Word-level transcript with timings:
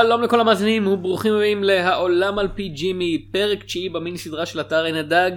שלום 0.00 0.22
לכל 0.22 0.40
המאזינים 0.40 0.86
וברוכים 0.86 1.34
הבאים 1.34 1.64
להעולם 1.64 2.38
על 2.38 2.48
פי 2.54 2.68
ג'ימי 2.68 3.26
פרק 3.32 3.64
תשיעי 3.64 3.88
במיני 3.88 4.18
סדרה 4.18 4.46
של 4.46 4.60
אתר 4.60 4.84
עין 4.84 4.94
הדג 4.94 5.30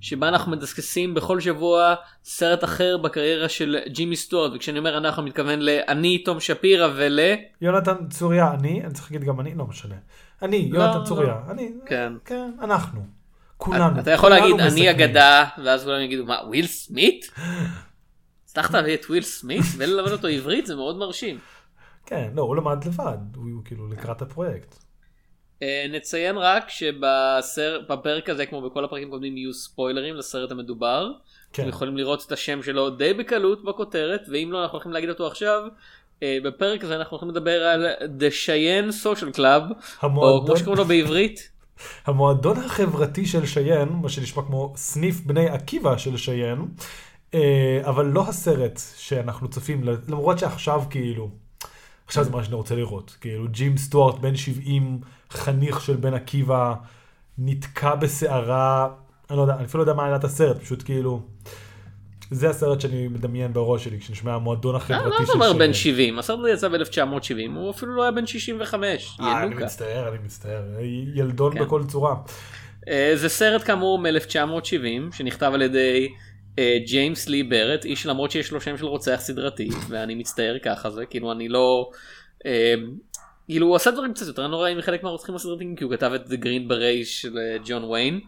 שבה 0.00 0.28
אנחנו 0.28 0.52
מדסקסים 0.52 1.14
בכל 1.14 1.40
שבוע 1.40 1.94
סרט 2.24 2.64
אחר 2.64 2.96
בקריירה 2.96 3.48
של 3.48 3.78
ג'ימי 3.88 4.16
סטוארט 4.16 4.52
וכשאני 4.54 4.78
אומר 4.78 4.98
אנחנו 4.98 5.22
מתכוון 5.22 5.60
לאני 5.60 6.18
תום 6.18 6.40
שפירא 6.40 6.88
ול... 6.96 7.20
יונתן 7.60 8.08
צוריה 8.10 8.54
אני 8.54 8.84
אני 8.84 8.92
צריך 8.92 9.12
להגיד 9.12 9.28
גם 9.28 9.40
אני 9.40 9.54
לא 9.54 9.66
משנה 9.66 9.94
אני 10.42 10.70
לא, 10.72 10.78
יונתן 10.78 10.98
לא. 10.98 11.04
צוריה 11.04 11.36
אני 11.50 11.72
כן. 11.86 12.12
כן 12.24 12.50
אנחנו 12.60 13.00
כולנו 13.56 14.00
אתה 14.00 14.10
יכול 14.10 14.30
כולנו 14.30 14.56
להגיד 14.56 14.72
אני. 14.72 14.90
אגדה 14.90 15.44
ואז 15.64 15.84
כולם 15.84 16.00
יגידו 16.00 16.24
מה 16.24 16.38
וויל 16.46 16.66
סמית? 16.66 17.30
הצלחת 18.44 18.74
להביא 18.74 18.94
את 18.94 19.04
וויל 19.04 19.22
סמית 19.22 19.64
וללמד 19.76 20.12
אותו 20.12 20.28
עברית 20.28 20.66
זה 20.66 20.76
מאוד 20.76 20.96
מרשים. 20.96 21.38
כן 22.06 22.30
לא 22.34 22.42
הוא 22.42 22.56
למד 22.56 22.84
לבד 22.84 23.18
הוא 23.36 23.64
כאילו 23.64 23.88
לקראת 23.88 24.22
הפרויקט 24.22 24.76
אה, 25.62 25.86
נציין 25.90 26.36
רק 26.36 26.68
שבפרק 26.68 28.28
הזה 28.28 28.46
כמו 28.46 28.62
בכל 28.70 28.84
הפרקים 28.84 29.08
הקודמים 29.08 29.36
יהיו 29.36 29.54
ספוילרים 29.54 30.14
לסרט 30.14 30.50
המדובר. 30.50 31.10
כן 31.52 31.68
יכולים 31.68 31.96
לראות 31.96 32.24
את 32.26 32.32
השם 32.32 32.62
שלו 32.62 32.90
די 32.90 33.14
בקלות 33.14 33.64
בכותרת 33.64 34.20
ואם 34.32 34.48
לא 34.52 34.62
אנחנו 34.62 34.76
הולכים 34.76 34.92
להגיד 34.92 35.08
אותו 35.08 35.26
עכשיו. 35.26 35.62
אה, 36.22 36.38
בפרק 36.44 36.84
הזה 36.84 36.96
אנחנו 36.96 37.10
הולכים 37.16 37.30
לדבר 37.30 37.64
על 37.64 37.86
The 38.18 38.32
Cheyenne 38.46 39.04
Social 39.04 39.36
Club 39.36 39.62
או 39.70 39.74
כמו 40.00 40.08
המועדון 40.08 40.56
שקוראים 40.56 40.78
לו 40.78 40.84
בעברית 40.84 41.50
המועדון 42.06 42.58
החברתי 42.58 43.26
של 43.26 43.46
שיין 43.46 43.88
מה 43.88 44.08
שנשמע 44.08 44.42
כמו 44.42 44.72
סניף 44.76 45.20
בני 45.20 45.48
עקיבא 45.48 45.96
של 45.96 46.16
שיין 46.16 46.58
אה, 47.34 47.80
אבל 47.84 48.06
לא 48.06 48.28
הסרט 48.28 48.80
שאנחנו 48.96 49.50
צופים 49.50 49.84
למרות 50.08 50.38
שעכשיו 50.38 50.82
כאילו 50.90 51.30
עכשיו 52.12 52.24
זה 52.24 52.30
מה 52.30 52.44
שאני 52.44 52.54
רוצה 52.54 52.74
לראות 52.74 53.16
כאילו 53.20 53.48
ג'ים 53.50 53.76
סטוארט 53.76 54.18
בן 54.18 54.36
70 54.36 55.00
חניך 55.30 55.80
של 55.80 55.96
בן 55.96 56.14
עקיבא 56.14 56.74
נתקע 57.38 57.94
בסערה 57.94 58.88
אני 59.30 59.36
לא 59.36 59.42
יודע 59.42 59.54
אני 59.54 59.64
אפילו 59.64 59.84
לא 59.84 59.90
יודע 59.90 60.02
מה 60.02 60.06
עלת 60.06 60.24
הסרט 60.24 60.62
פשוט 60.62 60.82
כאילו. 60.82 61.22
זה 62.30 62.50
הסרט 62.50 62.80
שאני 62.80 63.08
מדמיין 63.08 63.52
בראש 63.52 63.84
שלי 63.84 64.00
כשנשמע 64.00 64.34
המועדון 64.34 64.74
אה, 64.74 64.80
החברתי 64.80 65.16
של 65.18 65.26
זה 65.26 65.32
אומר 65.32 65.46
שיין. 65.46 65.58
בן 65.58 65.72
70 65.72 66.18
הסרט 66.18 66.38
הזה 66.38 66.50
יצא 66.50 66.68
ב-1970 66.68 67.50
הוא 67.54 67.70
אפילו 67.70 67.94
לא 67.94 68.02
היה 68.02 68.12
בן 68.12 68.26
65 68.26 69.16
אה, 69.20 69.42
אני. 69.42 69.54
מצטער 69.54 70.08
אני 70.08 70.18
מצטער 70.24 70.62
ילדון 71.14 71.54
כן. 71.54 71.64
בכל 71.64 71.84
צורה. 71.84 72.14
אה, 72.88 73.12
זה 73.14 73.28
סרט 73.28 73.62
כאמור 73.62 73.98
מ-1970 73.98 75.16
שנכתב 75.16 75.50
על 75.54 75.62
ידי 75.62 76.08
ג'יימס 76.60 77.28
לי 77.28 77.42
ברט 77.42 77.84
איש 77.84 78.06
למרות 78.06 78.30
שיש 78.30 78.52
לו 78.52 78.60
שם 78.60 78.76
של 78.76 78.86
רוצח 78.86 79.16
סדרתי 79.20 79.68
ואני 79.88 80.14
מצטער 80.14 80.58
ככה 80.62 80.90
זה 80.90 81.06
כאילו 81.06 81.32
אני 81.32 81.48
לא. 81.48 81.90
אה, 82.46 82.74
כאילו 83.46 83.66
הוא 83.66 83.76
עשה 83.76 83.90
דברים 83.90 84.14
קצת 84.14 84.26
יותר 84.26 84.46
נוראים 84.46 84.78
מחלק 84.78 85.02
מהרוצחים 85.02 85.34
הסדרתיים 85.34 85.76
כי 85.76 85.84
הוא 85.84 85.92
כתב 85.92 86.12
את 86.14 86.26
The 86.26 86.44
Green 86.44 86.70
Beret 86.70 87.04
של 87.04 87.38
אה, 87.38 87.56
ג'ון 87.64 87.84
ויין 87.84 88.20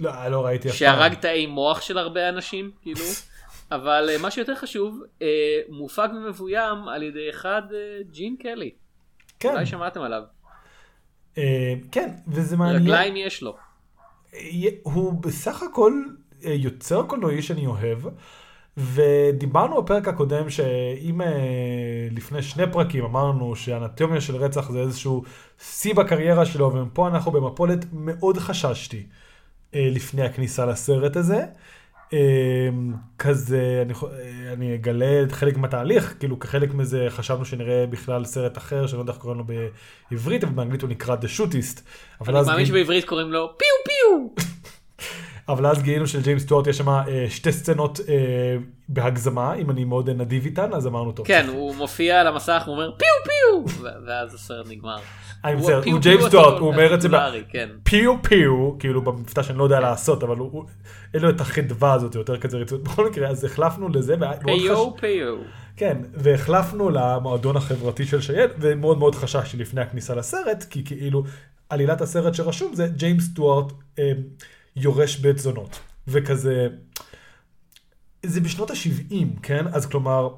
לא 0.00 0.28
לא 0.28 0.46
ראיתי 0.46 0.68
אף 0.68 0.72
פעם. 0.72 0.78
שהרג 0.78 1.14
תאי 1.14 1.46
מוח 1.46 1.80
של 1.80 1.98
הרבה 1.98 2.28
אנשים 2.28 2.70
כאילו 2.82 3.04
אבל 3.72 4.08
אה, 4.10 4.18
מה 4.18 4.30
שיותר 4.30 4.54
חשוב 4.54 5.02
אה, 5.22 5.26
מופק 5.68 6.10
ומבוים 6.16 6.88
על 6.88 7.02
ידי 7.02 7.30
אחד 7.30 7.62
אה, 7.74 7.78
ג'ין 8.10 8.36
קלי 8.36 8.70
כן. 9.40 9.52
אולי 9.52 9.66
שמעתם 9.66 10.02
עליו 10.02 10.22
אה, 11.38 11.74
כן, 11.92 12.10
וזה 12.28 12.56
מעניין. 12.56 12.82
רגליים 12.82 13.16
יש 13.16 13.42
לו. 13.42 13.56
אה, 14.34 14.40
הוא 14.82 15.12
בסך 15.12 15.62
הכל 15.62 15.92
אה, 16.06 16.27
יוצר 16.42 17.02
קולנועי 17.02 17.42
שאני 17.42 17.66
אוהב, 17.66 17.98
ודיברנו 18.78 19.82
בפרק 19.82 20.08
הקודם 20.08 20.50
שאם 20.50 21.22
אה, 21.22 22.08
לפני 22.10 22.42
שני 22.42 22.72
פרקים 22.72 23.04
אמרנו 23.04 23.56
שאנטומיה 23.56 24.20
של 24.20 24.36
רצח 24.36 24.70
זה 24.70 24.80
איזשהו 24.80 25.22
שיא 25.58 25.94
בקריירה 25.94 26.46
שלו, 26.46 26.74
ופה 26.74 27.08
אנחנו 27.08 27.32
במפולת 27.32 27.84
מאוד 27.92 28.38
חששתי 28.38 29.06
אה, 29.74 29.88
לפני 29.90 30.22
הכניסה 30.22 30.66
לסרט 30.66 31.16
הזה. 31.16 31.44
אה, 32.12 32.68
כזה, 33.18 33.82
אני, 33.86 33.94
אני 34.52 34.74
אגלה 34.74 35.22
את 35.22 35.32
חלק 35.32 35.56
מהתהליך, 35.56 36.14
כאילו 36.18 36.38
כחלק 36.38 36.74
מזה 36.74 37.06
חשבנו 37.08 37.44
שנראה 37.44 37.86
בכלל 37.86 38.24
סרט 38.24 38.58
אחר, 38.58 38.86
שאני 38.86 38.96
לא 38.96 39.02
יודע 39.02 39.12
איך 39.12 39.20
קוראים 39.20 39.38
לו 39.38 39.44
בעברית, 40.10 40.44
אבל 40.44 40.52
באנגלית 40.52 40.82
הוא 40.82 40.90
נקרא 40.90 41.16
The 41.16 41.38
Shootist. 41.38 41.80
אני 42.28 42.40
מאמין 42.46 42.66
שבעברית 42.66 43.04
קוראים 43.04 43.32
לו 43.32 43.48
פיו 43.58 43.68
פיו. 43.84 44.44
אבל 45.48 45.66
אז 45.66 45.82
גילינו 45.82 46.06
שלג'יימס 46.06 46.42
סטוארט 46.42 46.66
יש 46.66 46.78
שם 46.78 46.88
אה, 46.88 47.26
שתי 47.28 47.52
סצנות 47.52 48.00
אה, 48.08 48.14
בהגזמה, 48.88 49.54
אם 49.54 49.70
אני 49.70 49.84
מאוד 49.84 50.10
נדיב 50.10 50.44
איתן, 50.44 50.72
אז 50.72 50.86
אמרנו 50.86 51.12
טוב. 51.12 51.26
כן, 51.26 51.46
הוא 51.48 51.74
מופיע 51.74 52.20
על 52.20 52.26
המסך, 52.26 52.62
הוא 52.66 52.74
אומר 52.74 52.90
פיו 52.96 53.08
פיו, 53.24 53.82
ואז 54.06 54.34
הסרט 54.34 54.66
נגמר. 54.68 54.96
אני 55.44 55.54
מצטער, 55.54 55.82
הוא 55.84 56.00
ג'יימס 56.00 56.24
סטוארט, 56.24 56.58
הוא 56.58 56.68
אומר 56.68 56.94
את 56.94 57.00
זה 57.00 57.08
כן. 57.48 57.68
פיו 57.82 58.22
פיו, 58.22 58.78
כאילו 58.78 59.02
במבטא 59.02 59.42
שאני 59.42 59.58
לא 59.58 59.64
יודע 59.64 59.80
לעשות, 59.80 60.22
אבל 60.22 60.36
אין 61.14 61.22
לו 61.22 61.30
את 61.30 61.40
החדווה 61.40 61.92
הזאת, 61.92 62.14
יותר 62.14 62.38
כזה 62.38 62.56
רצות. 62.56 62.82
בכל 62.82 63.08
מקרה, 63.08 63.28
אז 63.28 63.44
החלפנו 63.44 63.88
לזה, 63.88 64.14
פיו 64.44 64.96
פיו. 64.96 65.36
כן, 65.76 65.98
והחלפנו 66.14 66.90
למועדון 66.90 67.56
החברתי 67.56 68.04
של 68.04 68.20
שייד, 68.20 68.50
ומאוד 68.60 68.98
מאוד 68.98 69.14
חששתי 69.14 69.56
לפני 69.56 69.80
הכניסה 69.80 70.14
לסרט, 70.14 70.64
כי 70.70 70.84
כאילו 70.84 71.24
עלילת 71.68 72.00
הסרט 72.00 72.34
שרשום 72.34 72.74
זה 72.74 72.88
ג'יימס 72.96 73.24
סטוארט 73.24 73.72
אה, 73.98 74.12
יורש 74.78 75.16
בית 75.16 75.38
זונות, 75.38 75.78
וכזה, 76.08 76.68
זה 78.26 78.40
בשנות 78.40 78.70
ה-70, 78.70 79.26
כן? 79.42 79.66
אז 79.72 79.86
כלומר, 79.86 80.28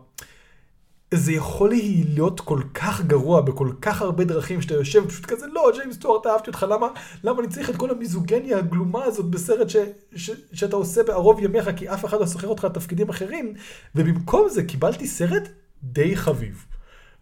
זה 1.14 1.32
יכול 1.32 1.70
להיות 1.70 2.40
כל 2.40 2.60
כך 2.74 3.00
גרוע 3.00 3.40
בכל 3.40 3.72
כך 3.80 4.02
הרבה 4.02 4.24
דרכים 4.24 4.62
שאתה 4.62 4.74
יושב 4.74 5.08
פשוט 5.08 5.26
כזה 5.26 5.46
לא 5.46 5.70
ג'יימס 5.74 5.94
סטוארט 5.94 6.26
אהבתי 6.26 6.50
אותך 6.50 6.66
למה 6.70 6.88
למה 7.24 7.40
אני 7.40 7.48
צריך 7.48 7.70
את 7.70 7.76
כל 7.76 7.90
המיזוגניה 7.90 8.58
הגלומה 8.58 9.04
הזאת 9.04 9.26
בסרט 9.26 9.68
ש, 9.68 9.76
ש, 10.14 10.30
שאתה 10.52 10.76
עושה 10.76 11.02
בערוב 11.02 11.40
ימיך 11.40 11.70
כי 11.76 11.88
אף 11.88 12.04
אחד 12.04 12.20
לא 12.20 12.26
שוכר 12.26 12.48
אותך 12.48 12.64
לתפקידים 12.64 13.08
אחרים 13.08 13.54
ובמקום 13.94 14.48
זה 14.48 14.62
קיבלתי 14.64 15.06
סרט 15.06 15.48
די 15.82 16.16
חביב. 16.16 16.66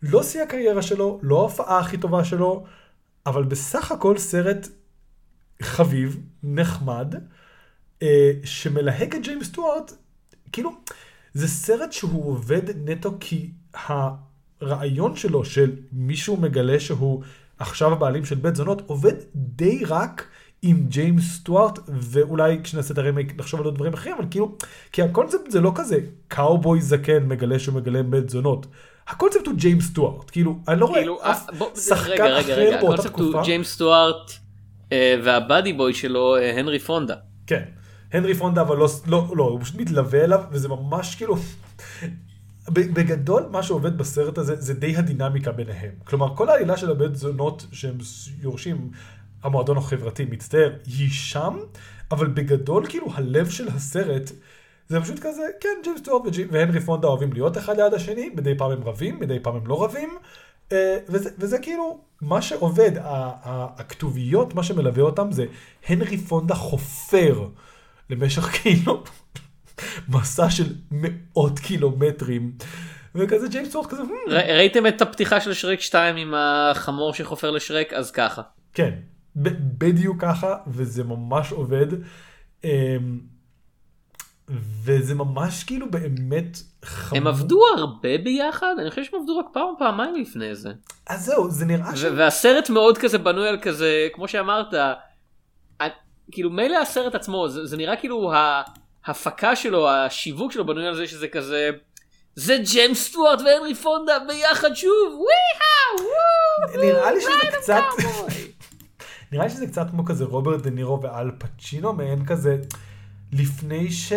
לא 0.03 0.23
שיא 0.23 0.43
הקריירה 0.43 0.83
שלו 0.83 1.19
לא 1.23 1.39
ההופעה 1.39 1.79
הכי 1.79 1.99
טובה 1.99 2.25
שלו 2.25 2.65
אבל 3.27 3.45
בסך 3.45 3.93
הכל 3.93 4.19
סרט 4.19 4.69
חביב 5.63 6.21
נחמד 6.43 7.15
אה, 8.03 8.33
שמלהק 8.45 9.15
את 9.15 9.23
ג'יימס 9.23 9.47
סטוארט 9.47 9.93
כאילו 10.53 10.71
זה 11.35 11.49
סרט 11.49 11.93
שהוא 11.93 12.31
עובד 12.31 12.91
נטו 12.91 13.15
כי 13.21 13.51
הרעיון 13.75 15.17
שלו 15.17 15.45
של 15.45 15.77
מישהו 15.93 16.37
מגלה 16.37 16.81
שהוא 16.81 17.23
עכשיו 17.59 17.93
הבעלים 17.93 18.25
של 18.25 18.35
בית 18.35 18.57
זונות 18.57 18.83
עובד 18.87 19.15
די 19.35 19.85
רק 19.85 20.29
עם 20.63 20.87
ג'יימס 20.89 21.35
סטוארט 21.35 21.79
ואולי 21.89 22.61
כשנעשה 22.63 22.93
את 22.95 22.99
הרמייק 22.99 23.37
נחשוב 23.37 23.61
על 23.61 23.67
עוד 23.67 23.75
דברים 23.75 23.93
אחרים 23.93 24.15
אבל 24.19 24.25
כאילו 24.31 24.57
כי 24.93 25.03
הקונספט 25.03 25.51
זה 25.51 25.61
לא 25.61 25.73
כזה 25.75 25.99
קאובוי 26.29 26.81
זקן 26.81 27.27
מגלה 27.27 27.59
שהוא 27.59 27.75
מגלה 27.75 28.03
בית 28.03 28.31
זונות. 28.31 28.67
הקונספט 29.09 29.47
הוא 29.47 29.55
ג'יימס 29.55 29.85
סטוארט 29.85 30.31
כאילו 30.31 30.59
אני 30.69 30.81
לא 30.81 30.87
רואה 30.87 30.99
כאילו, 30.99 31.19
אף 31.23 31.49
אה, 31.49 31.55
בוא, 31.55 31.77
שחקן 31.77 32.13
רגע, 32.13 32.25
רגע, 32.25 32.41
אחר 32.41 32.61
רגע, 32.61 32.81
באותה 32.81 32.95
הקונספט 32.95 33.21
הוא 33.21 33.31
תקופה. 33.31 33.45
ג'יימס 33.45 33.73
סטוארט 33.73 34.33
וה 34.95 35.17
buddy 35.17 35.73
boy 35.73 35.95
שלו 35.95 36.37
אה, 36.37 36.59
הנרי 36.59 36.79
פונדה. 36.79 37.15
כן. 37.47 37.63
הנרי 38.13 38.35
פונדה 38.35 38.61
אבל 38.61 38.77
לא, 38.77 38.89
לא, 39.07 39.27
לא, 39.37 39.45
הוא 39.45 39.61
פשוט 39.61 39.77
מתלווה 39.77 40.25
אליו 40.25 40.41
וזה 40.51 40.69
ממש 40.69 41.15
כאילו, 41.15 41.37
בגדול 42.71 43.47
מה 43.51 43.63
שעובד 43.63 43.99
בסרט 43.99 44.39
הזה 44.39 44.57
זה 44.57 44.75
די 44.75 44.97
הדינמיקה 44.97 45.53
ביניהם. 45.53 45.93
כלומר 46.05 46.37
כל 46.37 46.49
העלילה 46.49 46.77
של 46.77 46.91
הבית 46.91 47.17
זונות 47.17 47.67
שהם 47.73 47.99
יורשים, 48.43 48.91
המועדון 49.43 49.77
החברתי 49.77 50.25
מצטער, 50.25 50.73
היא 50.87 51.11
שם, 51.11 51.59
אבל 52.11 52.27
בגדול 52.27 52.87
כאילו 52.89 53.07
הלב 53.15 53.51
של 53.51 53.69
הסרט 53.69 54.31
זה 54.89 55.01
פשוט 55.01 55.19
כזה, 55.19 55.43
כן, 55.61 55.69
ג'יימס 55.85 56.01
וג'י- 56.27 56.45
והנרי 56.51 56.81
פונדה 56.81 57.09
אוהבים 57.09 57.33
להיות 57.33 57.59
אחד 57.59 57.77
ליד 57.77 57.95
השני, 57.95 58.29
מדי 58.37 58.59
פעם 58.59 58.71
הם 58.71 58.85
רבים, 58.85 59.21
מדי 59.21 59.39
פעם 59.43 59.57
הם 59.57 59.67
לא 59.67 59.85
רבים, 59.85 60.09
אה, 60.11 60.19
וזה, 61.09 61.31
וזה 61.39 61.59
כאילו 61.59 62.01
מה 62.21 62.43
שעובד, 62.43 62.93
הכתוביות, 63.77 64.55
מה 64.55 64.63
שמלווה 64.63 65.03
אותם 65.03 65.33
זה 65.33 65.45
הנרי 65.89 66.17
פונדה 66.17 66.55
חופר 66.55 67.49
למשך 68.11 68.43
כאילו 68.63 69.03
מסע 70.09 70.51
של 70.51 70.75
מאות 70.91 71.59
קילומטרים, 71.59 72.53
וכזה 73.15 73.49
ג'יימס 73.49 73.69
סטוארט 73.69 73.87
כזה, 73.91 74.03
"Hmm, 74.03 74.31
ראיתם 74.31 74.87
את 74.87 75.03
הפתיחה 75.03 75.41
של 75.41 75.55
שרק 75.55 75.81
2 75.81 76.17
עם 76.17 76.35
החמור 76.37 77.15
שחופר 77.15 77.51
לשרק 77.51 77.93
אז 77.93 78.11
ככה. 78.11 78.43
כן, 78.75 78.95
בדיוק 79.37 80.21
ככה, 80.21 80.57
וזה 80.67 81.05
ממש 81.05 81.53
עובד. 81.53 81.87
אמ, 82.65 83.21
וזה 84.85 85.15
ממש 85.15 85.65
כאילו 85.65 85.91
באמת 85.91 86.59
חמור. 86.85 87.19
הם 87.19 87.27
עבדו 87.27 87.61
הרבה 87.77 88.19
ביחד 88.19 88.75
אני 88.81 88.91
חושב 88.91 89.05
שהם 89.05 89.21
עבדו 89.21 89.39
רק 89.39 89.47
פעם 89.53 89.63
או 89.63 89.79
פעמיים 89.79 90.15
לפני 90.15 90.55
זה. 90.55 90.73
אז 91.07 91.25
זהו, 91.25 91.51
זה 91.51 91.65
נראה 91.65 91.97
ש... 91.97 92.05
והסרט 92.05 92.71
מאוד 92.71 92.99
כזה 92.99 93.19
בנוי 93.19 93.49
על 93.49 93.59
כזה 93.63 94.09
כמו 94.13 94.29
שאמרת 94.29 94.75
כאילו 96.33 96.51
מילא 96.51 96.77
הסרט 96.77 97.15
עצמו 97.15 97.49
זה, 97.49 97.67
זה 97.67 97.77
נראה 97.77 97.97
כאילו 97.97 98.33
ההפקה 99.07 99.57
שלו 99.57 99.91
השיווק 99.91 100.53
שלו 100.53 100.67
בנוי 100.67 100.87
על 100.87 100.97
זה 100.97 101.07
שזה 101.07 101.29
כזה 101.29 101.71
זה 102.35 102.59
ג'יימס 102.73 103.05
סטוארט 103.05 103.41
והנרי 103.41 103.75
פונדה 103.75 104.19
ביחד 104.29 104.75
שוב 104.75 104.93
וויהה 105.13 106.09
וואו 106.09 106.85
נראה 106.85 107.13
לי 107.13 107.21
שזה 107.21 107.59
קצת... 107.59 107.83
נראה 109.33 109.45
לי 109.45 109.51
שזה 109.51 109.67
קצת 109.67 109.87
כמו 109.91 110.05
כזה 110.05 110.25
רוברט 110.25 110.63
דה 110.63 110.71
נירו 110.71 111.03
ואל 111.03 111.31
פצ'ינו, 111.39 111.93
מעין 111.93 112.27
כזה, 112.27 112.57
לפני 113.33 113.91
ש... 113.91 114.13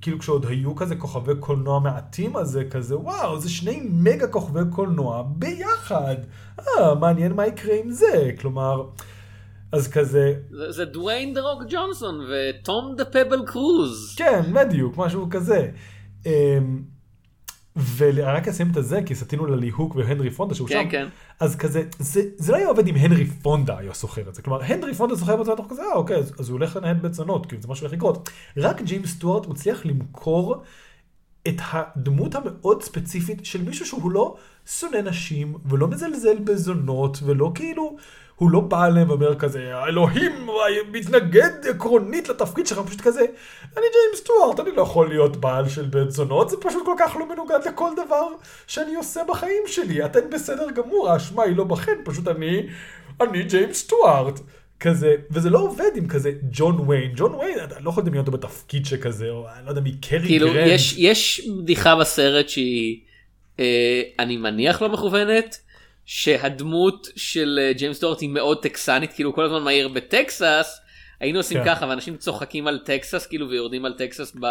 כאילו 0.00 0.18
כשעוד 0.18 0.46
היו 0.46 0.76
כזה 0.76 0.96
כוכבי 0.96 1.32
קולנוע 1.40 1.80
מעטים, 1.80 2.36
אז 2.36 2.48
זה 2.48 2.64
כזה, 2.70 2.98
וואו, 2.98 3.40
זה 3.40 3.50
שני 3.50 3.88
מגה 3.90 4.26
כוכבי 4.26 4.60
קולנוע 4.70 5.24
ביחד. 5.28 6.16
אה, 6.58 6.94
מעניין 6.94 7.32
מה 7.32 7.46
יקרה 7.46 7.74
עם 7.84 7.90
זה. 7.90 8.30
כלומר, 8.40 8.82
אז 9.72 9.88
כזה... 9.88 10.34
זה, 10.50 10.72
זה 10.72 10.84
דוויין 10.84 11.34
the 11.34 11.40
Rock 11.40 11.62
ג'ונסון 11.68 12.20
וטום 12.30 12.94
the 12.96 13.04
Pebble 13.04 13.46
קרוז. 13.46 14.14
כן, 14.18 14.42
בדיוק, 14.52 14.96
משהו 14.96 15.26
כזה. 15.30 15.70
ורק 17.96 18.48
אסיים 18.48 18.72
את 18.76 18.84
זה, 18.84 19.00
כי 19.06 19.14
סטינו 19.14 19.46
לליהוק 19.46 19.96
והנרי 19.96 20.30
פונדה 20.30 20.54
שהוא 20.54 20.68
כן, 20.68 20.84
שם. 20.84 20.90
כן. 20.90 21.08
אז 21.40 21.56
כזה, 21.56 21.82
זה, 21.98 22.22
זה 22.36 22.52
לא 22.52 22.56
היה 22.56 22.68
עובד 22.68 22.86
אם 22.88 22.94
הנרי 22.94 23.26
פונדה 23.26 23.78
היה 23.78 23.94
שוכר 23.94 24.28
את 24.28 24.34
זה. 24.34 24.42
כלומר, 24.42 24.62
הנרי 24.62 24.94
פונדה 24.94 25.16
שוכר 25.16 25.40
את 25.40 25.46
זה 25.46 25.52
בתוך 25.52 25.66
כזה, 25.70 25.82
אה, 25.82 25.92
אוקיי, 25.92 26.16
אז, 26.16 26.32
אז 26.38 26.48
הוא 26.48 26.58
הולך 26.58 26.76
לנהל 26.76 27.12
זונות, 27.12 27.46
כאילו 27.46 27.62
זה 27.62 27.68
משהו 27.68 27.86
הולך 27.86 27.94
לקרות. 27.94 28.30
רק 28.56 28.82
ג'יימס 28.82 29.10
סטוארט 29.10 29.46
מצליח 29.46 29.86
למכור 29.86 30.62
את 31.48 31.60
הדמות 31.72 32.34
המאוד 32.34 32.82
ספציפית 32.82 33.44
של 33.44 33.62
מישהו 33.62 33.86
שהוא 33.86 34.10
לא 34.10 34.36
שונא 34.66 34.96
נשים, 34.96 35.54
ולא 35.64 35.88
מזלזל 35.88 36.38
בזונות, 36.44 37.18
ולא 37.22 37.52
כאילו, 37.54 37.96
הוא 38.36 38.50
לא 38.50 38.60
בא 38.60 38.86
אליהם 38.86 39.10
ואומר 39.10 39.34
כזה, 39.34 39.76
האלוהים 39.76 40.46
מתנגד 40.92 41.50
עקרונית 41.70 42.28
לתפקיד 42.28 42.66
שלך, 42.66 42.78
פשוט 42.78 43.00
כזה, 43.00 43.20
אני 43.76 43.86
ג'יימס 43.92 44.20
סטוארט, 44.20 44.60
אני 44.60 44.70
לא 44.76 44.82
יכול 44.82 45.08
להיות 45.08 45.36
בעל 45.36 45.68
של 45.68 45.84
בית 45.84 46.10
זונות, 46.10 46.50
זה 46.50 46.56
פשוט 46.60 46.84
כל 46.84 46.94
כך 46.98 47.16
לא 47.16 47.28
מנוגד 47.28 47.58
לכל 47.66 47.90
דבר 48.06 48.26
שאני 48.66 48.94
עושה 48.94 49.20
בחיים 49.28 49.62
שלי, 49.66 50.04
אתן 50.04 50.30
בסדר 50.32 50.70
גמור, 50.70 51.10
האשמה 51.10 51.42
היא 51.42 51.56
לא 51.56 51.64
בכן, 51.64 51.96
פשוט 52.04 52.28
אני, 52.28 52.66
אני 53.20 53.42
ג'יימס 53.42 53.76
סטוארט. 53.76 54.40
כזה, 54.80 55.14
וזה 55.30 55.50
לא 55.50 55.58
עובד 55.58 55.90
עם 55.94 56.08
כזה 56.08 56.32
ג'ון 56.52 56.88
ויין, 56.88 57.12
ג'ון 57.16 57.34
ויין, 57.34 57.64
אתה 57.64 57.80
לא 57.80 57.90
יכול 57.90 58.02
לדמיין 58.02 58.20
אותו 58.20 58.32
בתפקיד 58.32 58.86
שכזה, 58.86 59.30
או 59.30 59.46
אני 59.56 59.64
לא 59.64 59.70
יודע 59.70 59.80
מי 59.80 59.92
קרי 60.00 60.26
כאילו 60.26 60.52
גרנט. 60.52 60.66
יש, 60.66 60.98
יש 60.98 61.48
בדיחה 61.62 61.96
בסרט 61.96 62.48
שהיא 62.48 63.00
אה, 63.60 64.02
אני 64.18 64.36
מניח 64.36 64.82
לא 64.82 64.88
מכוונת 64.88 65.58
שהדמות 66.06 67.08
של 67.16 67.58
אה, 67.62 67.72
ג'יימס 67.72 68.00
סטוארט 68.00 68.20
היא 68.20 68.28
מאוד 68.28 68.62
טקסנית 68.62 69.12
כאילו 69.12 69.34
כל 69.34 69.44
הזמן 69.44 69.62
מעיר 69.62 69.88
בטקסס 69.88 70.80
היינו 71.20 71.38
עושים 71.38 71.58
כן. 71.58 71.64
ככה 71.64 71.86
ואנשים 71.86 72.16
צוחקים 72.16 72.66
על 72.66 72.78
טקסס 72.78 73.26
כאילו 73.26 73.48
ויורדים 73.48 73.84
על 73.84 73.92
טקסס 73.92 74.36
ב, 74.40 74.46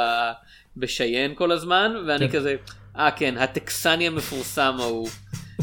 בשיין 0.78 1.36
כל 1.36 1.52
הזמן 1.52 1.96
ואני 2.08 2.30
כן. 2.30 2.38
כזה 2.38 2.56
אה 2.98 3.12
כן 3.12 3.38
הטקסני 3.38 4.08
המפורסם 4.08 4.76
ההוא 4.80 5.10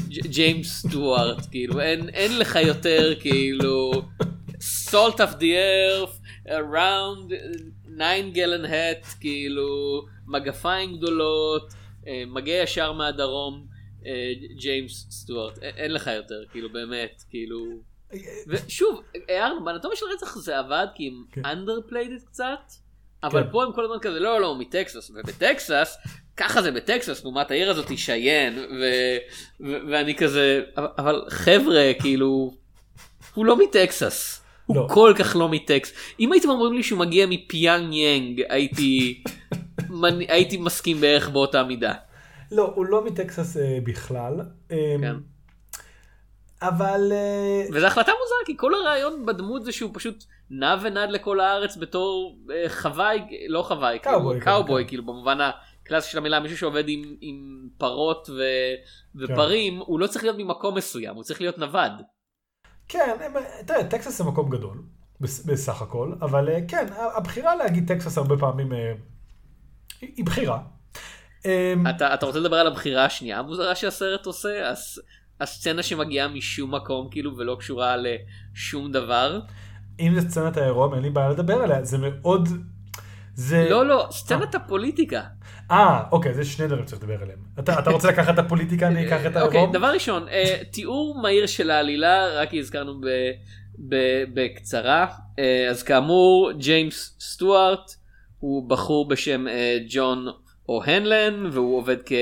ג'יימס 0.08 0.86
סטוארט 0.86 1.46
כאילו 1.50 1.80
אין, 1.80 2.08
אין 2.08 2.38
לך 2.38 2.58
יותר 2.66 3.14
כאילו 3.20 3.92
salt 4.60 5.16
of 5.16 5.40
the 5.40 5.52
earth 5.54 6.20
a 6.46 6.61
round 6.61 7.32
9 7.98 8.32
gallon 8.34 8.66
hat 8.66 9.20
כאילו 9.20 10.02
מגפיים 10.26 10.96
גדולות 10.96 11.72
אה, 12.06 12.22
מגיע 12.26 12.62
ישר 12.62 12.92
מהדרום 12.92 13.71
ג'יימס 14.58 15.06
סטוארט 15.10 15.58
אין- 15.62 15.92
לך 15.92 16.10
יותר 16.16 16.42
כאילו 16.52 16.72
באמת 16.72 17.22
כאילו 17.30 17.64
ושוב 18.48 19.00
הערנו 19.28 19.64
באנטומיה 19.64 19.96
של 19.96 20.06
רצח 20.14 20.36
זה 20.36 20.58
עבד 20.58 20.86
כי 20.94 21.06
הם 21.08 21.24
כן. 21.32 21.42
underplayed 21.44 22.26
קצת 22.26 22.60
אבל 23.22 23.42
כן. 23.44 23.50
פה 23.52 23.64
הם 23.64 23.72
כל 23.72 23.84
הזמן 23.84 23.98
כזה 24.02 24.20
לא 24.20 24.40
לא 24.40 24.46
הוא 24.46 24.58
מטקסס 24.58 25.10
ובטקסס 25.14 25.96
ככה 26.36 26.62
זה 26.62 26.70
בטקסס 26.72 27.22
לעומת 27.24 27.50
העיר 27.50 27.70
הזאת 27.70 27.88
היא 27.88 27.98
שיין 27.98 28.58
ואני 29.60 30.14
כזה 30.14 30.62
אבל- 30.76 30.86
אבל 30.98 31.22
חבר'ה 31.28 31.90
כאילו 32.00 32.54
הוא 33.34 33.46
לא 33.46 33.56
מטקסס. 33.56 34.42
הוא 34.66 34.76
לא. 34.76 34.86
כל 34.90 35.14
כך 35.18 35.36
לא 35.36 35.48
מטקסס. 35.48 35.92
אם 36.20 36.32
הייתם 36.32 36.48
אומרים 36.48 36.72
לי 36.72 36.82
שהוא 36.82 36.98
מגיע 36.98 37.26
מפיונגיאנג 37.26 38.42
הייתי 40.28 40.56
מסכים 40.56 41.00
בערך 41.00 41.28
באותה 41.28 41.64
מידה. 41.64 41.92
לא, 42.52 42.72
הוא 42.76 42.86
לא 42.86 43.04
מטקסס 43.04 43.56
אה, 43.56 43.78
בכלל. 43.84 44.40
אה, 44.70 44.96
כן. 45.00 45.16
אבל... 46.62 47.12
אה, 47.12 47.64
וזו 47.72 47.86
החלטה 47.86 48.12
מוזרה 48.12 48.38
כי 48.46 48.56
כל 48.56 48.74
הרעיון 48.74 49.26
בדמות 49.26 49.64
זה 49.64 49.72
שהוא 49.72 49.90
פשוט 49.94 50.24
נע 50.50 50.76
ונד 50.82 51.10
בכל 51.10 51.40
הארץ 51.40 51.76
בתור 51.76 52.38
אה, 52.54 52.68
חוואי 52.68 53.18
לא 53.48 53.62
חוואי 53.62 53.98
קאובוי, 53.98 54.32
כאילו, 54.34 54.44
כן, 54.44 54.50
קאובוי 54.50 54.82
כן. 54.84 54.88
כאילו 54.88 55.06
במובן 55.06 55.38
הקלאסי 55.40 56.10
של 56.10 56.18
המילה 56.18 56.40
מישהו 56.40 56.56
שעובד 56.58 56.84
עם, 56.88 57.16
עם 57.20 57.68
פרות 57.78 58.28
ו, 58.30 58.42
ופרים 59.14 59.78
הוא 59.78 60.00
לא 60.00 60.06
צריך 60.06 60.24
להיות 60.24 60.36
ממקום 60.38 60.74
מסוים 60.76 61.14
הוא 61.14 61.22
צריך 61.24 61.40
להיות 61.40 61.58
נווד. 61.58 61.92
כן, 62.88 63.14
הם- 63.24 63.32
תראה, 63.66 63.84
טקסס 63.84 64.18
זה 64.18 64.24
מקום 64.24 64.50
גדול, 64.50 64.82
בס- 65.20 65.44
בסך 65.46 65.82
הכל, 65.82 66.12
אבל 66.20 66.48
אה, 66.48 66.58
כן, 66.68 66.86
הבחירה 67.16 67.56
להגיד 67.56 67.88
טקסס 67.88 68.18
הרבה 68.18 68.36
פעמים 68.36 68.72
אה, 68.72 68.92
היא 70.00 70.24
בחירה. 70.24 70.58
אה, 71.46 71.74
אתה, 71.90 72.14
אתה 72.14 72.26
רוצה 72.26 72.38
לדבר 72.38 72.56
על 72.56 72.66
הבחירה 72.66 73.04
השנייה 73.04 73.38
המוזרה 73.38 73.74
שהסרט 73.74 74.26
עושה 74.26 74.70
הס, 74.70 74.98
הסצנה 75.40 75.82
שמגיעה 75.82 76.28
משום 76.28 76.74
מקום 76.74 77.08
כאילו 77.10 77.36
ולא 77.36 77.56
קשורה 77.58 77.96
לשום 77.96 78.92
דבר. 78.92 79.40
אם 80.00 80.20
זה 80.20 80.30
סצנת 80.30 80.56
העירום, 80.56 80.94
אין 80.94 81.02
לי 81.02 81.10
בעיה 81.10 81.28
לדבר 81.28 81.54
עליה, 81.54 81.84
זה 81.84 81.98
מאוד... 81.98 82.48
זה... 83.34 83.66
לא 83.70 83.86
לא 83.86 84.06
סצנת 84.10 84.54
הפוליטיקה. 84.54 85.22
אה, 85.70 86.02
אוקיי, 86.12 86.34
זה 86.34 86.44
שני 86.44 86.66
דברים 86.66 86.86
שצריך 86.86 87.02
לדבר 87.02 87.22
עליהם. 87.22 87.38
אתה 87.58 87.78
אתה 87.78 87.90
רוצה 87.90 88.08
לקחת 88.08 88.34
את 88.34 88.38
הפוליטיקה, 88.38 88.86
אני 88.86 89.06
אקח 89.06 89.20
את 89.26 89.36
אוקיי, 89.36 89.58
העירום? 89.58 89.72
דבר 89.72 89.92
ראשון, 89.92 90.28
אה, 90.28 90.62
תיאור 90.70 91.20
מהיר 91.22 91.46
של 91.46 91.70
העלילה, 91.70 92.26
רק 92.28 92.48
הזכרנו 92.54 93.00
ב, 93.00 93.06
ב, 93.88 93.96
בקצרה. 94.34 95.06
אה, 95.38 95.66
אז 95.70 95.82
כאמור, 95.82 96.52
ג'יימס 96.52 97.16
סטוארט 97.20 97.94
הוא 98.38 98.68
בחור 98.68 99.08
בשם 99.08 99.48
אה, 99.48 99.78
ג'ון 100.68 100.76
אוהנלן, 100.76 101.46
והוא 101.52 101.78
עובד 101.78 101.96
כ... 102.06 102.12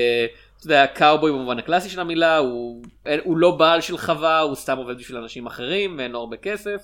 אתה 0.57 0.65
יודע, 0.67 0.87
קאובוי 0.87 1.31
במובן 1.31 1.59
הקלאסי 1.59 1.89
של 1.89 1.99
המילה, 1.99 2.37
הוא, 2.37 2.83
הוא 3.23 3.37
לא 3.37 3.51
בעל 3.51 3.81
של 3.81 3.97
חווה, 3.97 4.39
הוא 4.39 4.55
סתם 4.55 4.77
עובד 4.77 4.97
בשביל 4.97 5.17
אנשים 5.17 5.47
אחרים, 5.47 5.95
ואין 5.97 6.11
לו 6.11 6.19
הרבה 6.19 6.37
כסף. 6.37 6.81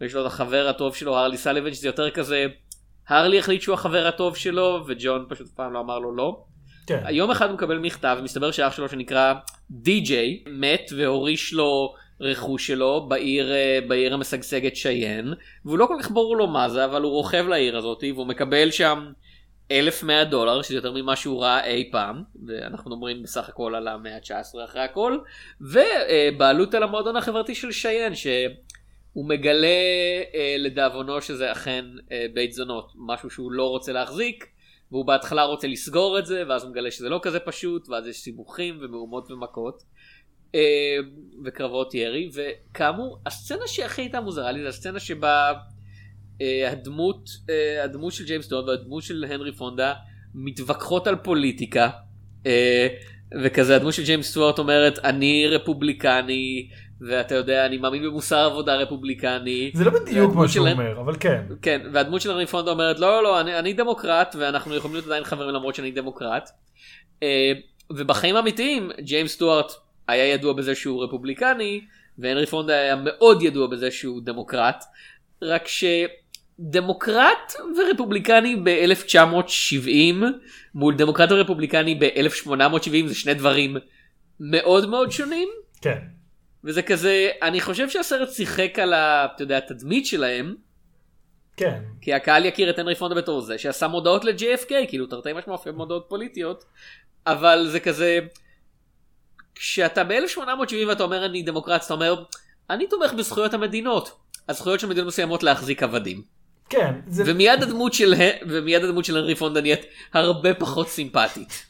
ויש 0.00 0.14
לו 0.14 0.20
את 0.20 0.26
החבר 0.26 0.68
הטוב 0.68 0.96
שלו, 0.96 1.16
הרלי 1.16 1.36
סליבן, 1.36 1.74
שזה 1.74 1.88
יותר 1.88 2.10
כזה, 2.10 2.46
הרלי 3.08 3.38
החליט 3.38 3.62
שהוא 3.62 3.74
החבר 3.74 4.06
הטוב 4.06 4.36
שלו, 4.36 4.84
וג'ון 4.86 5.26
פשוט 5.28 5.48
פעם 5.48 5.72
לא 5.72 5.80
אמר 5.80 5.98
לו 5.98 6.16
לא. 6.16 6.44
כן. 6.86 7.02
יום 7.10 7.30
אחד 7.30 7.46
הוא 7.46 7.54
מקבל 7.54 7.78
מכתב 7.78 8.18
מסתבר 8.22 8.50
שאח 8.50 8.76
שלו 8.76 8.88
שנקרא 8.88 9.34
די.ג'יי 9.70 10.44
מת 10.46 10.90
והוריש 10.96 11.52
לו 11.52 11.94
רכוש 12.20 12.66
שלו 12.66 13.06
בעיר 13.08 13.52
אה, 13.52 13.78
בעיר 13.88 14.14
המשגשגת 14.14 14.76
שיין 14.76 15.34
והוא 15.64 15.78
לא 15.78 15.86
כל 15.86 15.96
כך 16.00 16.10
ברור 16.10 16.36
לו 16.36 16.46
מה 16.46 16.68
זה 16.68 16.84
אבל 16.84 17.02
הוא 17.02 17.12
רוכב 17.12 17.48
לעיר 17.48 17.76
הזאת 17.76 18.04
והוא 18.14 18.26
מקבל 18.26 18.70
שם 18.70 19.12
1100 19.70 20.24
דולר 20.24 20.62
שזה 20.62 20.74
יותר 20.74 20.92
ממה 20.92 21.16
שהוא 21.16 21.42
ראה 21.42 21.64
אי 21.64 21.88
פעם 21.92 22.22
ואנחנו 22.46 22.90
מדברים 22.90 23.22
בסך 23.22 23.48
הכל 23.48 23.74
על 23.74 23.88
המאה 23.88 24.14
ה-19 24.16 24.64
אחרי 24.64 24.82
הכל 24.82 25.18
ובעלות 25.60 26.74
על 26.74 26.82
המועדון 26.82 27.16
החברתי 27.16 27.54
של 27.54 27.72
שיין 27.72 28.14
שהוא 28.14 29.28
מגלה 29.28 29.66
אה, 30.34 30.56
לדאבונו 30.58 31.22
שזה 31.22 31.52
אכן 31.52 31.84
אה, 32.12 32.26
בית 32.34 32.52
זונות 32.52 32.92
משהו 32.96 33.30
שהוא 33.30 33.52
לא 33.52 33.68
רוצה 33.68 33.92
להחזיק 33.92 34.46
והוא 34.92 35.04
בהתחלה 35.06 35.42
רוצה 35.42 35.68
לסגור 35.68 36.18
את 36.18 36.26
זה 36.26 36.42
ואז 36.48 36.62
הוא 36.62 36.70
מגלה 36.70 36.90
שזה 36.90 37.08
לא 37.08 37.20
כזה 37.22 37.40
פשוט 37.40 37.88
ואז 37.88 38.06
יש 38.06 38.16
סיבוכים 38.16 38.78
ומהומות 38.80 39.30
ומכות 39.30 39.82
אה, 40.54 40.96
וקרבות 41.44 41.94
ירי 41.94 42.30
וכאמור 42.34 43.18
הסצנה 43.26 43.66
שהכי 43.66 44.02
הייתה 44.02 44.20
מוזרה 44.20 44.52
לי 44.52 44.62
זה 44.62 44.68
הסצנה 44.68 45.00
שבה 45.00 45.52
הדמות 46.70 47.28
אה, 47.50 47.84
הדמות 47.84 48.12
של 48.12 48.24
ג'יימס 48.24 48.48
דון 48.48 48.68
והדמות 48.68 49.02
של 49.02 49.24
הנרי 49.30 49.52
פונדה 49.52 49.94
מתווכחות 50.34 51.06
על 51.06 51.16
פוליטיקה 51.16 51.90
אה, 52.46 52.88
וכזה 53.42 53.76
הדמות 53.76 53.94
של 53.94 54.04
ג'יימס 54.04 54.30
סטוארט 54.30 54.58
אומרת 54.58 54.98
אני 54.98 55.46
רפובליקני 55.46 56.68
ואתה 57.00 57.34
יודע 57.34 57.66
אני 57.66 57.78
מאמין 57.78 58.02
במוסר 58.02 58.38
עבודה 58.38 58.76
רפובליקני 58.76 59.70
זה 59.74 59.84
לא 59.84 59.90
בדיוק 59.90 60.34
מה 60.34 60.48
שהוא 60.48 60.68
אומר, 60.68 61.00
אבל 61.00 61.16
כן. 61.20 61.42
כן, 61.62 61.80
והדמות 61.92 62.20
של 62.20 62.30
הנרי 62.30 62.46
פונדה 62.46 62.70
אומרת 62.70 62.98
לא 62.98 63.08
לא 63.08 63.22
לא 63.22 63.40
אני, 63.40 63.58
אני 63.58 63.72
דמוקרט 63.72 64.36
ואנחנו 64.38 64.74
יכולים 64.74 64.94
להיות 64.94 65.06
עדיין 65.06 65.24
חברים 65.24 65.50
למרות 65.50 65.74
שאני 65.74 65.90
דמוקרט. 65.90 66.50
אה, 67.22 67.52
ובחיים 67.90 68.36
האמיתיים 68.36 68.90
ג'יימס 69.00 69.32
סטוארט 69.32 69.72
היה 70.08 70.26
ידוע 70.26 70.52
בזה 70.52 70.74
שהוא 70.74 71.04
רפובליקני 71.04 71.80
והנרי 72.18 72.46
פונדה 72.46 72.72
היה 72.72 72.96
מאוד 72.96 73.42
ידוע 73.42 73.66
בזה 73.66 73.90
שהוא 73.90 74.20
דמוקרט. 74.24 74.84
רק 75.42 75.66
שדמוקרט 76.60 77.52
ורפובליקני 77.78 78.56
ב-1970 78.56 80.24
מול 80.74 80.94
דמוקרט 80.96 81.32
ורפובליקני 81.32 81.94
ב-1870 81.94 83.06
זה 83.06 83.14
שני 83.14 83.34
דברים 83.34 83.76
מאוד 84.40 84.88
מאוד 84.88 85.10
שונים. 85.12 85.48
כן. 85.82 85.98
וזה 86.64 86.82
כזה 86.82 87.30
אני 87.42 87.60
חושב 87.60 87.90
שהסרט 87.90 88.30
שיחק 88.30 88.78
על 88.78 88.92
ה- 88.92 89.26
אתה 89.34 89.42
יודע, 89.42 89.58
התדמית 89.58 90.06
שלהם. 90.06 90.54
כן. 91.56 91.82
כי 92.00 92.14
הקהל 92.14 92.44
יכיר 92.44 92.70
את 92.70 92.78
הנרי 92.78 92.94
פונדה 92.94 93.14
בתור 93.14 93.40
זה 93.40 93.58
שעשה 93.58 93.88
מודעות 93.88 94.24
ל-JFK 94.24 94.72
כאילו 94.88 95.06
תרתי 95.06 95.32
משמע 95.32 95.52
מופיע 95.52 95.72
במודעות 95.72 96.06
פוליטיות 96.08 96.64
אבל 97.26 97.66
זה 97.70 97.80
כזה 97.80 98.18
כשאתה 99.54 100.04
ב-1870 100.04 100.88
ואתה 100.88 101.02
אומר 101.02 101.26
אני 101.26 101.42
דמוקרט, 101.42 101.84
אתה 101.86 101.94
אומר, 101.94 102.24
אני 102.70 102.86
תומך 102.86 103.12
בזכויות 103.12 103.54
המדינות. 103.54 104.18
הזכויות 104.48 104.80
של 104.80 104.86
מדינות 104.86 105.06
מסוימות 105.08 105.42
להחזיק 105.42 105.82
עבדים. 105.82 106.22
כן, 106.72 106.94
זה... 107.06 107.22
ומיד 107.26 107.62
הדמות 107.62 107.94
של 107.94 108.14
ומיד 108.48 108.84
הדמות 108.84 109.04
של 109.04 109.16
הנרי 109.16 109.34
פונדה 109.34 109.60
נהיית 109.60 109.80
הרבה 110.12 110.54
פחות 110.54 110.88
סימפטית. 110.88 111.66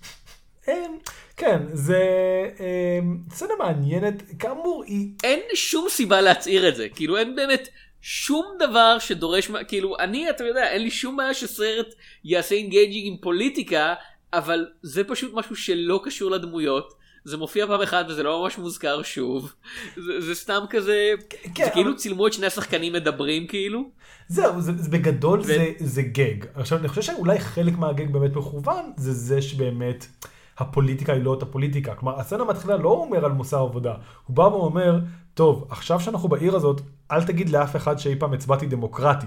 כן, 1.37 1.59
זה 1.73 2.01
אמ, 2.61 3.19
סצנה 3.31 3.53
מעניינת, 3.59 4.23
כאמור 4.39 4.85
היא... 4.87 5.09
אין 5.25 5.41
שום 5.55 5.87
סיבה 5.89 6.21
להצהיר 6.21 6.69
את 6.69 6.77
זה, 6.77 6.89
כאילו 6.89 7.17
אין 7.17 7.37
באמת 7.37 7.69
שום 8.01 8.45
דבר 8.59 8.99
שדורש, 8.99 9.51
כאילו 9.69 9.99
אני 9.99 10.31
אתה 10.31 10.45
יודע 10.45 10.71
אין 10.71 10.83
לי 10.83 10.91
שום 10.91 11.17
בעיה 11.17 11.35
שסרט 11.35 11.95
יעשה 12.25 12.55
engaging 12.55 13.07
עם 13.07 13.17
פוליטיקה, 13.21 13.95
אבל 14.33 14.67
זה 14.83 15.05
פשוט 15.05 15.31
משהו 15.35 15.57
שלא 15.57 16.01
קשור 16.05 16.31
לדמויות. 16.31 16.95
זה 17.25 17.37
מופיע 17.37 17.67
פעם 17.67 17.83
אחת 17.83 18.07
וזה 18.09 18.23
לא 18.23 18.43
ממש 18.43 18.59
מוזכר 18.59 19.03
שוב. 19.03 19.53
זה, 19.97 20.21
זה 20.21 20.35
סתם 20.35 20.65
כזה, 20.71 21.11
כן, 21.55 21.65
זה 21.65 21.71
כאילו 21.71 21.91
אבל... 21.91 21.99
צילמו 21.99 22.27
את 22.27 22.33
שני 22.33 22.47
השחקנים 22.47 22.93
מדברים 22.93 23.47
כאילו. 23.47 23.91
זהו, 24.29 24.61
זה, 24.61 24.73
זה 24.77 24.91
בגדול 24.91 25.41
ו... 25.41 25.45
זה, 25.45 25.73
זה 25.79 26.03
gag. 26.03 26.45
עכשיו 26.55 26.79
אני 26.79 26.89
חושב 26.89 27.03
שאולי 27.03 27.41
חלק 27.41 27.79
מה 27.79 27.92
gag 27.92 28.13
באמת 28.13 28.37
מכוון 28.37 28.93
זה 28.97 29.13
זה 29.13 29.43
שבאמת 29.43 30.07
הפוליטיקה 30.59 31.13
היא 31.13 31.23
לא 31.23 31.31
אותה 31.31 31.47
פוליטיקה. 31.47 31.95
כלומר 31.95 32.21
הסצנה 32.21 32.45
מתחילה 32.45 32.77
לא 32.77 32.89
אומר 32.89 33.25
על 33.25 33.33
מוסר 33.33 33.59
עבודה, 33.59 33.95
הוא 34.27 34.37
בא 34.37 34.43
ואומר, 34.43 35.01
טוב, 35.35 35.67
עכשיו 35.71 36.01
שאנחנו 36.01 36.29
בעיר 36.29 36.57
הזאת, 36.57 36.81
אל 37.11 37.25
תגיד 37.25 37.51
לאף 37.51 37.77
אחד 37.77 37.99
שאי 37.99 38.17
פעם 38.19 38.33
הצבעתי 38.33 38.67
דמוקרטי. 38.67 39.27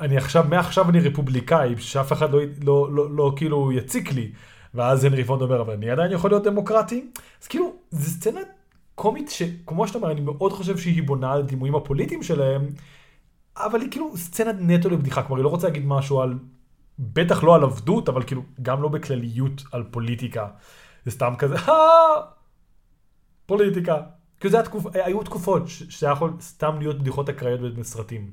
אני 0.00 0.16
עכשיו, 0.16 0.44
מעכשיו 0.48 0.90
אני 0.90 1.00
רפובליקאי, 1.00 1.74
שאף 1.78 2.12
אחד 2.12 2.32
לא, 2.32 2.40
לא, 2.40 2.46
לא, 2.64 2.90
לא, 2.92 3.16
לא 3.16 3.32
כאילו 3.36 3.72
יציק 3.72 4.12
לי. 4.12 4.32
ואז 4.74 5.04
הנרי 5.04 5.24
פונד 5.24 5.42
אומר, 5.42 5.60
אבל 5.60 5.72
אני 5.72 5.90
עדיין 5.90 6.12
יכול 6.12 6.30
להיות 6.30 6.42
דמוקרטי? 6.42 7.10
אז 7.42 7.48
כאילו, 7.48 7.72
זו 7.90 8.10
סצנה 8.10 8.40
קומית 8.94 9.30
שכמו 9.30 9.86
שאתה 9.86 9.98
אומר, 9.98 10.10
אני 10.10 10.20
מאוד 10.20 10.52
חושב 10.52 10.78
שהיא 10.78 11.02
בונה 11.02 11.32
על 11.32 11.42
דימויים 11.42 11.74
הפוליטיים 11.74 12.22
שלהם, 12.22 12.66
אבל 13.56 13.80
היא 13.80 13.90
כאילו 13.90 14.16
סצנה 14.16 14.52
נטו 14.52 14.90
לבדיחה, 14.90 15.22
כלומר 15.22 15.36
היא 15.36 15.44
לא 15.44 15.48
רוצה 15.48 15.66
להגיד 15.66 15.86
משהו 15.86 16.20
על, 16.20 16.38
בטח 16.98 17.44
לא 17.44 17.54
על 17.54 17.62
עבדות, 17.62 18.08
אבל 18.08 18.22
כאילו 18.22 18.42
גם 18.62 18.82
לא 18.82 18.88
בכלליות 18.88 19.62
על 19.72 19.84
פוליטיקה. 19.90 20.48
זה 21.04 21.10
סתם 21.10 21.34
כזה, 21.38 21.56
אה, 21.56 21.74
פוליטיקה. 23.46 24.02
כאילו 24.40 24.50
זה 24.50 24.60
התקופ... 24.60 24.86
היו 24.96 25.22
תקופות 25.22 25.62
שהיה 25.66 26.12
יכול 26.12 26.32
סתם 26.40 26.78
להיות 26.78 26.98
בדיחות 26.98 27.28
אקראיות 27.28 27.74
בסרטים. 27.74 28.30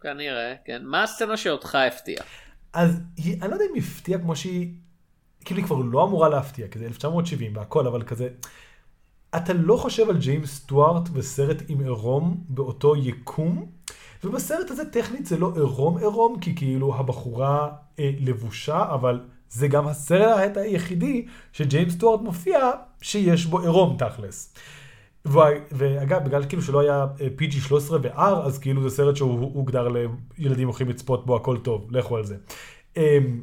כנראה, 0.00 0.54
כן. 0.64 0.82
מה 0.84 1.02
הסצנה 1.02 1.36
שאותך 1.36 1.74
הפתיעה? 1.74 2.24
אז 2.74 3.00
היא, 3.16 3.42
אני 3.42 3.50
לא 3.50 3.54
יודע 3.54 3.64
אם 3.70 3.74
היא 3.74 3.82
הפתיעה 3.82 4.20
כמו 4.20 4.36
שהיא, 4.36 4.68
כאילו 5.44 5.60
היא 5.60 5.66
כבר 5.66 5.76
לא 5.76 6.04
אמורה 6.04 6.28
להפתיע, 6.28 6.68
כי 6.68 6.78
זה 6.78 6.86
1970 6.86 7.56
והכל, 7.56 7.86
אבל 7.86 8.02
כזה, 8.02 8.28
אתה 9.36 9.52
לא 9.52 9.76
חושב 9.76 10.10
על 10.10 10.18
ג'יימס 10.18 10.54
סטוארט 10.54 11.08
בסרט 11.08 11.62
עם 11.68 11.80
עירום 11.80 12.44
באותו 12.48 12.96
יקום, 12.96 13.66
ובסרט 14.24 14.70
הזה 14.70 14.90
טכנית 14.90 15.26
זה 15.26 15.36
לא 15.36 15.52
עירום 15.54 15.98
עירום, 15.98 16.40
כי 16.40 16.56
כאילו 16.56 16.94
הבחורה 16.94 17.68
אה, 17.98 18.10
לבושה, 18.20 18.84
אבל 18.94 19.20
זה 19.50 19.68
גם 19.68 19.88
הסרט 19.88 20.56
היחידי 20.56 21.26
שג'יימס 21.52 21.92
סטוארט 21.92 22.20
מופיע 22.20 22.70
שיש 23.00 23.46
בו 23.46 23.60
עירום 23.60 23.96
תכלס. 23.98 24.54
ואגב, 25.24 26.24
בגלל 26.24 26.44
כאילו 26.48 26.62
שלא 26.62 26.80
היה 26.80 27.06
אה, 27.20 27.26
PG 27.40 27.52
13 27.52 27.98
ו-R, 28.02 28.46
אז 28.46 28.58
כאילו 28.58 28.88
זה 28.88 28.96
סרט 28.96 29.16
שהוא 29.16 29.50
הוגדר 29.54 29.88
לילדים 30.38 30.68
הולכים 30.68 30.88
לצפות 30.88 31.26
בו, 31.26 31.36
הכל 31.36 31.58
טוב, 31.58 31.88
לכו 31.90 32.16
על 32.16 32.24
זה. 32.24 32.36
אמ, 32.96 33.42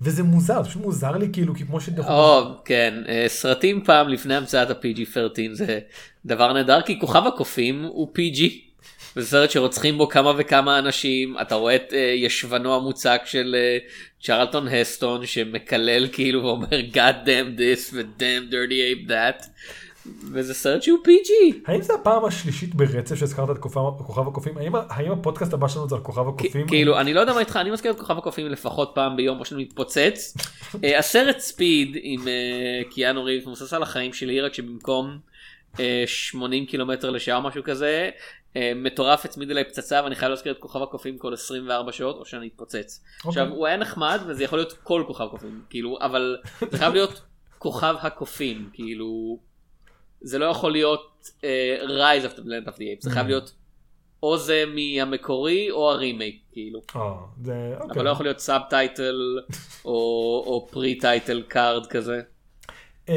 וזה 0.00 0.22
מוזר, 0.22 0.62
זה 0.62 0.68
פשוט 0.68 0.82
מוזר 0.82 1.16
לי 1.16 1.28
כאילו, 1.32 1.54
כי 1.54 1.64
כמו 1.64 1.80
שדחו... 1.80 2.12
או, 2.12 2.42
כן, 2.64 2.94
אה, 3.08 3.24
סרטים 3.28 3.84
פעם 3.84 4.08
לפני 4.08 4.34
המצאת 4.34 4.70
ה-PG-13 4.70 5.40
זה 5.52 5.78
דבר 6.26 6.52
נהדר, 6.52 6.82
כי 6.82 7.00
כוכב 7.00 7.22
הקופים 7.26 7.82
הוא 7.82 8.08
PG. 8.18 8.42
זה 9.14 9.26
סרט 9.26 9.50
שרוצחים 9.50 9.98
בו 9.98 10.08
כמה 10.08 10.32
וכמה 10.36 10.78
אנשים, 10.78 11.36
אתה 11.40 11.54
רואה 11.54 11.76
את 11.76 11.92
uh, 11.92 11.96
ישבנו 11.96 12.74
המוצק 12.74 13.22
של 13.24 13.56
צ'רלטון 14.22 14.68
הסטון 14.68 15.26
שמקלל 15.26 16.08
כאילו 16.12 16.42
ואומר 16.42 16.80
God 16.92 17.26
damn 17.26 17.58
this 17.58 17.94
ו-damn 17.94 18.52
dirty 18.52 19.06
ape 19.06 19.08
that. 19.08 19.46
וזה 20.32 20.54
סרט 20.54 20.82
שהוא 20.82 20.98
PG. 21.04 21.56
האם 21.66 21.82
זה 21.82 21.94
הפעם 21.94 22.24
השלישית 22.24 22.74
ברצף 22.74 23.14
שהזכרת 23.14 23.50
את 23.50 23.58
כוכב 23.58 24.28
הקופים? 24.28 24.58
האם, 24.58 24.72
האם 24.88 25.12
הפודקאסט 25.12 25.52
הבא 25.52 25.68
שלנו 25.68 25.88
זה 25.88 25.94
על 25.94 26.00
כוכב 26.00 26.28
הקופים? 26.28 26.66
כאילו, 26.68 27.00
אני 27.00 27.14
לא 27.14 27.20
יודע 27.20 27.32
מה 27.32 27.40
איתך, 27.40 27.56
אני 27.56 27.70
מזכיר 27.70 27.90
את 27.90 27.98
כוכב 27.98 28.18
הקופים 28.18 28.46
לפחות 28.46 28.92
פעם 28.94 29.16
ביום, 29.16 29.40
או 29.40 29.44
שאני 29.44 29.62
מתפוצץ. 29.62 30.36
אה, 30.84 30.98
הסרט 30.98 31.38
ספיד 31.38 31.96
עם 32.02 32.28
אה, 32.28 32.90
קיאנו 32.90 33.24
ריב 33.24 33.42
מבוסס 33.42 33.72
על 33.72 33.82
החיים 33.82 34.12
שלי, 34.12 34.40
רק 34.40 34.54
שבמקום 34.54 35.18
80 36.06 36.62
אה, 36.62 36.68
קילומטר 36.68 37.10
לשעה 37.10 37.36
או 37.36 37.42
משהו 37.42 37.62
כזה, 37.64 38.10
מטורף 38.76 39.24
הצמיד 39.24 39.50
אליי 39.50 39.64
פצצה 39.64 40.00
ואני 40.04 40.14
חייב 40.14 40.30
להזכיר 40.30 40.52
את 40.52 40.58
כוכב 40.58 40.82
הקופים 40.82 41.18
כל 41.18 41.34
24 41.34 41.92
שעות 41.92 42.16
או 42.16 42.24
שאני 42.24 42.48
אתפוצץ. 42.48 43.00
Okay. 43.04 43.28
עכשיו 43.28 43.44
אוקיי. 43.44 43.58
הוא 43.58 43.66
היה 43.66 43.76
נחמד 43.76 44.20
וזה 44.26 44.44
יכול 44.44 44.58
להיות 44.58 44.72
כל 44.82 45.04
כוכב 45.06 45.26
קופים 45.30 45.62
כאילו 45.70 45.98
אבל 46.00 46.36
זה 46.70 46.78
חייב 46.78 46.92
להיות 46.92 47.22
כוכב 47.58 47.94
הקופים 48.00 48.70
כאילו 48.72 49.38
זה 50.20 50.38
לא 50.38 50.44
יכול 50.44 50.72
להיות 50.72 51.30
uh, 51.38 51.42
Rise 51.82 52.24
of 52.24 52.38
the 52.38 52.42
Planet 52.42 52.68
of 52.68 52.76
the 52.76 52.80
Apes, 52.80 53.00
זה 53.00 53.10
חייב 53.10 53.26
mm. 53.26 53.28
להיות 53.28 53.52
או 54.22 54.38
זה 54.38 54.64
מהמקורי 54.74 55.70
או 55.70 55.90
הרימייק 55.90 56.42
כאילו. 56.52 56.80
Oh, 56.92 56.98
זה, 57.44 57.76
okay. 57.80 57.92
אבל. 57.92 58.04
לא 58.04 58.10
יכול 58.10 58.26
להיות 58.26 58.38
subtitle 58.38 59.38
או 59.84 60.68
pre 60.70 60.94
title 60.94 61.42
card 61.48 61.86
כזה. 61.86 62.20
Um, 63.06 63.10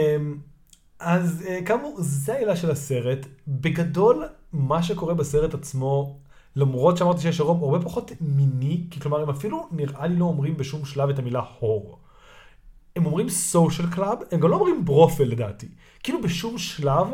אז 0.99 1.45
uh, 1.47 1.65
כאמור 1.65 1.95
זה 1.99 2.33
העילה 2.33 2.55
של 2.55 2.71
הסרט 2.71 3.25
בגדול 3.47 4.23
מה 4.53 4.83
שקורה 4.83 5.13
בסרט 5.13 5.53
עצמו 5.53 6.19
למרות 6.55 6.97
שאמרתי 6.97 7.21
שיש 7.21 7.39
רוב 7.39 7.63
הרבה 7.63 7.85
פחות 7.85 8.11
מיני 8.21 8.87
כי 8.91 8.99
כלומר 8.99 9.21
הם 9.21 9.29
אפילו 9.29 9.67
נראה 9.71 10.07
לי 10.07 10.15
לא 10.15 10.25
אומרים 10.25 10.57
בשום 10.57 10.85
שלב 10.85 11.09
את 11.09 11.19
המילה 11.19 11.41
whore. 11.59 11.99
הם 12.99 13.05
אומרים 13.05 13.29
social 13.29 13.87
club, 13.87 14.17
הם 14.31 14.39
גם 14.39 14.49
לא 14.49 14.55
אומרים 14.55 14.85
brothel 14.85 15.23
לדעתי. 15.23 15.67
כאילו 16.03 16.21
בשום 16.21 16.57
שלב 16.57 17.07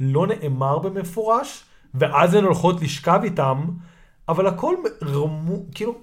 לא 0.00 0.26
נאמר 0.26 0.78
במפורש, 0.78 1.64
ואז 1.94 2.34
הן 2.34 2.44
הולכות 2.44 2.82
לשכב 2.82 3.20
איתם, 3.24 3.64
אבל 4.28 4.46
הכל 4.46 4.74
רמוז, 5.02 5.56
כאילו... 5.74 5.94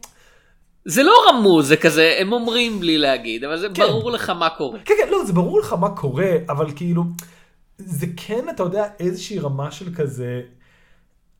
זה 0.86 1.03
לא 1.03 1.13
רמוז, 1.29 1.67
זה 1.67 1.77
כזה, 1.77 2.15
הם 2.19 2.33
אומרים 2.33 2.79
בלי 2.79 2.98
להגיד, 2.98 3.43
אבל 3.43 3.59
זה 3.59 3.67
כן. 3.74 3.83
ברור 3.83 4.12
לך 4.12 4.29
מה 4.29 4.50
קורה. 4.50 4.79
כן, 4.86 4.93
כן, 5.03 5.09
לא, 5.12 5.25
זה 5.25 5.33
ברור 5.33 5.59
לך 5.59 5.74
מה 5.74 5.89
קורה, 5.89 6.31
אבל 6.50 6.71
כאילו, 6.75 7.03
זה 7.77 8.05
כן, 8.17 8.50
אתה 8.50 8.63
יודע, 8.63 8.86
איזושהי 9.00 9.39
רמה 9.39 9.71
של 9.71 9.95
כזה, 9.95 10.41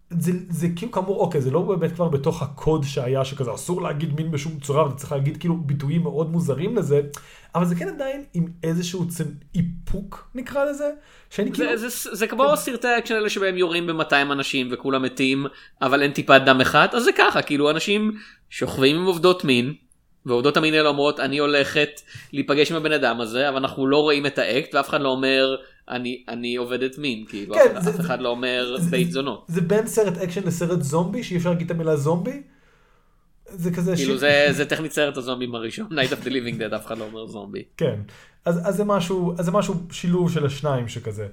זה, 0.10 0.32
זה 0.50 0.68
כאילו 0.76 0.92
כאמור, 0.92 1.20
אוקיי, 1.20 1.42
זה 1.42 1.52
לא 1.52 1.62
באמת 1.62 1.92
כבר 1.92 2.08
בתוך 2.08 2.42
הקוד 2.42 2.84
שהיה, 2.84 3.26
שכזה 3.26 3.54
אסור 3.54 3.82
להגיד 3.82 4.16
מין 4.16 4.32
בשום 4.32 4.60
צורה, 4.60 4.86
ואתה 4.86 4.96
צריך 4.96 5.12
להגיד 5.12 5.38
כאילו 5.38 5.58
ביטויים 5.58 6.04
מאוד 6.04 6.32
מוזרים 6.32 6.78
לזה, 6.78 7.02
אבל 7.56 7.66
זה 7.66 7.76
כן 7.76 7.88
עדיין 7.88 8.24
עם 8.34 8.48
איזשהו 8.64 9.08
צנ... 9.08 9.24
איפוק 9.56 10.30
נקרא 10.36 10.66
לזה, 10.66 10.90
שאני 11.30 11.52
כאילו... 11.52 11.78
זה, 11.78 11.90
זה, 11.90 12.16
זה 12.16 12.28
כמו 12.28 12.48
כן. 12.50 12.56
סרטי 12.56 12.88
האקשן 12.88 13.16
האלה 13.16 13.30
שבהם 13.30 13.58
יורים 13.58 13.88
ב-200 13.88 14.32
אנשים 14.32 14.70
וכולם 14.72 15.02
מתים, 15.02 15.46
אבל 15.82 16.02
אין 16.02 16.12
טיפת 16.12 16.42
דם 16.46 16.62
אחד, 16.62 16.88
אז 16.92 17.04
זה 17.04 17.12
ככה, 17.18 17.42
כאילו 17.42 17.70
אנשים 17.70 18.12
שוכבים 18.50 18.96
עם 18.96 19.06
עובדות 19.06 19.44
מין, 19.44 19.74
ועובדות 20.26 20.58
המין 20.58 20.74
האלה 20.74 20.90
אומרות 20.90 21.20
אני 21.20 21.38
הולכת 21.38 22.02
להיפגש 22.34 22.72
עם 22.72 22.78
הבן 22.78 22.92
אדם 22.92 23.22
הזה 23.22 23.50
אבל 23.50 23.58
אנחנו 23.58 23.88
לא 23.88 23.98
רואים 23.98 24.26
את 24.26 24.38
האקט 24.38 24.76
ואף 24.76 24.90
אחד 24.90 25.02
לא 25.02 25.10
אומר 25.10 25.56
אני 25.90 26.24
אני 26.28 26.56
עובדת 26.56 26.98
מין 26.98 27.26
כאילו 27.26 27.56
כן, 27.56 27.78
אף, 27.78 27.84
זה, 27.84 27.90
אף 27.90 28.00
אחד 28.00 28.22
לא 28.22 28.30
אומר 28.30 28.76
בית 28.90 29.12
זונות. 29.12 29.46
זה 29.48 29.62
בין 29.62 29.88
סרט 29.88 30.18
אקשן 30.18 30.44
לסרט 30.44 30.82
זומבי 30.82 31.24
שאי 31.24 31.38
אפשר 31.38 31.50
להגיד 31.50 31.66
את 31.66 31.72
המילה 31.72 31.96
זומבי. 31.96 32.42
זה 33.52 33.72
כזה 33.72 33.96
כאילו 33.96 34.16
ש... 34.16 34.20
זה 34.20 34.48
זה 34.52 34.66
טכנית 34.66 34.92
סרט 34.92 35.18
הזומבים 35.18 35.56
הראשון 35.56 35.88
Night 35.92 36.12
of 36.12 36.26
the 36.26 36.30
Living 36.30 36.60
Dead 36.60 36.76
אף 36.76 36.86
אחד 36.86 36.98
לא 36.98 37.04
אומר 37.04 37.26
זומבי. 37.26 37.64
כן 37.78 38.00
אז, 38.46 38.68
אז 38.68 38.76
זה 38.76 38.84
משהו 38.84 39.34
אז 39.40 39.46
זה 39.46 39.52
משהו 39.52 39.76
שילוב 39.92 40.32
של 40.32 40.46
השניים 40.46 40.88
שכזה. 40.88 41.28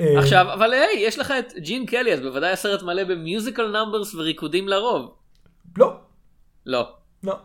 אה, 0.00 0.18
עכשיו 0.18 0.46
אבל 0.52 0.72
היי 0.72 0.98
יש 0.98 1.18
לך 1.18 1.34
את 1.38 1.52
ג'ין 1.58 1.86
קלי 1.86 2.12
אז 2.12 2.20
בוודאי 2.20 2.52
הסרט 2.52 2.82
מלא 2.82 3.04
ב 3.04 3.12
musical 3.12 3.70
numbers 3.70 4.14
וריקודים 4.14 4.68
לרוב. 4.68 5.14
לא. 5.78 5.96
לא. 6.66 6.92
לא. 7.22 7.36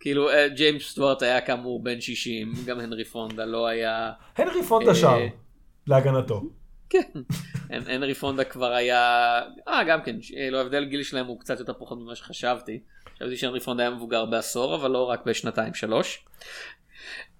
כאילו 0.00 0.30
אה, 0.30 0.48
ג'יימס 0.48 0.82
סטוארט 0.82 1.22
היה 1.22 1.40
כאמור 1.40 1.82
בן 1.82 2.00
60 2.00 2.52
גם 2.66 2.80
הנרי 2.80 3.04
פונדה 3.04 3.44
לא 3.44 3.66
היה. 3.66 4.12
הנרי 4.36 4.62
פונדה 4.62 4.90
אה, 4.90 4.94
שר 4.94 5.18
להגנתו. 5.86 6.42
כן. 6.90 7.20
הנרי 7.70 8.14
פונדה 8.14 8.44
כבר 8.44 8.72
היה 8.72 9.40
אה 9.68 9.84
גם 9.84 10.02
כן 10.02 10.16
לא 10.50 10.58
ההבדל 10.58 10.84
גיל 10.84 11.02
שלהם 11.02 11.26
הוא 11.26 11.40
קצת 11.40 11.58
יותר 11.58 11.72
פחות 11.78 11.98
ממה 11.98 12.14
שחשבתי. 12.14 12.80
חשבתי 13.16 13.36
שהנרי 13.36 13.60
פונדה 13.60 13.82
היה 13.82 13.90
מבוגר 13.90 14.24
בעשור 14.24 14.74
אבל 14.74 14.90
לא 14.90 15.04
רק 15.04 15.26
בשנתיים 15.26 15.74
שלוש. 15.74 16.24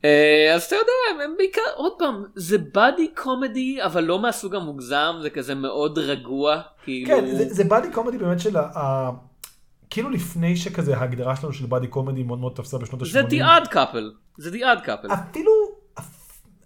אה, 0.04 0.52
אז 0.54 0.62
אתה 0.62 0.76
יודע 0.76 1.24
הם 1.24 1.34
בעיקר 1.38 1.60
עוד 1.74 1.92
פעם 1.98 2.24
זה 2.34 2.58
באדי 2.58 3.08
קומדי 3.14 3.82
אבל 3.84 4.04
לא 4.04 4.18
מהסוג 4.18 4.54
המוגזם 4.54 5.14
זה 5.22 5.30
כזה 5.30 5.54
מאוד 5.54 5.98
רגוע 5.98 6.60
כאילו 6.84 7.08
כן 7.08 7.26
זה 7.48 7.64
באדי 7.64 7.90
קומדי 7.92 8.18
באמת 8.18 8.40
של 8.40 8.56
ה... 8.56 9.10
כאילו 9.90 10.10
לפני 10.10 10.56
שכזה 10.56 10.96
ההגדרה 10.96 11.36
שלנו 11.36 11.52
של 11.52 11.66
באדי 11.66 11.86
קומדי 11.86 12.22
מאוד 12.22 12.38
מאוד 12.38 12.52
תפסה 12.52 12.78
בשנות 12.78 13.02
ה-80. 13.02 13.08
זה 13.08 13.22
the 13.22 13.40
odd 13.40 13.68
couple. 13.68 14.38
זה 14.38 14.50
the 14.50 14.60
odd 14.60 14.86
couple. 14.86 15.12
אפילו, 15.14 15.52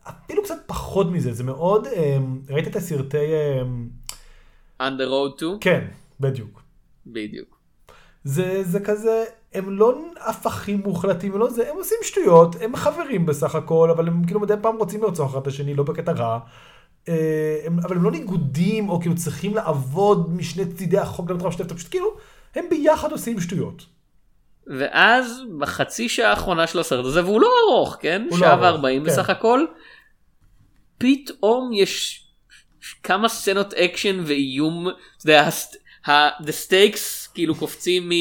אפילו 0.08 0.42
קצת 0.42 0.58
פחות 0.66 1.10
מזה, 1.10 1.32
זה 1.32 1.44
מאוד, 1.44 1.86
אה, 1.86 2.18
ראית 2.50 2.66
את 2.66 2.76
הסרטי, 2.76 3.16
אה, 3.18 3.62
On 4.82 4.92
the 5.00 5.08
road 5.10 5.40
to? 5.40 5.44
כן, 5.60 5.84
בדיוק. 6.20 6.62
בדיוק. 7.06 7.56
זה, 8.24 8.62
זה 8.62 8.80
כזה, 8.80 9.24
הם 9.54 9.78
לא 9.78 9.98
הפכים 10.20 10.80
מוחלטים, 10.84 11.32
הם 11.32 11.38
לא 11.38 11.50
זה, 11.50 11.70
הם 11.70 11.76
עושים 11.76 11.98
שטויות, 12.02 12.56
הם 12.60 12.76
חברים 12.76 13.26
בסך 13.26 13.54
הכל, 13.54 13.90
אבל 13.90 14.08
הם 14.08 14.24
כאילו 14.24 14.40
מדי 14.40 14.54
פעם 14.62 14.76
רוצים 14.76 15.02
לרצוח 15.02 15.30
אחד 15.30 15.40
את 15.40 15.46
השני, 15.46 15.74
לא 15.74 15.82
בקטע 15.82 16.12
רע. 16.12 16.38
אה, 17.08 17.60
הם, 17.64 17.78
אבל 17.78 17.96
הם 17.96 18.02
לא 18.02 18.10
ניגודים, 18.10 18.88
או 18.88 19.00
כאילו 19.00 19.14
צריכים 19.14 19.54
לעבוד 19.54 20.36
משני 20.36 20.72
צידי 20.72 20.98
החוק 20.98 21.30
למטרה 21.30 21.48
משותפת, 21.48 21.72
פשוט 21.72 21.90
כאילו, 21.90 22.16
הם 22.54 22.64
ביחד 22.70 23.12
עושים 23.12 23.40
שטויות. 23.40 23.86
ואז 24.66 25.42
בחצי 25.58 26.08
שעה 26.08 26.30
האחרונה 26.30 26.66
של 26.66 26.78
הסרט 26.78 27.04
הזה, 27.04 27.24
והוא 27.24 27.40
לא 27.40 27.48
ארוך, 27.68 27.96
כן? 28.00 28.26
לא 28.30 28.36
שעה 28.36 28.58
וארבעים 28.60 29.02
כן. 29.02 29.10
בסך 29.10 29.30
הכל, 29.30 29.60
פתאום 30.98 31.70
יש 31.72 32.26
כמה 33.02 33.28
סצנות 33.28 33.74
אקשן 33.74 34.20
ואיום, 34.26 34.88
אתה 34.88 35.24
יודע, 35.24 35.48
the 36.40 36.68
stakes 36.68 37.32
כאילו 37.34 37.54
קופצים 37.54 38.08
מ... 38.08 38.12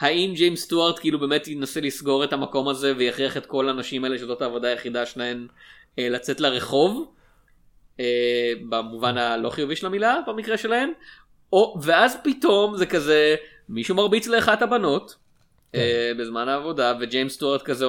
האם 0.00 0.32
ג'יימס 0.34 0.62
סטוארט 0.62 0.98
כאילו 0.98 1.20
באמת 1.20 1.48
ינסה 1.48 1.80
לסגור 1.80 2.24
את 2.24 2.32
המקום 2.32 2.68
הזה 2.68 2.92
ויכריח 2.96 3.36
את 3.36 3.46
כל 3.46 3.68
האנשים 3.68 4.04
האלה 4.04 4.18
שזאת 4.18 4.42
העבודה 4.42 4.68
היחידה 4.68 5.06
שלהם 5.06 5.46
אה, 5.98 6.08
לצאת 6.08 6.40
לרחוב 6.40 7.12
אה, 8.00 8.52
במובן 8.68 9.18
הלא 9.18 9.50
חיובי 9.50 9.76
של 9.76 9.86
המילה 9.86 10.18
במקרה 10.26 10.58
שלהם 10.58 10.92
או, 11.52 11.78
ואז 11.82 12.16
פתאום 12.24 12.76
זה 12.76 12.86
כזה 12.86 13.34
מישהו 13.68 13.94
מרביץ 13.94 14.26
לאחת 14.26 14.62
הבנות 14.62 15.16
אה, 15.74 16.12
בזמן 16.18 16.48
העבודה 16.48 16.94
וג'יימס 17.00 17.34
סטוארט 17.34 17.62
כזה 17.62 17.86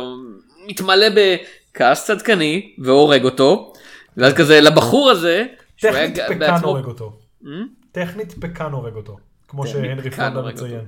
מתמלא 0.66 1.08
בכעס 1.10 2.06
צדקני 2.06 2.76
והורג 2.78 3.24
אותו 3.24 3.73
ואז 4.18 4.34
כזה 4.34 4.62
לבחור 4.62 5.10
הזה 5.10 5.46
טכנית 5.80 6.18
בעצמו- 6.40 6.68
הורג 6.68 6.86
אותו. 6.86 7.20
Hmm? 7.44 7.48
טכנית 7.92 8.34
פקן 8.42 8.72
הורג 8.72 8.96
אותו. 8.96 9.18
כמו 9.48 9.68
שהנרי 9.68 10.12
פונדה. 10.12 10.42
מציין. 10.42 10.86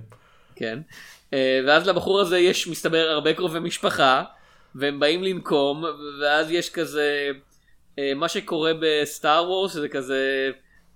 כן. 0.55 0.79
אה, 1.34 1.60
ואז 1.67 1.88
לבחור 1.88 2.22
הזה 2.22 2.38
יש 2.39 2.67
מסתבר 2.67 2.98
הרבה 3.10 3.34
קרובי 3.34 3.60
משפחה 3.60 4.24
והם 4.75 5.00
באים 5.00 5.24
לנקום 5.24 5.84
ואז 6.22 6.51
יש 6.51 6.70
כזה 6.70 7.29
אה, 8.00 8.12
מה 8.15 8.27
שקורה 8.29 8.72
בסטאר 8.82 9.44
וורס 9.50 9.74
זה 9.74 9.89
כזה 9.89 10.50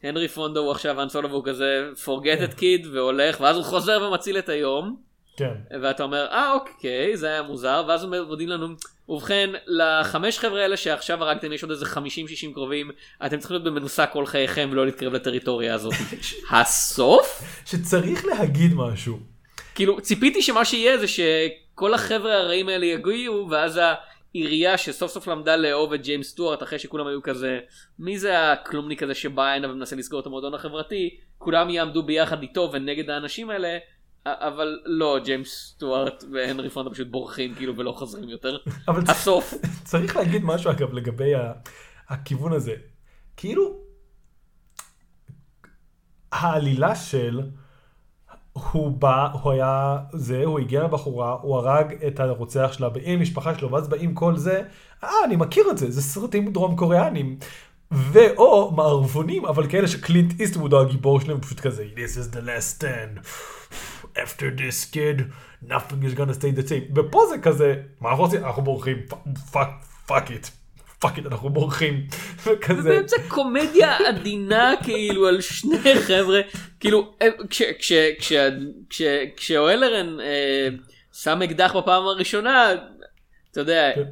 הנרי 0.03 0.27
פונדה 0.27 0.59
הוא 0.59 0.71
עכשיו 0.71 1.01
אנסולו 1.01 1.29
והוא 1.29 1.43
כזה 1.45 1.89
forget 2.05 2.49
it 2.51 2.59
kid 2.59 2.87
והולך 2.93 3.41
ואז 3.41 3.55
הוא 3.55 3.65
חוזר 3.65 4.09
ומציל 4.11 4.37
את 4.37 4.49
היום 4.49 4.95
כן. 5.37 5.53
ואתה 5.81 6.03
אומר 6.03 6.27
אה 6.31 6.53
אוקיי 6.53 7.17
זה 7.17 7.27
היה 7.27 7.41
מוזר 7.43 7.83
ואז 7.87 8.05
מודיעים 8.05 8.49
לנו 8.49 8.67
ובכן 9.09 9.49
לחמש 9.67 10.39
חבר'ה 10.39 10.61
האלה 10.61 10.77
שעכשיו 10.77 11.23
הרגתם 11.23 11.53
יש 11.53 11.63
עוד 11.63 11.71
איזה 11.71 11.85
50-60 11.85 11.97
קרובים 12.53 12.91
אתם 13.25 13.39
צריכים 13.39 13.55
להיות 13.55 13.63
במנוסה 13.63 14.05
כל 14.05 14.25
חייכם 14.25 14.69
ולא 14.71 14.85
להתקרב 14.85 15.13
לטריטוריה 15.13 15.73
הזאת. 15.73 15.93
הסוף? 16.51 17.41
שצריך 17.65 18.25
להגיד 18.25 18.71
משהו. 18.75 19.19
כאילו 19.75 20.01
ציפיתי 20.01 20.41
שמה 20.41 20.65
שיהיה 20.65 20.97
זה 20.97 21.07
שכל 21.07 21.93
החבר'ה 21.93 22.37
הרעים 22.37 22.69
האלה 22.69 22.85
יגיעו 22.85 23.47
ואז 23.49 23.79
העירייה 24.33 24.77
שסוף 24.77 25.11
סוף 25.11 25.27
למדה 25.27 25.55
לאהוב 25.55 25.93
את 25.93 26.01
ג'יימס 26.01 26.27
סטוארט 26.27 26.63
אחרי 26.63 26.79
שכולם 26.79 27.07
היו 27.07 27.21
כזה 27.23 27.59
מי 27.99 28.17
זה 28.17 28.51
הכלומניק 28.51 29.03
הזה 29.03 29.15
שבא 29.15 29.45
הנה 29.45 29.71
ומנסה 29.71 29.95
לסגור 29.95 30.19
את 30.19 30.25
המועדון 30.25 30.53
החברתי 30.53 31.17
כולם 31.37 31.69
יעמדו 31.69 32.03
ביחד 32.03 32.41
איתו 32.41 32.69
ונגד 32.73 33.09
האנשים 33.09 33.49
האלה 33.49 33.77
אבל 34.25 34.79
לא 34.85 35.19
ג'יימס 35.23 35.49
סטוארט 35.49 36.23
והנרי 36.31 36.69
פונדה 36.69 36.89
פשוט 36.91 37.07
בורחים 37.07 37.55
כאילו 37.55 37.77
ולא 37.77 37.91
חוזרים 37.91 38.29
יותר 38.29 38.57
אבל 38.87 39.03
הסוף 39.07 39.53
צריך 39.89 40.15
להגיד 40.15 40.45
משהו 40.45 40.71
אגב 40.71 40.93
לגבי 40.93 41.33
הכיוון 42.09 42.53
הזה. 42.53 42.73
כאילו, 43.37 43.77
העלילה 46.31 46.95
של, 46.95 47.41
הוא 48.53 48.91
בא, 48.91 49.27
הוא 49.31 49.51
היה, 49.51 49.97
זה, 50.13 50.45
הוא 50.45 50.59
הגיע 50.59 50.83
לבחורה, 50.83 51.31
הוא 51.41 51.57
הרג 51.57 52.05
את 52.07 52.19
הרוצח 52.19 52.69
שלה 52.73 52.89
עם 53.03 53.21
משפחה 53.21 53.59
שלו, 53.59 53.71
ואז 53.71 53.87
באים 53.87 54.15
כל 54.15 54.37
זה, 54.37 54.63
אה, 55.03 55.09
אני 55.25 55.35
מכיר 55.35 55.71
את 55.71 55.77
זה, 55.77 55.91
זה 55.91 56.01
סרטים 56.01 56.53
דרום 56.53 56.75
קוריאנים. 56.75 57.37
ואו 57.91 58.71
מערבונים, 58.71 59.45
אבל 59.45 59.69
כאלה 59.69 59.87
שקלינט 59.87 60.39
איסטווד 60.39 60.73
הוא 60.73 60.81
הגיבור 60.81 61.19
שלהם 61.19 61.41
פשוט 61.41 61.59
כזה, 61.59 61.85
This 61.95 62.17
is 62.17 62.35
the 62.35 62.39
last 62.39 62.81
stand. 62.81 63.27
After 64.17 64.45
this 64.57 64.85
kid, 64.93 65.21
nothing 65.69 66.03
is 66.03 66.17
gonna 66.17 66.33
stay 66.33 66.51
the 66.59 66.69
same. 66.69 66.99
ופה 66.99 67.21
זה 67.29 67.37
כזה, 67.37 67.75
מה 68.01 68.09
אנחנו 68.09 68.23
רוצים? 68.23 68.45
אנחנו 68.45 68.61
בורחים, 68.61 68.97
fuck, 69.51 69.69
fuck 70.05 70.31
it. 70.31 70.47
fuck 70.99 71.17
it, 71.17 71.25
אנחנו 71.25 71.49
בורחים. 71.49 72.07
וכזה, 72.45 72.89
באמצע 72.89 73.15
קומדיה 73.27 73.97
עדינה 74.07 74.73
כאילו 74.83 75.27
על 75.27 75.41
שני 75.41 75.77
חבר'ה 76.07 76.41
כאילו 76.79 77.13
אה, 77.21 77.27
כש- 77.49 77.61
כש- 77.79 77.91
כש- 78.19 78.33
כש- 78.89 79.01
כשאוהנלן 79.37 80.19
אה, 80.19 80.67
שם 81.13 81.41
אקדח 81.41 81.75
בפעם 81.75 82.03
הראשונה 82.03 82.73
אתה 83.51 83.59
יודע 83.61 83.91
כן. 83.95 84.03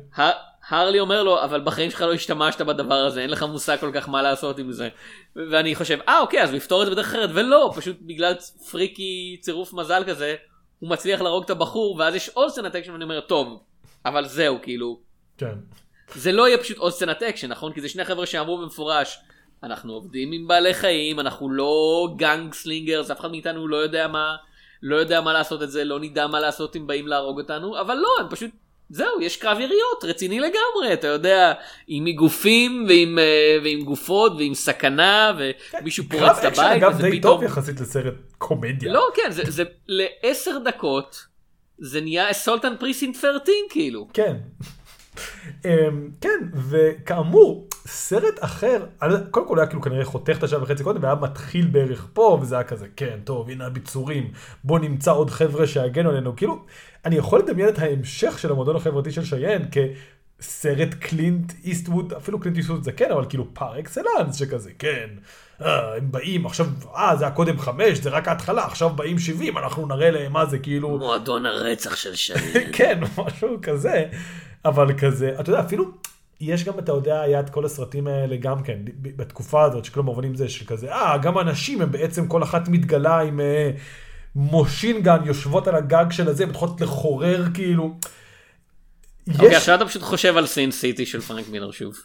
הרלי 0.69 0.99
אומר 0.99 1.23
לו 1.23 1.43
אבל 1.43 1.61
בחיים 1.61 1.91
שלך 1.91 2.01
לא 2.01 2.13
השתמשת 2.13 2.61
בדבר 2.61 3.05
הזה 3.05 3.21
אין 3.21 3.29
לך 3.29 3.43
מושג 3.43 3.77
כל 3.79 3.91
כך 3.93 4.09
מה 4.09 4.21
לעשות 4.21 4.59
עם 4.59 4.71
זה 4.71 4.89
ואני 5.35 5.75
חושב 5.75 5.99
אה 6.07 6.19
אוקיי 6.19 6.43
אז 6.43 6.49
הוא 6.49 6.57
יפתור 6.57 6.81
את 6.81 6.87
זה 6.87 6.91
בדרך 6.91 7.05
אחרת 7.07 7.29
ולא 7.33 7.73
פשוט 7.75 7.97
בגלל 8.01 8.33
freaky 8.71 9.37
צירוף 9.41 9.73
מזל 9.73 10.03
כזה 10.07 10.35
הוא 10.79 10.89
מצליח 10.89 11.21
להרוג 11.21 11.43
את 11.43 11.49
הבחור 11.49 11.95
ואז 11.95 12.15
יש 12.15 12.29
עוד 12.29 12.49
סצנת 12.49 12.75
אקשן 12.75 12.91
ואני 12.91 13.03
אומר 13.03 13.19
טוב 13.19 13.63
אבל 14.05 14.25
זהו 14.25 14.57
כאילו 14.61 14.99
כן. 15.37 15.55
זה 16.15 16.31
לא 16.31 16.47
יהיה 16.47 16.57
פשוט 16.57 16.77
עוד 16.77 16.91
סצנת 16.91 17.23
אקשן, 17.23 17.47
נכון? 17.47 17.73
כי 17.73 17.81
זה 17.81 17.89
שני 17.89 18.05
חבר'ה 18.05 18.25
שאמרו 18.25 18.57
במפורש, 18.57 19.19
אנחנו 19.63 19.93
עובדים 19.93 20.31
עם 20.31 20.47
בעלי 20.47 20.73
חיים, 20.73 21.19
אנחנו 21.19 21.49
לא 21.49 22.07
gunslingers, 22.15 23.11
אף 23.11 23.19
אחד 23.19 23.31
מאיתנו 23.31 23.67
לא 23.67 23.77
יודע 23.77 24.07
מה, 24.07 24.35
לא 24.83 24.95
יודע 24.95 25.21
מה 25.21 25.33
לעשות 25.33 25.63
את 25.63 25.71
זה, 25.71 25.83
לא 25.83 25.99
נדע 25.99 26.27
מה 26.27 26.39
לעשות 26.39 26.75
אם 26.75 26.87
באים 26.87 27.07
להרוג 27.07 27.39
אותנו, 27.39 27.81
אבל 27.81 27.95
לא, 27.95 28.09
הם 28.19 28.29
פשוט, 28.29 28.51
זהו, 28.89 29.21
יש 29.21 29.37
קרב 29.37 29.59
יריות, 29.59 30.03
רציני 30.03 30.39
לגמרי, 30.39 30.93
אתה 30.93 31.07
יודע, 31.07 31.53
עם 31.87 32.07
איגופים 32.07 32.85
ועם, 32.87 33.19
אה, 33.19 33.57
ועם 33.63 33.81
גופות 33.81 34.33
ועם 34.37 34.53
סכנה, 34.53 35.33
ומישהו 35.37 36.09
קרב 36.09 36.19
פורץ 36.19 36.37
את 36.37 36.45
אקשן 36.45 36.61
הבית, 36.61 36.83
אגב 36.83 36.93
וזה 36.93 37.03
די 37.03 37.19
פתאום... 37.19 37.33
טוב 37.33 37.43
יחסית 37.43 37.79
לסרט 37.79 38.13
קומדיה. 38.37 38.91
לא, 38.93 39.07
כן, 39.15 39.31
זה, 39.31 39.43
זה 39.47 39.63
לעשר 39.87 40.57
דקות, 40.65 41.25
זה 41.77 42.01
נהיה 42.01 42.33
Assault 42.33 42.67
on 42.67 42.77
Precinct 42.79 43.15
13 43.15 43.53
כאילו. 43.69 44.07
כן. 44.13 44.35
אמ, 45.65 46.09
כן, 46.21 46.39
וכאמור, 46.69 47.66
סרט 47.87 48.39
אחר, 48.39 48.85
קודם 49.31 49.47
כל 49.47 49.59
היה 49.59 49.67
כאילו 49.67 49.81
כנראה 49.81 50.05
חותך 50.05 50.37
את 50.37 50.43
השעה 50.43 50.63
וחצי 50.63 50.83
קודם, 50.83 51.03
והיה 51.03 51.15
מתחיל 51.15 51.67
בערך 51.67 52.07
פה, 52.13 52.39
וזה 52.41 52.55
היה 52.55 52.63
כזה, 52.63 52.87
כן, 52.95 53.19
טוב, 53.23 53.49
הנה 53.49 53.65
הביצורים, 53.65 54.31
בוא 54.63 54.79
נמצא 54.79 55.11
עוד 55.11 55.29
חבר'ה 55.29 55.67
שיגנו 55.67 56.09
עלינו. 56.09 56.35
כאילו, 56.35 56.65
אני 57.05 57.15
יכול 57.15 57.39
לדמיין 57.39 57.69
את 57.69 57.79
ההמשך 57.79 58.39
של 58.39 58.51
המועדון 58.51 58.75
החברתי 58.75 59.11
של 59.11 59.25
שיין 59.25 59.65
כסרט 59.71 60.93
קלינט 60.93 61.53
איסטווד, 61.63 62.13
אפילו 62.13 62.39
קלינט 62.39 62.57
איסטווד 62.57 62.83
זה 62.83 62.91
כן, 62.91 63.11
אבל 63.11 63.25
כאילו 63.29 63.53
פר 63.53 63.79
אקסלנס 63.79 64.35
שכזה, 64.35 64.71
כן. 64.79 65.07
אה, 65.61 65.95
הם 65.95 66.11
באים 66.11 66.45
עכשיו, 66.45 66.65
אה, 66.95 67.15
זה 67.15 67.25
היה 67.25 67.33
קודם 67.33 67.59
חמש, 67.59 67.97
זה 67.97 68.09
רק 68.09 68.27
ההתחלה, 68.27 68.65
עכשיו 68.65 68.89
באים 68.89 69.19
שבעים, 69.19 69.57
אנחנו 69.57 69.85
נראה 69.87 70.11
להם 70.11 70.33
מה 70.33 70.45
זה 70.45 70.59
כאילו... 70.59 70.97
מועדון 70.97 71.45
הרצח 71.45 71.95
של 71.95 72.15
שני. 72.15 72.63
כן, 72.77 72.99
משהו 73.17 73.57
כזה, 73.61 74.05
אבל 74.65 74.93
כזה, 74.97 75.35
אתה 75.39 75.49
יודע, 75.49 75.61
אפילו, 75.61 75.91
יש 76.41 76.63
גם, 76.63 76.79
אתה 76.79 76.91
יודע, 76.91 77.21
היה 77.21 77.39
את 77.39 77.49
כל 77.49 77.65
הסרטים 77.65 78.07
האלה 78.07 78.35
גם 78.35 78.63
כן, 78.63 78.79
בתקופה 79.01 79.63
הזאת, 79.63 79.85
שכולם 79.85 80.05
מובנים 80.05 80.35
זה 80.35 80.49
של 80.49 80.65
כזה, 80.65 80.93
אה, 80.93 81.17
גם 81.17 81.37
הנשים 81.37 81.81
הם 81.81 81.91
בעצם 81.91 82.27
כל 82.27 82.43
אחת 82.43 82.67
מתגלה 82.67 83.19
עם 83.19 83.39
אה, 83.39 83.71
machine 84.35 84.87
gun, 84.87 85.17
יושבות 85.25 85.67
על 85.67 85.75
הגג 85.75 86.05
של 86.11 86.27
הזה, 86.27 86.45
מתחילות 86.45 86.81
לחורר 86.81 87.43
כאילו. 87.53 87.97
אוקיי, 89.33 89.47
יש, 89.47 89.55
עכשיו 89.55 89.75
אתה 89.75 89.85
פשוט 89.85 90.01
חושב 90.01 90.37
על 90.37 90.45
Sin 90.45 90.71
City 90.71 91.05
של 91.05 91.21
פרנק 91.21 91.49
מילר 91.49 91.71
שוב. 91.71 91.95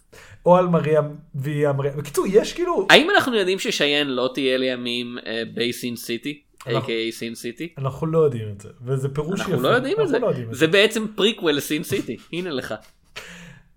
או 0.47 0.57
על 0.57 0.67
מריה 0.67 1.01
ויה 1.35 1.73
מריה, 1.73 1.93
בקיצור, 1.93 2.27
יש 2.29 2.53
כאילו, 2.53 2.87
האם 2.91 3.11
אנחנו 3.11 3.37
יודעים 3.37 3.59
ששיין 3.59 4.09
לא 4.09 4.31
תהיה 4.35 4.59
לימים 4.59 5.19
אה, 5.27 5.43
ב 5.55 5.65
Sin 5.65 5.97
City? 5.97 6.43
A.K.A 6.67 7.13
Sin 7.13 7.35
City? 7.35 7.75
אנחנו 7.79 8.07
לא 8.07 8.19
יודעים 8.19 8.49
את 8.57 8.61
זה, 8.61 8.69
וזה 8.85 9.09
פירוש 9.09 9.41
יפה. 9.41 9.51
אנחנו 9.51 9.63
לא 9.63 9.69
יודעים 9.69 10.01
את 10.01 10.09
זה. 10.09 10.15
אנחנו 10.17 10.27
לא 10.27 10.31
יודעים 10.31 10.51
את 10.51 10.55
זה 10.55 10.67
בעצם 10.67 11.07
פריקוול 11.15 11.53
ל 11.53 11.60
Sin 11.60 11.83
City. 11.83 12.17
הנה 12.33 12.51
לך. 12.51 12.75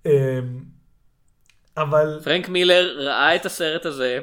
אמ, 0.05 0.63
אבל, 1.77 2.19
פרנק 2.23 2.49
מילר 2.49 2.95
ראה 2.99 3.35
את 3.35 3.45
הסרט 3.45 3.85
הזה 3.85 4.19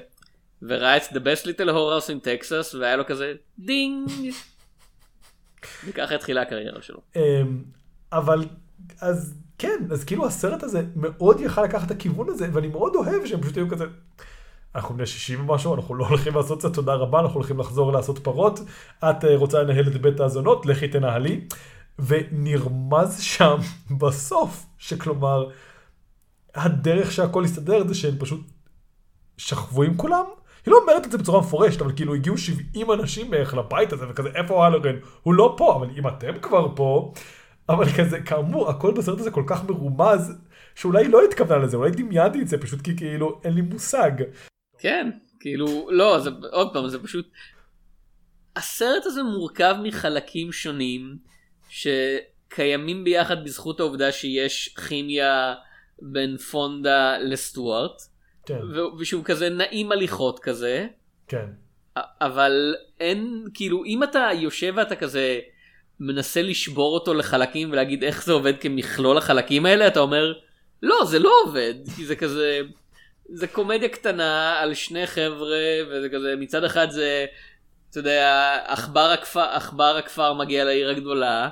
וראה 0.62 0.96
את 0.96 1.02
The 1.02 1.18
Best 1.18 1.44
Little 1.44 1.68
Whorehouse 1.68 2.08
in 2.08 2.26
Texas 2.26 2.76
והיה 2.78 2.96
לו 2.96 3.06
כזה 3.06 3.32
ding. 3.58 4.10
וככה 5.86 6.14
התחילה 6.14 6.42
הקריירה 6.42 6.82
שלו. 6.82 7.00
אמ, 7.16 7.62
אבל 8.12 8.44
אז 9.00 9.34
כן 9.58 9.78
אז 9.90 10.04
כאילו 10.04 10.26
הסרט 10.26 10.62
הזה 10.62 10.82
מאוד 10.96 11.40
יכל 11.40 11.64
לקחת 11.64 11.86
את 11.86 11.90
הכיוון 11.90 12.28
הזה 12.28 12.48
ואני 12.52 12.68
מאוד 12.68 12.94
אוהב 12.94 13.26
שהם 13.26 13.42
פשוט 13.42 13.56
היו 13.56 13.68
כזה. 13.68 13.84
אנחנו 14.74 14.94
בני 14.94 15.06
60 15.06 15.40
ומשהו 15.40 15.74
אנחנו 15.74 15.94
לא 15.94 16.06
הולכים 16.06 16.34
לעשות 16.34 16.56
את 16.56 16.62
זה 16.62 16.70
תודה 16.70 16.94
רבה 16.94 17.20
אנחנו 17.20 17.34
הולכים 17.34 17.58
לחזור 17.58 17.92
לעשות 17.92 18.18
פרות 18.18 18.60
את 18.98 19.24
אה, 19.24 19.36
רוצה 19.36 19.62
לנהל 19.62 19.88
את 19.88 20.02
בית 20.02 20.20
הזונות 20.20 20.66
לכי 20.66 20.88
תנהלי 20.88 21.40
ונרמז 21.98 23.20
שם 23.20 23.56
בסוף 24.00 24.66
שכלומר 24.78 25.48
הדרך 26.54 27.12
שהכל 27.12 27.44
הסתדר 27.44 27.88
זה 27.88 27.94
שהם 27.94 28.18
פשוט 28.18 28.40
שכבו 29.36 29.82
עם 29.82 29.96
כולם. 29.96 30.24
היא 30.66 30.72
לא 30.72 30.78
אומרת 30.78 31.06
את 31.06 31.12
זה 31.12 31.18
בצורה 31.18 31.40
מפורשת, 31.40 31.80
אבל 31.80 31.92
כאילו 31.96 32.14
הגיעו 32.14 32.38
70 32.38 32.92
אנשים 32.92 33.30
בערך 33.30 33.54
לבית 33.54 33.92
הזה, 33.92 34.04
וכזה, 34.10 34.28
איפה 34.34 34.66
הלוגן? 34.66 34.96
הוא 35.22 35.34
לא 35.34 35.54
פה, 35.58 35.76
אבל 35.76 35.88
אם 35.98 36.08
אתם 36.08 36.38
כבר 36.42 36.68
פה, 36.76 37.12
אבל 37.68 37.84
כזה, 37.98 38.20
כאמור, 38.20 38.70
הכל 38.70 38.94
בסרט 38.94 39.20
הזה 39.20 39.30
כל 39.30 39.44
כך 39.46 39.64
מרומז, 39.64 40.32
שאולי 40.74 41.08
לא 41.08 41.24
התכוונה 41.24 41.64
לזה, 41.64 41.76
אולי 41.76 41.90
דמיינתי 41.90 42.42
את 42.42 42.48
זה, 42.48 42.58
פשוט 42.58 42.82
כי 42.82 42.96
כאילו, 42.96 43.40
אין 43.44 43.54
לי 43.54 43.60
מושג. 43.60 44.10
כן, 44.78 45.10
כאילו, 45.40 45.88
לא, 45.90 46.20
זה, 46.20 46.30
עוד 46.52 46.72
פעם, 46.72 46.88
זה 46.88 47.02
פשוט... 47.02 47.28
הסרט 48.56 49.06
הזה 49.06 49.22
מורכב 49.22 49.74
מחלקים 49.82 50.52
שונים, 50.52 51.16
שקיימים 51.68 53.04
ביחד 53.04 53.44
בזכות 53.44 53.80
העובדה 53.80 54.12
שיש 54.12 54.76
כימיה 54.88 55.54
בין 55.98 56.36
פונדה 56.36 57.18
לסטוארט. 57.18 58.02
כן. 58.46 58.60
ושהוא 58.98 59.24
כזה 59.24 59.48
נעים 59.48 59.92
הליכות 59.92 60.38
כזה. 60.38 60.86
כן. 61.28 61.46
אבל 61.96 62.74
אין, 63.00 63.44
כאילו, 63.54 63.84
אם 63.84 64.02
אתה 64.02 64.28
יושב 64.34 64.74
ואתה 64.76 64.96
כזה 64.96 65.40
מנסה 66.00 66.42
לשבור 66.42 66.94
אותו 66.94 67.14
לחלקים 67.14 67.72
ולהגיד 67.72 68.04
איך 68.04 68.24
זה 68.24 68.32
עובד 68.32 68.60
כמכלול 68.60 69.18
החלקים 69.18 69.66
האלה, 69.66 69.86
אתה 69.86 70.00
אומר, 70.00 70.32
לא, 70.82 71.04
זה 71.04 71.18
לא 71.18 71.32
עובד, 71.44 71.74
כי 71.96 72.06
זה 72.06 72.16
כזה, 72.16 72.60
זה 73.28 73.46
קומדיה 73.46 73.88
קטנה 73.88 74.60
על 74.60 74.74
שני 74.74 75.06
חבר'ה, 75.06 75.58
וזה 75.90 76.08
כזה, 76.08 76.34
מצד 76.38 76.64
אחד 76.64 76.90
זה, 76.90 77.26
אתה 77.90 77.98
יודע, 77.98 78.58
עכבר 78.66 79.10
הכפר, 79.10 79.40
עכבר 79.40 79.96
הכפר 79.96 80.34
מגיע 80.34 80.64
לעיר 80.64 80.90
הגדולה, 80.90 81.48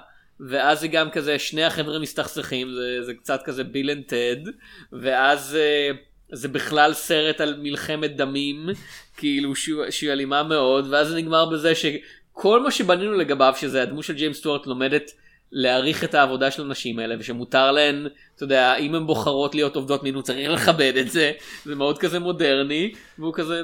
ואז 0.49 0.81
זה 0.81 0.89
גם 0.89 1.11
כזה, 1.11 1.39
שני 1.39 1.65
החבר'ה 1.65 1.99
מסתכסכים, 1.99 2.73
זה, 2.73 3.03
זה 3.03 3.15
קצת 3.15 3.43
כזה 3.45 3.65
Bill 3.65 3.91
and 3.91 4.05
Ted, 4.05 4.51
ואז... 4.93 5.59
אה, 5.95 6.11
זה 6.33 6.49
בכלל 6.49 6.93
סרט 6.93 7.41
על 7.41 7.57
מלחמת 7.59 8.17
דמים, 8.17 8.69
כאילו 9.19 9.53
שהיא 9.91 10.13
אלימה 10.13 10.43
מאוד, 10.43 10.87
ואז 10.91 11.09
זה 11.09 11.17
נגמר 11.17 11.45
בזה 11.45 11.73
שכל 11.75 12.63
מה 12.63 12.71
שבנינו 12.71 13.13
לגביו, 13.13 13.55
שזה 13.57 13.83
הדמות 13.83 14.05
של 14.05 14.15
ג'יימס 14.15 14.37
סטוארט 14.37 14.67
לומדת 14.67 15.11
להעריך 15.53 16.05
את 16.05 16.15
העבודה 16.15 16.51
של 16.51 16.63
הנשים 16.63 16.99
האלה, 16.99 17.15
ושמותר 17.19 17.73
להן, 17.73 18.07
אתה 18.37 18.45
יודע, 18.45 18.77
אם 18.77 18.95
הן 18.95 19.07
בוחרות 19.07 19.55
להיות 19.55 19.77
עובדות 19.77 20.03
מין, 20.03 20.23
צריך 20.23 20.51
לכבד 20.51 20.93
את 21.01 21.11
זה, 21.11 21.33
זה 21.65 21.75
מאוד 21.75 21.99
כזה 21.99 22.19
מודרני, 22.19 22.93
והוא 23.19 23.35
כזה, 23.35 23.63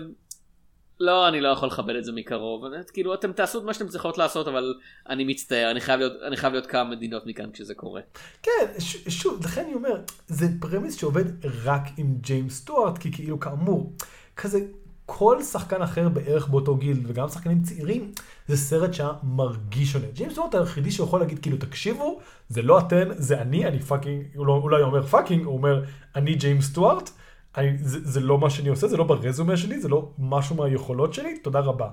לא, 1.00 1.28
אני 1.28 1.40
לא 1.40 1.48
יכול 1.48 1.68
לכבד 1.68 1.94
את 1.94 2.04
זה 2.04 2.12
מקרוב. 2.12 2.64
כאילו, 2.92 3.14
אתם 3.14 3.32
תעשו 3.32 3.58
את 3.58 3.64
מה 3.64 3.74
שאתם 3.74 3.88
צריכות 3.88 4.18
לעשות, 4.18 4.48
אבל 4.48 4.74
אני 5.08 5.24
מצטער, 5.24 5.70
אני 5.70 5.80
חייב 5.80 6.00
להיות, 6.00 6.12
אני 6.26 6.36
חייב 6.36 6.52
להיות 6.52 6.66
כמה 6.66 6.90
מדינות 6.90 7.26
מכאן 7.26 7.50
כשזה 7.52 7.74
קורה. 7.74 8.00
כן, 8.42 8.66
ש, 8.78 8.96
שוב, 9.08 9.44
לכן 9.44 9.64
אני 9.64 9.74
אומר, 9.74 10.00
זה 10.28 10.46
premise 10.60 10.94
שעובד 10.94 11.24
רק 11.64 11.82
עם 11.96 12.16
ג'יימס 12.20 12.56
סטוארט, 12.56 12.98
כי 12.98 13.12
כאילו, 13.12 13.40
כאמור, 13.40 13.92
כזה, 14.36 14.60
כל 15.06 15.42
שחקן 15.42 15.82
אחר 15.82 16.08
בערך 16.08 16.48
באותו 16.48 16.76
גיל, 16.76 17.00
וגם 17.06 17.28
שחקנים 17.28 17.62
צעירים, 17.62 18.12
זה 18.48 18.56
סרט 18.56 18.94
שהיה 18.94 19.12
מרגיש 19.22 19.92
שונה. 19.92 20.06
ג'יימס 20.12 20.32
סטוארט 20.32 20.54
היחידי 20.54 20.90
שיכול 20.90 21.20
להגיד, 21.20 21.38
כאילו, 21.38 21.56
תקשיבו, 21.56 22.20
זה 22.48 22.62
לא 22.62 22.78
אתן, 22.78 23.08
זה 23.16 23.40
אני, 23.42 23.66
אני 23.66 23.80
fucking, 23.80 24.24
הוא 24.34 24.46
לא, 24.46 24.52
אולי 24.52 24.82
אומר 24.82 25.06
fucking, 25.06 25.44
הוא 25.44 25.56
אומר, 25.56 25.82
אני 26.16 26.34
ג'יימס 26.34 26.64
סטוארט. 26.64 27.10
אני, 27.56 27.78
זה, 27.78 27.98
זה 28.02 28.20
לא 28.20 28.38
מה 28.38 28.50
שאני 28.50 28.68
עושה, 28.68 28.88
זה 28.88 28.96
לא 28.96 29.04
ברזומה 29.04 29.56
שלי, 29.56 29.80
זה 29.80 29.88
לא 29.88 30.10
משהו 30.18 30.56
מהיכולות 30.56 31.14
שלי, 31.14 31.38
תודה 31.38 31.60
רבה. 31.60 31.88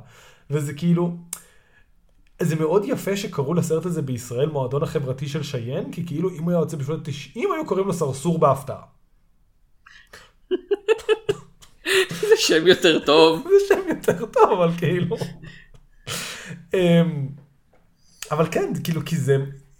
וזה 0.49 0.73
כאילו, 0.73 1.17
זה 2.41 2.55
מאוד 2.55 2.85
יפה 2.87 3.17
שקראו 3.17 3.53
לסרט 3.53 3.85
הזה 3.85 4.01
בישראל 4.01 4.49
מועדון 4.49 4.83
החברתי 4.83 5.27
של 5.27 5.43
שיין, 5.43 5.91
כי 5.91 6.05
כאילו 6.05 6.29
אם 6.29 6.43
הוא 6.43 6.51
היה 6.51 6.59
יוצא 6.59 6.77
בשנות 6.77 7.07
ה-90, 7.07 7.35
היו 7.35 7.65
קוראים 7.65 7.87
לו 7.87 7.93
סרסור 7.93 8.39
בהפתעה. 8.39 8.81
זה 12.09 12.37
שם 12.37 12.67
יותר 12.67 12.99
טוב. 13.05 13.43
זה 13.43 13.75
שם 13.75 13.89
יותר 13.89 14.25
טוב, 14.25 14.51
אבל 14.51 14.71
כאילו... 14.77 15.17
אמ, 16.73 17.27
אבל 18.31 18.47
כן, 18.51 18.73
כאילו, 18.83 19.05
כי 19.05 19.17
זה, 19.17 19.37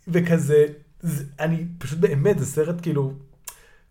וכזה, 0.07 0.65
זה, 0.99 1.23
אני 1.39 1.65
פשוט 1.77 1.99
באמת, 1.99 2.39
זה 2.39 2.45
סרט 2.45 2.75
כאילו, 2.81 3.13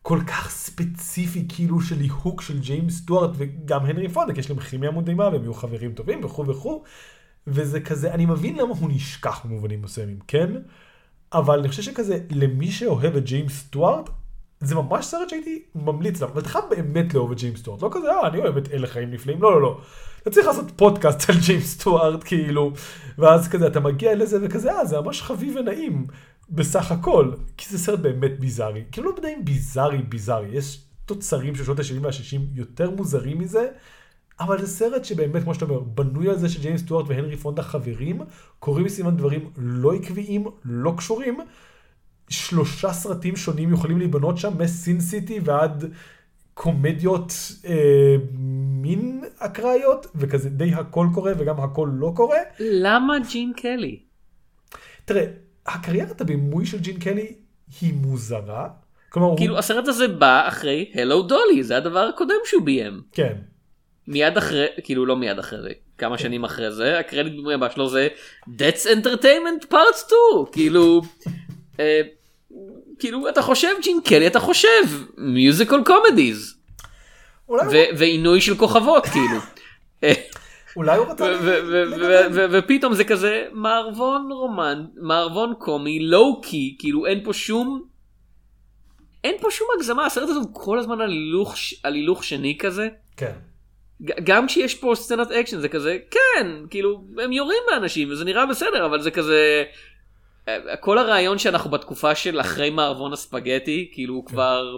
כל 0.02 0.18
כך 0.26 0.50
ספציפי 0.50 1.44
כאילו 1.48 1.80
של 1.80 1.98
ליהוק 1.98 2.42
של 2.42 2.58
ג'יימס 2.58 2.98
סטוארט 2.98 3.30
וגם 3.34 3.86
הנרי 3.86 4.08
פונדה, 4.08 4.38
יש 4.38 4.50
להם 4.50 4.60
כימיה 4.60 4.90
מדהימה 4.90 5.28
והם 5.28 5.42
יהיו 5.42 5.54
חברים 5.54 5.92
טובים 5.92 6.24
וכו' 6.24 6.46
וכו', 6.46 6.82
וזה 7.46 7.80
כזה, 7.80 8.14
אני 8.14 8.26
מבין 8.26 8.58
למה 8.58 8.74
הוא 8.80 8.90
נשכח 8.92 9.40
במובנים 9.44 9.82
מסוימים, 9.82 10.18
כן? 10.28 10.50
אבל 11.32 11.58
אני 11.58 11.68
חושב 11.68 11.82
שכזה, 11.82 12.18
למי 12.30 12.70
שאוהב 12.70 13.16
את 13.16 13.24
ג'יימס 13.24 13.58
סטוארט, 13.58 14.10
זה 14.60 14.74
ממש 14.74 15.06
סרט 15.06 15.28
שהייתי 15.28 15.62
ממליץ 15.74 16.22
אבל 16.22 16.40
אתה 16.40 16.48
חייב 16.48 16.64
באמת 16.70 17.14
לאהוב 17.14 17.30
את 17.30 17.38
ג'יימס 17.38 17.60
סטוארט, 17.60 17.82
לא 17.82 17.88
כזה, 17.92 18.10
אה, 18.10 18.28
אני 18.28 18.38
אוהב 18.38 18.56
את 18.56 18.68
אלה 18.72 18.86
חיים 18.86 19.10
נפלאים, 19.10 19.42
לא, 19.42 19.52
לא, 19.52 19.62
לא. 19.62 19.80
אתה 20.22 20.30
צריך 20.30 20.46
לעשות 20.46 20.70
פודקאסט 20.76 21.30
על 21.30 21.36
ג'יימס 21.46 21.66
סטוארט, 21.66 22.24
כאילו, 22.24 22.72
ואז 23.18 23.48
כזה, 23.48 23.66
אתה 23.66 23.80
מגיע 23.80 24.14
לזה 24.14 24.38
וכזה, 24.42 24.72
אה, 24.72 24.84
זה 24.84 25.00
ממש 25.00 25.22
חביב 25.22 25.56
ונעים. 25.56 26.06
בסך 26.52 26.92
הכל, 26.92 27.32
כי 27.56 27.70
זה 27.70 27.78
סרט 27.78 27.98
באמת 27.98 28.40
ביזארי. 28.40 28.84
כאילו 28.92 29.10
לא 29.10 29.28
אם 29.28 29.44
ביזארי 29.44 29.98
ביזארי, 29.98 30.48
יש 30.52 30.84
תוצרים 31.06 31.54
של 31.54 31.64
שנות 31.64 31.78
ה-70 31.78 32.02
וה-60 32.02 32.40
יותר 32.54 32.90
מוזרים 32.90 33.38
מזה, 33.38 33.68
אבל 34.40 34.60
זה 34.60 34.66
סרט 34.66 35.04
שבאמת, 35.04 35.42
כמו 35.42 35.54
שאתה 35.54 35.64
אומר, 35.64 35.80
בנוי 35.80 36.28
על 36.28 36.38
זה 36.38 36.48
שג'יימס 36.48 36.80
סטוארט 36.80 37.06
והנרי 37.08 37.36
פונדה 37.36 37.62
חברים, 37.62 38.20
קוראים 38.58 38.86
מסביבם 38.86 39.16
דברים 39.16 39.50
לא 39.56 39.94
עקביים, 39.94 40.46
לא 40.64 40.94
קשורים. 40.96 41.40
שלושה 42.28 42.92
סרטים 42.92 43.36
שונים 43.36 43.72
יכולים 43.72 43.98
להיבנות 43.98 44.38
שם, 44.38 44.58
מסין 44.58 45.00
סיטי 45.00 45.40
ועד 45.44 45.84
קומדיות 46.54 47.32
אה, 47.64 48.16
מין 48.82 49.24
אקראיות, 49.38 50.06
וכזה 50.14 50.50
די 50.50 50.74
הכל 50.74 51.06
קורה 51.14 51.32
וגם 51.38 51.60
הכל 51.60 51.90
לא 51.92 52.12
קורה. 52.16 52.38
למה 52.60 53.14
ג'ין 53.32 53.52
קלי? 53.56 53.98
תראה, 55.04 55.26
הקריירת 55.66 56.20
הבימוי 56.20 56.66
של 56.66 56.78
ג'ין 56.78 56.98
קלי 56.98 57.34
היא 57.80 57.94
מוזרה. 57.94 58.68
כלומר, 59.08 59.36
כאילו 59.36 59.52
הוא... 59.54 59.58
הסרט 59.58 59.88
הזה 59.88 60.08
בא 60.08 60.48
אחרי 60.48 60.90
הלו 60.94 61.22
דולי 61.22 61.62
זה 61.62 61.76
הדבר 61.76 61.98
הקודם 62.14 62.34
שהוא 62.44 62.62
ביים. 62.62 63.02
כן. 63.12 63.34
מיד 64.08 64.36
אחרי 64.36 64.66
כאילו 64.84 65.06
לא 65.06 65.16
מיד 65.16 65.38
אחרי 65.38 65.62
זה 65.62 65.68
כמה 65.98 66.16
כן. 66.16 66.22
שנים 66.22 66.44
אחרי 66.44 66.72
זה 66.72 66.98
הקרדיט 66.98 67.32
בימוי 67.32 67.54
הבא 67.54 67.68
שלו 67.70 67.88
זה 67.88 68.08
That's 68.46 68.84
Entertainment 68.84 69.72
Part 69.72 69.96
2 69.96 70.16
כאילו 70.52 71.02
אה, 71.80 72.00
כאילו 72.98 73.28
אתה 73.28 73.42
חושב 73.42 73.68
ג'ין 73.82 74.00
קלי 74.04 74.26
אתה 74.26 74.40
חושב 74.40 74.82
musical 75.16 75.84
comedies. 75.84 76.54
ועינוי 77.98 78.40
של 78.40 78.56
כוכבות 78.56 79.06
כאילו. 79.06 79.40
אולי 80.76 80.98
הוא 80.98 81.06
רצה... 81.06 81.38
ופתאום 82.50 82.94
זה 82.94 83.04
כזה 83.04 83.46
מערבון 83.52 84.32
רומן, 84.32 84.84
מערבון 84.96 85.54
קומי, 85.58 86.00
low 86.00 86.40
key, 86.40 86.76
כאילו 86.78 87.06
אין 87.06 87.24
פה 87.24 87.32
שום... 87.32 87.82
אין 89.24 89.34
פה 89.40 89.50
שום 89.50 89.68
הגזמה, 89.76 90.06
הסרט 90.06 90.28
הזה 90.28 90.38
הוא 90.38 90.48
כל 90.52 90.78
הזמן 90.78 91.00
על 91.00 91.10
הילוך, 91.10 91.54
על 91.82 91.94
הילוך 91.94 92.24
שני 92.24 92.58
כזה. 92.58 92.88
כן. 93.16 93.32
גם 94.24 94.46
כשיש 94.46 94.74
פה 94.74 94.92
סצנת 94.94 95.30
אקשן 95.30 95.60
זה 95.60 95.68
כזה, 95.68 95.98
כן, 96.10 96.46
כאילו, 96.70 97.04
הם 97.22 97.32
יורים 97.32 97.62
באנשים 97.70 98.10
וזה 98.10 98.24
נראה 98.24 98.46
בסדר, 98.46 98.86
אבל 98.86 99.02
זה 99.02 99.10
כזה... 99.10 99.64
כל 100.80 100.98
הרעיון 100.98 101.38
שאנחנו 101.38 101.70
בתקופה 101.70 102.14
של 102.14 102.40
אחרי 102.40 102.70
מערבון 102.70 103.12
הספגטי, 103.12 103.90
כאילו 103.92 104.24
כן. 104.24 104.32
כבר, 104.32 104.76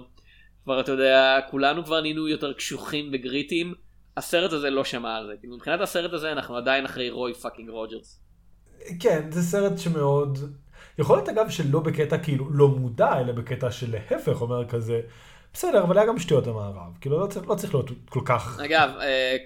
כבר 0.64 0.80
אתה 0.80 0.92
יודע, 0.92 1.40
כולנו 1.50 1.84
כבר 1.84 2.00
נהיינו 2.00 2.28
יותר 2.28 2.52
קשוחים 2.52 3.10
וגריטים. 3.12 3.74
הסרט 4.16 4.52
הזה 4.52 4.70
לא 4.70 4.84
שמע 4.84 5.16
על 5.16 5.26
זה. 5.26 5.32
כאילו 5.40 5.56
מבחינת 5.56 5.80
הסרט 5.80 6.12
הזה 6.12 6.32
אנחנו 6.32 6.56
עדיין 6.56 6.84
אחרי 6.84 7.10
רוי 7.10 7.34
fucking 7.34 7.70
רוג'רס. 7.70 8.20
כן, 9.00 9.30
זה 9.30 9.42
סרט 9.42 9.78
שמאוד... 9.78 10.38
יכול 10.98 11.16
להיות 11.16 11.28
אגב 11.28 11.48
שלא 11.48 11.80
בקטע 11.80 12.18
כאילו 12.18 12.50
לא 12.50 12.68
מודע, 12.68 13.18
אלא 13.18 13.32
בקטע 13.32 13.70
של 13.70 13.92
להפך, 13.92 14.40
אומר 14.40 14.68
כזה, 14.68 15.00
בסדר, 15.52 15.82
אבל 15.82 15.98
היה 15.98 16.06
גם 16.06 16.18
שטויות 16.18 16.46
המערב, 16.46 16.92
כאילו 17.00 17.20
לא 17.20 17.26
צריך, 17.26 17.48
לא 17.48 17.54
צריך 17.54 17.74
להיות 17.74 17.90
כל 18.08 18.20
כך... 18.24 18.60
אגב, 18.64 18.90
אה, 19.00 19.36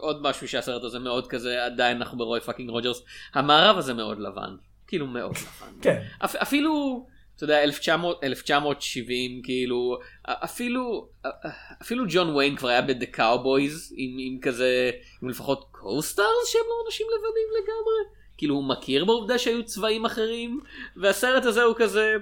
עוד 0.00 0.22
משהו 0.22 0.48
שהסרט 0.48 0.84
הזה 0.84 0.98
מאוד 0.98 1.26
כזה, 1.26 1.64
עדיין 1.64 1.96
אנחנו 1.96 2.18
ברוי 2.18 2.40
fucking 2.40 2.70
רוג'רס, 2.70 3.02
המערב 3.34 3.78
הזה 3.78 3.94
מאוד 3.94 4.18
לבן, 4.18 4.56
כאילו 4.86 5.06
מאוד 5.06 5.36
לבן. 5.36 5.72
כן. 5.82 6.02
אפ, 6.24 6.36
אפילו 6.36 7.06
אתה 7.36 7.44
יודע 7.44 7.62
1900, 7.62 8.24
1970 8.24 9.42
כאילו 9.42 9.98
אפילו 10.26 11.08
אפילו 11.82 12.04
ג'ון 12.08 12.36
ויין 12.36 12.56
כבר 12.56 12.68
היה 12.68 12.82
ב 12.82 12.87
"The 12.87 13.06
Cowboys" 13.06 13.94
עם, 13.96 14.16
עם 14.18 14.38
כזה 14.40 14.90
עם 15.22 15.28
לפחות 15.28 15.66
co-stars 15.70 16.46
שהם 16.46 16.62
לא 16.68 16.86
אנשים 16.86 17.06
לבנים 17.06 17.48
לגמרי 17.62 18.16
כאילו 18.38 18.54
הוא 18.54 18.64
מכיר 18.64 19.04
בעובדה 19.04 19.38
שהיו 19.38 19.64
צבעים 19.64 20.04
אחרים 20.04 20.60
והסרט 20.96 21.44
הזה 21.44 21.62
הוא 21.62 21.74
כזה 21.78 22.14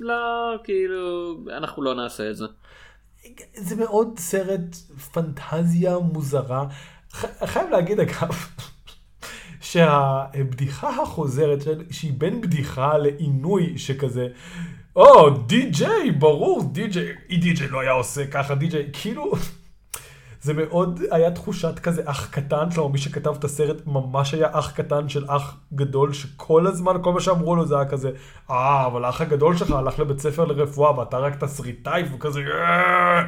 לא 0.00 0.16
כאילו 0.64 1.36
אנחנו 1.56 1.82
לא 1.82 1.94
נעשה 1.94 2.30
את 2.30 2.36
זה. 2.36 2.44
זה 3.54 3.76
מאוד 3.76 4.18
סרט 4.18 4.76
פנטזיה 5.12 5.98
מוזרה 5.98 6.64
חייב 7.44 7.70
להגיד 7.70 8.00
אגב 8.00 8.34
שהבדיחה 9.60 11.02
החוזרת, 11.02 11.58
שהיא 11.90 12.12
בין 12.18 12.40
בדיחה 12.40 12.98
לעינוי 12.98 13.78
שכזה, 13.78 14.28
או, 14.96 15.30
די-ג'יי, 15.30 16.10
ברור, 16.10 16.62
די-ג'יי, 16.72 17.14
די-ג'יי 17.28 17.68
לא 17.68 17.80
היה 17.80 17.90
עושה 17.90 18.26
ככה, 18.26 18.54
די-ג'יי, 18.54 18.88
כאילו, 18.92 19.32
זה 20.40 20.54
מאוד 20.54 21.00
היה 21.10 21.30
תחושת 21.30 21.78
כזה 21.78 22.02
אח 22.04 22.30
קטן, 22.30 22.70
כלומר 22.74 22.88
מי 22.88 22.98
שכתב 22.98 23.34
את 23.38 23.44
הסרט 23.44 23.76
ממש 23.86 24.34
היה 24.34 24.48
אח 24.52 24.70
קטן 24.70 25.08
של 25.08 25.24
אח 25.28 25.56
גדול, 25.74 26.12
שכל 26.12 26.66
הזמן, 26.66 26.92
כל 27.02 27.12
מה 27.12 27.20
שאמרו 27.20 27.56
לו 27.56 27.66
זה 27.66 27.76
היה 27.76 27.88
כזה, 27.88 28.10
אה, 28.50 28.86
אבל 28.86 29.04
האח 29.04 29.20
הגדול 29.20 29.56
שלך 29.56 29.70
הלך 29.70 29.98
לבית 29.98 30.18
ספר 30.18 30.44
לרפואה 30.44 30.98
ואתה 30.98 31.18
רק 31.18 31.34
תסריטאי, 31.44 32.02
והוא 32.02 32.20
כזה, 32.20 32.40
"אה." 32.40 33.22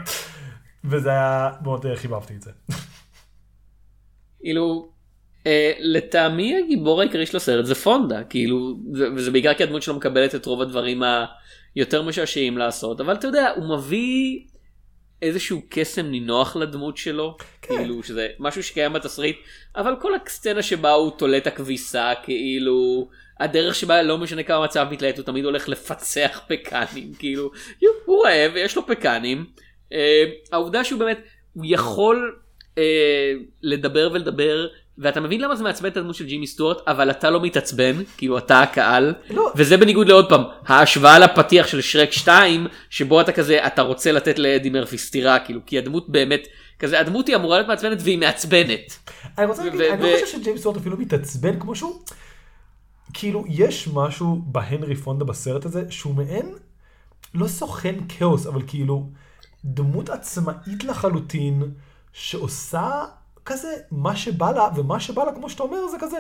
וזה 0.84 1.10
היה, 1.10 1.50
מאוד 1.62 1.86
אה, 1.86 1.96
חיבבתי 1.96 2.36
את 2.36 2.42
זה. 2.42 2.50
אה, 4.44 4.91
לטעמי 5.80 6.56
הגיבור 6.56 7.00
העיקרי 7.00 7.26
של 7.26 7.36
הסרט 7.36 7.64
זה 7.64 7.74
פונדה, 7.74 8.24
כאילו, 8.24 8.74
זה, 8.92 9.08
וזה 9.16 9.30
בעיקר 9.30 9.54
כי 9.54 9.62
הדמות 9.62 9.82
שלו 9.82 9.94
מקבלת 9.94 10.34
את 10.34 10.46
רוב 10.46 10.62
הדברים 10.62 11.02
היותר 11.74 12.02
משעשעים 12.02 12.58
לעשות, 12.58 13.00
אבל 13.00 13.14
אתה 13.14 13.26
יודע, 13.26 13.50
הוא 13.56 13.76
מביא 13.76 14.40
איזשהו 15.22 15.62
קסם 15.68 16.06
נינוח 16.06 16.56
לדמות 16.56 16.96
שלו, 16.96 17.36
כן. 17.62 17.76
כאילו, 17.76 18.02
שזה 18.02 18.28
משהו 18.38 18.62
שקיים 18.62 18.92
בתסריט, 18.92 19.36
אבל 19.76 19.94
כל 20.00 20.12
הסצנה 20.14 20.62
שבה 20.62 20.92
הוא 20.92 21.10
תולה 21.18 21.36
את 21.36 21.46
הכביסה, 21.46 22.12
כאילו, 22.22 23.08
הדרך 23.40 23.74
שבה 23.74 24.02
לא 24.02 24.18
משנה 24.18 24.42
כמה 24.42 24.64
מצב 24.64 24.86
מתלהט, 24.90 25.18
הוא 25.18 25.26
תמיד 25.26 25.44
הולך 25.44 25.68
לפצח 25.68 26.40
פקנים, 26.48 27.14
כאילו, 27.18 27.50
הוא 28.04 28.26
רעב, 28.26 28.52
יש 28.56 28.76
לו 28.76 28.86
פקנים. 28.86 29.46
אה, 29.92 30.24
העובדה 30.52 30.84
שהוא 30.84 30.98
באמת, 30.98 31.18
הוא 31.52 31.64
יכול 31.68 32.40
אה, 32.78 33.32
לדבר 33.62 34.10
ולדבר, 34.12 34.66
ואתה 35.02 35.20
מבין 35.20 35.40
למה 35.40 35.56
זה 35.56 35.64
מעצבן 35.64 35.88
את 35.88 35.96
הדמות 35.96 36.14
של 36.14 36.26
ג'ימי 36.26 36.46
סטוארט, 36.46 36.78
אבל 36.86 37.10
אתה 37.10 37.30
לא 37.30 37.42
מתעצבן, 37.42 38.02
כאילו 38.16 38.38
אתה 38.38 38.62
הקהל, 38.62 39.14
לא. 39.30 39.52
וזה 39.56 39.76
בניגוד 39.76 40.08
לעוד 40.08 40.28
פעם, 40.28 40.42
ההשוואה 40.66 41.18
לפתיח 41.18 41.66
של 41.66 41.80
שרק 41.80 42.12
2, 42.12 42.66
שבו 42.90 43.20
אתה 43.20 43.32
כזה, 43.32 43.66
אתה 43.66 43.82
רוצה 43.82 44.12
לתת 44.12 44.38
לאדי 44.38 44.70
מרפי 44.70 44.98
סטירה, 44.98 45.38
כאילו, 45.38 45.60
כי 45.66 45.78
הדמות 45.78 46.08
באמת, 46.08 46.48
כזה, 46.78 47.00
הדמות 47.00 47.26
היא 47.26 47.36
אמורה 47.36 47.56
להיות 47.56 47.68
מעצבנת 47.68 47.98
והיא 48.00 48.18
מעצבנת. 48.18 49.10
אני 49.38 49.46
רוצה 49.46 49.64
להגיד, 49.64 49.80
אני 49.80 50.02
לא 50.02 50.08
חושב 50.14 50.38
שג'יימס 50.38 50.66
וורט 50.66 50.76
אפילו 50.76 50.96
מתעצבן 50.96 51.60
כמו 51.60 51.74
שהוא, 51.74 52.02
כאילו, 53.14 53.44
יש 53.48 53.88
משהו 53.92 54.42
בהנרי 54.46 54.96
פונדה 54.96 55.24
בסרט 55.24 55.64
הזה, 55.64 55.84
שהוא 55.90 56.14
מעין, 56.14 56.46
לא 57.34 57.48
סוכן 57.48 57.94
כאוס, 58.08 58.46
אבל 58.46 58.62
כאילו, 58.66 59.08
דמות 59.64 60.08
עצמאית 60.08 60.84
לחלוטין, 60.84 61.62
שעושה 62.12 62.90
כזה 63.44 63.68
מה 63.90 64.16
שבא 64.16 64.50
לה, 64.50 64.68
ומה 64.76 65.00
שבא 65.00 65.24
לה, 65.24 65.32
כמו 65.32 65.50
שאתה 65.50 65.62
אומר, 65.62 65.88
זה 65.88 65.96
כזה, 66.00 66.16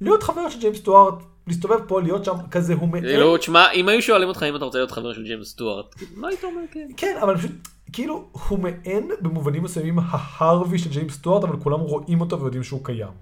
להיות 0.00 0.22
חבר 0.22 0.48
של 0.48 0.60
ג'יימס 0.60 0.78
סטוארט, 0.78 1.14
להסתובב 1.46 1.78
פה, 1.88 2.00
להיות 2.00 2.24
שם, 2.24 2.34
כזה, 2.50 2.74
הוא 2.74 2.88
מעין... 2.88 3.04
כאילו, 3.04 3.36
תשמע, 3.38 3.70
אם 3.70 3.88
היו 3.88 4.02
שואלים 4.02 4.28
אותך 4.28 4.42
אם 4.42 4.56
אתה 4.56 4.64
רוצה 4.64 4.78
להיות 4.78 4.90
חבר 4.90 5.12
של 5.12 5.24
ג'יימס 5.24 5.48
סטוארט, 5.48 5.94
מה 6.14 6.28
היית 6.28 6.44
אומר 6.44 6.62
כן? 6.72 6.88
כן, 6.96 7.18
אבל 7.22 7.36
פשוט, 7.36 7.50
כאילו, 7.92 8.24
הוא 8.48 8.58
מעין 8.58 9.10
במובנים 9.20 9.62
מסוימים 9.62 9.98
ההרווי 10.10 10.78
של 10.78 10.90
ג'יימס 10.90 11.14
סטוארט, 11.14 11.44
אבל 11.44 11.56
כולם 11.60 11.80
רואים 11.80 12.20
אותו 12.20 12.40
ויודעים 12.40 12.62
שהוא 12.62 12.84
קיים. 12.84 13.12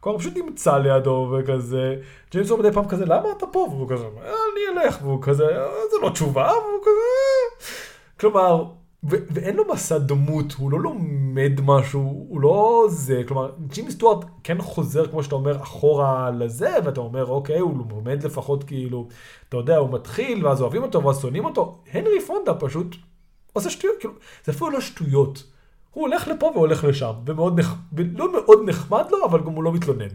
כלומר, 0.00 0.18
פשוט 0.18 0.36
נמצא 0.36 0.78
לידו 0.78 1.32
וכזה, 1.38 1.96
ג'יימס 2.30 2.46
סטוארט 2.46 2.64
מדי 2.64 2.74
פעם 2.74 2.88
כזה, 2.88 3.04
למה 3.06 3.28
אתה 3.36 3.46
פה? 3.46 3.58
והוא 3.58 3.88
כזה, 3.90 4.04
"אה, 4.04 4.32
אני 4.52 4.82
אלך, 4.84 4.98
והוא 5.02 5.22
כזה, 5.22 5.44
"אה, 5.44 5.66
זה 5.90 5.96
לא 6.02 6.08
תשובה, 6.10 6.42
והוא 6.52 6.80
כזה... 6.82 6.90
"אה." 6.90 7.66
כלומר, 8.20 8.64
ו- 9.04 9.16
ואין 9.30 9.56
לו 9.56 9.64
מסע 9.72 9.98
דמות, 9.98 10.52
הוא 10.52 10.70
לא 10.70 10.80
לומד 10.80 11.52
משהו, 11.62 12.00
הוא 12.28 12.40
לא 12.40 12.86
זה, 12.88 13.22
כלומר, 13.28 13.52
ג'ימי 13.66 13.90
סטוארט 13.90 14.24
כן 14.44 14.62
חוזר, 14.62 15.06
כמו 15.06 15.22
שאתה 15.22 15.34
אומר, 15.34 15.62
אחורה 15.62 16.30
לזה, 16.30 16.74
ואתה 16.84 17.00
אומר, 17.00 17.26
אוקיי, 17.26 17.58
הוא 17.58 17.78
לומד 17.90 18.22
לפחות 18.24 18.64
כאילו, 18.64 19.08
אתה 19.48 19.56
יודע, 19.56 19.76
הוא 19.76 19.92
מתחיל, 19.92 20.46
ואז 20.46 20.62
אוהבים 20.62 20.82
אותו, 20.82 21.04
ואז 21.04 21.20
שונאים 21.20 21.44
אותו. 21.44 21.78
הנרי 21.92 22.20
פונדה 22.26 22.54
פשוט 22.54 22.96
עושה 23.52 23.70
שטויות, 23.70 23.96
כאילו, 24.00 24.14
זה 24.44 24.52
אפילו 24.52 24.70
לא 24.70 24.80
שטויות. 24.80 25.44
הוא 25.90 26.02
הולך 26.08 26.28
לפה 26.28 26.50
והולך 26.54 26.84
לשם, 26.84 27.12
ומאוד 27.26 27.60
נח... 27.60 27.74
ולא 27.92 28.32
מאוד 28.32 28.60
נחמד 28.66 29.04
לו, 29.10 29.24
אבל 29.24 29.40
גם 29.40 29.52
הוא 29.52 29.64
לא 29.64 29.72
מתלונן. 29.72 30.08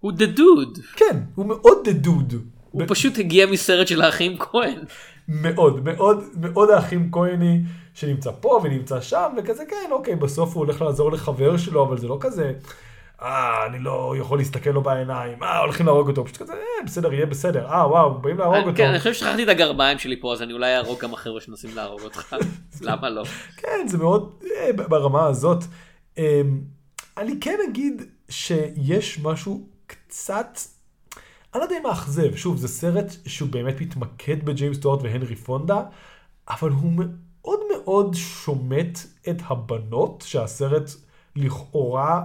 הוא 0.00 0.12
דה 0.12 0.26
דוד, 0.26 0.78
כן, 0.96 1.22
הוא 1.34 1.46
מאוד 1.46 1.78
דה 1.84 1.92
דוד. 1.92 2.34
הוא 2.80 2.84
פשוט 2.88 3.18
הגיע 3.18 3.46
מסרט 3.46 3.86
של 3.86 4.02
האחים 4.02 4.38
כהן. 4.38 4.78
מאוד, 5.28 5.84
מאוד, 5.84 6.24
מאוד 6.40 6.70
האחים 6.70 7.08
כהני 7.12 7.60
שנמצא 7.94 8.30
פה 8.40 8.60
ונמצא 8.64 9.00
שם, 9.00 9.32
וכזה, 9.38 9.64
כן, 9.68 9.90
אוקיי, 9.92 10.16
בסוף 10.16 10.54
הוא 10.54 10.64
הולך 10.64 10.82
לעזור 10.82 11.12
לחבר 11.12 11.56
שלו, 11.56 11.82
אבל 11.84 11.98
זה 11.98 12.08
לא 12.08 12.16
כזה, 12.20 12.52
אה, 13.22 13.66
אני 13.66 13.78
לא 13.78 14.14
יכול 14.18 14.38
להסתכל 14.38 14.70
לו 14.70 14.82
בעיניים, 14.82 15.42
אה, 15.42 15.58
הולכים 15.58 15.86
להרוג 15.86 16.08
אותו, 16.08 16.24
פשוט 16.24 16.36
כזה, 16.36 16.52
אה, 16.52 16.84
בסדר, 16.86 17.12
יהיה 17.12 17.26
בסדר, 17.26 17.66
אה, 17.66 17.90
וואו, 17.90 18.20
באים 18.20 18.38
להרוג 18.38 18.56
אותו. 18.56 18.76
כן, 18.76 18.88
אני 18.88 18.98
חושב 18.98 19.12
ששכחתי 19.14 19.42
את 19.42 19.48
הגרביים 19.48 19.98
שלי 19.98 20.20
פה, 20.20 20.32
אז 20.32 20.42
אני 20.42 20.52
אולי 20.52 20.74
אהרוג 20.74 21.00
כמה 21.00 21.16
חבר'ה 21.16 21.40
שמנסים 21.40 21.70
להרוג 21.74 22.00
אותך. 22.00 22.36
למה 22.80 23.10
לא? 23.10 23.22
כן, 23.56 23.88
זה 23.88 23.98
מאוד 23.98 24.42
אה, 24.56 24.72
ברמה 24.72 25.26
הזאת. 25.26 25.64
אה, 26.18 26.42
אני 27.16 27.40
כן 27.40 27.58
אגיד 27.70 28.02
שיש 28.28 29.18
משהו 29.22 29.66
קצת, 29.86 30.58
אני 31.56 31.60
לא 31.60 31.64
יודע 31.64 31.76
אם 31.78 31.82
מאכזב, 31.82 32.36
שוב, 32.36 32.56
זה 32.56 32.68
סרט 32.68 33.12
שהוא 33.26 33.48
באמת 33.48 33.80
מתמקד 33.80 34.44
בג'יימס 34.44 34.76
סטוארט 34.76 35.02
והנרי 35.02 35.36
פונדה, 35.36 35.82
אבל 36.48 36.70
הוא 36.70 36.92
מאוד 36.96 37.60
מאוד 37.72 38.14
שומט 38.14 38.98
את 39.30 39.36
הבנות 39.46 40.24
שהסרט 40.26 40.90
לכאורה, 41.36 42.22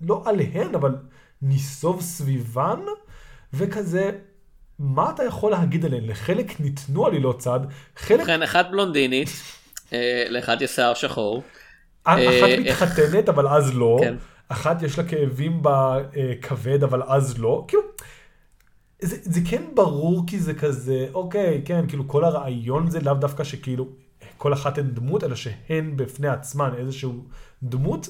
לא 0.00 0.22
עליהן, 0.26 0.74
אבל 0.74 0.96
ניסוב 1.42 2.00
סביבן, 2.00 2.80
וכזה, 3.52 4.10
מה 4.78 5.10
אתה 5.10 5.24
יכול 5.24 5.50
להגיד 5.50 5.84
עליהן? 5.84 6.06
לחלק 6.06 6.60
ניתנו 6.60 7.06
עלילות 7.06 7.38
צד, 7.38 7.60
חלק 7.96 8.20
ובכן, 8.20 8.42
אחת 8.42 8.66
בלונדינית, 8.70 9.28
אה, 9.92 10.24
לאחד 10.28 10.62
יש 10.62 10.70
שיער 10.70 10.94
שחור. 10.94 11.42
אחת 12.04 12.18
אה, 12.18 12.60
מתחתנת, 12.60 13.28
אבל 13.28 13.48
אז 13.48 13.76
לא. 13.76 13.98
כן. 14.00 14.14
אחת 14.48 14.82
יש 14.82 14.98
לה 14.98 15.04
כאבים 15.04 15.62
בכבד, 15.62 16.82
אבל 16.82 17.02
אז 17.06 17.38
לא. 17.38 17.64
כאילו, 17.68 17.82
זה, 19.00 19.16
זה 19.22 19.40
כן 19.50 19.62
ברור 19.74 20.24
כי 20.26 20.38
זה 20.38 20.54
כזה, 20.54 21.06
אוקיי, 21.14 21.62
כן, 21.64 21.88
כאילו 21.88 22.08
כל 22.08 22.24
הרעיון 22.24 22.90
זה 22.90 23.00
לאו 23.00 23.14
דווקא 23.14 23.44
שכאילו 23.44 23.88
כל 24.36 24.52
אחת 24.52 24.78
הן 24.78 24.90
דמות, 24.90 25.24
אלא 25.24 25.34
שהן 25.34 25.96
בפני 25.96 26.28
עצמן 26.28 26.70
איזשהו 26.78 27.24
דמות. 27.62 28.08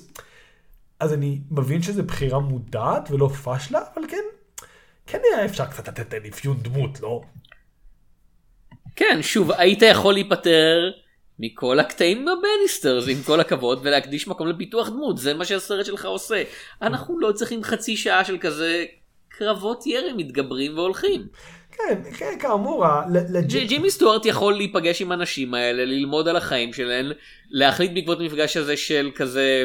אז 1.01 1.12
אני 1.12 1.40
מבין 1.51 1.83
שזו 1.83 2.03
בחירה 2.03 2.38
מודעת 2.38 3.09
ולא 3.11 3.29
פשלה, 3.29 3.81
אבל 3.94 4.03
כן, 4.09 4.24
כן 5.07 5.18
היה 5.33 5.44
אפשר 5.44 5.66
קצת 5.66 5.88
לתת 5.88 6.12
להן 6.12 6.27
אפיון 6.27 6.57
דמות, 6.62 7.01
לא? 7.01 7.20
כן, 8.96 9.18
שוב, 9.22 9.53
היית 9.53 9.83
יכול 9.83 10.14
להיפטר 10.14 10.90
מכל 11.38 11.79
הקטעים 11.79 12.24
בבניסטרס, 12.24 13.09
עם 13.09 13.22
כל 13.22 13.40
הכבוד, 13.40 13.81
ולהקדיש 13.83 14.29
מקום 14.29 14.48
לפיתוח 14.48 14.88
דמות, 14.88 15.18
זה 15.18 15.35
מה 15.35 15.44
שהסרט 15.44 15.87
שלך 15.87 16.05
עושה. 16.05 16.42
אנחנו 16.83 17.20
לא 17.20 17.33
צריכים 17.33 17.64
חצי 17.64 17.96
שעה 17.96 18.24
של 18.24 18.38
כזה 18.38 18.85
קרבות 19.38 19.87
ירי 19.87 20.12
מתגברים 20.12 20.79
והולכים. 20.79 21.27
כן, 21.72 22.03
כן, 22.18 22.38
כאמור, 22.40 22.85
ג'ימי 23.46 23.90
סטוארט 23.90 24.27
יכול 24.27 24.55
להיפגש 24.55 25.03
עם 25.03 25.12
האנשים 25.12 25.55
האלה, 25.55 25.85
ללמוד 25.85 26.29
על 26.29 26.37
החיים 26.37 26.72
שלהם, 26.72 27.11
להחליט 27.51 27.92
בעקבות 27.94 28.20
המפגש 28.20 28.57
הזה 28.57 28.77
של 28.77 29.11
כזה, 29.14 29.64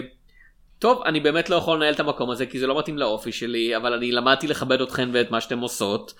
טוב, 0.79 1.01
אני 1.05 1.19
באמת 1.19 1.49
לא 1.49 1.55
יכול 1.55 1.77
לנהל 1.77 1.93
את 1.93 1.99
המקום 1.99 2.29
הזה 2.29 2.45
כי 2.45 2.59
זה 2.59 2.67
לא 2.67 2.79
מתאים 2.79 2.97
לאופי 2.97 3.31
שלי, 3.31 3.77
אבל 3.77 3.93
אני 3.93 4.11
למדתי 4.11 4.47
לכבד 4.47 4.81
אתכן 4.81 5.09
ואת 5.13 5.31
מה 5.31 5.41
שאתם 5.41 5.59
עושות, 5.59 6.13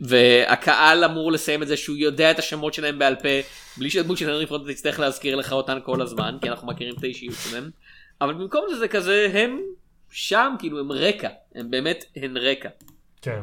והקהל 0.00 1.04
אמור 1.04 1.32
לסיים 1.32 1.62
את 1.62 1.68
זה 1.68 1.76
שהוא 1.76 1.96
יודע 1.96 2.30
את 2.30 2.38
השמות 2.38 2.74
שלהם 2.74 2.98
בעל 2.98 3.14
פה, 3.14 3.28
בלי 3.76 3.90
שהדמות 3.90 4.18
של 4.18 4.30
הנרי 4.30 4.46
פרונט 4.46 4.70
תצטרך 4.70 5.00
להזכיר 5.00 5.36
לך 5.36 5.52
אותן 5.52 5.78
כל 5.84 6.02
הזמן, 6.02 6.36
כי 6.42 6.48
אנחנו 6.48 6.68
מכירים 6.68 6.94
את 6.98 7.04
האישיות 7.04 7.34
שלהם, 7.48 7.70
אבל 8.20 8.34
במקום 8.34 8.64
זה 8.70 8.78
זה 8.78 8.88
כזה, 8.88 9.28
הם 9.32 9.60
שם, 10.10 10.54
כאילו 10.58 10.80
הם 10.80 10.92
רקע, 10.92 11.28
הם 11.54 11.70
באמת 11.70 12.04
הן 12.16 12.36
רקע. 12.36 12.68
כן. 13.22 13.42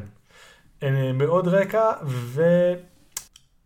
אה, 0.82 1.12
מאוד 1.12 1.48
רקע, 1.48 1.92
ו... 2.06 2.42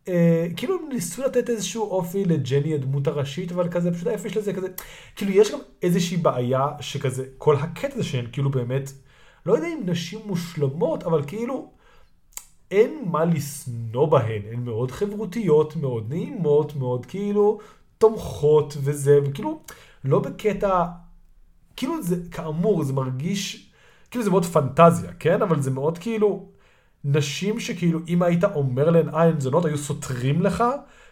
אה, 0.08 0.46
הם 0.62 0.88
ניסו 0.92 1.22
לתת 1.22 1.50
איזשהו 1.50 1.90
אופי 1.90 2.24
לג'ני 2.24 2.74
הדמות 2.74 3.06
הראשית, 3.06 3.52
אבל 3.52 3.68
כזה 3.70 3.92
פשוט 3.92 4.06
האופי 4.06 4.30
של 4.30 4.40
זה 4.40 4.52
כזה, 4.52 4.68
כאילו 5.16 5.32
יש 5.32 5.50
גם 5.52 5.58
איזושהי 5.82 6.16
בעיה 6.16 6.68
שכזה, 6.80 7.24
כל 7.38 7.56
הקטע 7.56 7.94
הזה 7.94 8.04
שהן 8.04 8.26
כאילו 8.32 8.50
באמת, 8.50 8.90
לא 9.46 9.52
יודע 9.54 9.66
אם 9.68 9.80
נשים 9.84 10.20
מושלמות, 10.26 11.02
אבל 11.02 11.24
כאילו 11.26 11.70
אין 12.70 13.04
מה 13.10 13.24
לשנוא 13.24 14.06
בהן, 14.06 14.42
הן 14.52 14.64
מאוד 14.64 14.90
חברותיות, 14.90 15.76
מאוד 15.76 16.06
נעימות, 16.08 16.76
מאוד 16.76 17.06
כאילו 17.06 17.58
תומכות 17.98 18.76
וזה, 18.80 19.18
וכאילו 19.24 19.62
לא 20.04 20.18
בקטע, 20.18 20.86
כאילו 21.76 22.02
זה 22.02 22.16
כאמור 22.30 22.84
זה 22.84 22.92
מרגיש, 22.92 23.71
כאילו 24.12 24.24
זה 24.24 24.30
מאוד 24.30 24.44
פנטזיה, 24.44 25.10
כן? 25.18 25.42
אבל 25.42 25.62
זה 25.62 25.70
מאוד 25.70 25.98
כאילו, 25.98 26.46
נשים 27.04 27.60
שכאילו 27.60 28.00
אם 28.08 28.22
היית 28.22 28.44
אומר 28.44 28.90
להן 28.90 29.08
אה 29.08 29.22
הן 29.22 29.40
זונות 29.40 29.64
היו 29.64 29.78
סותרים 29.78 30.42
לך, 30.42 30.64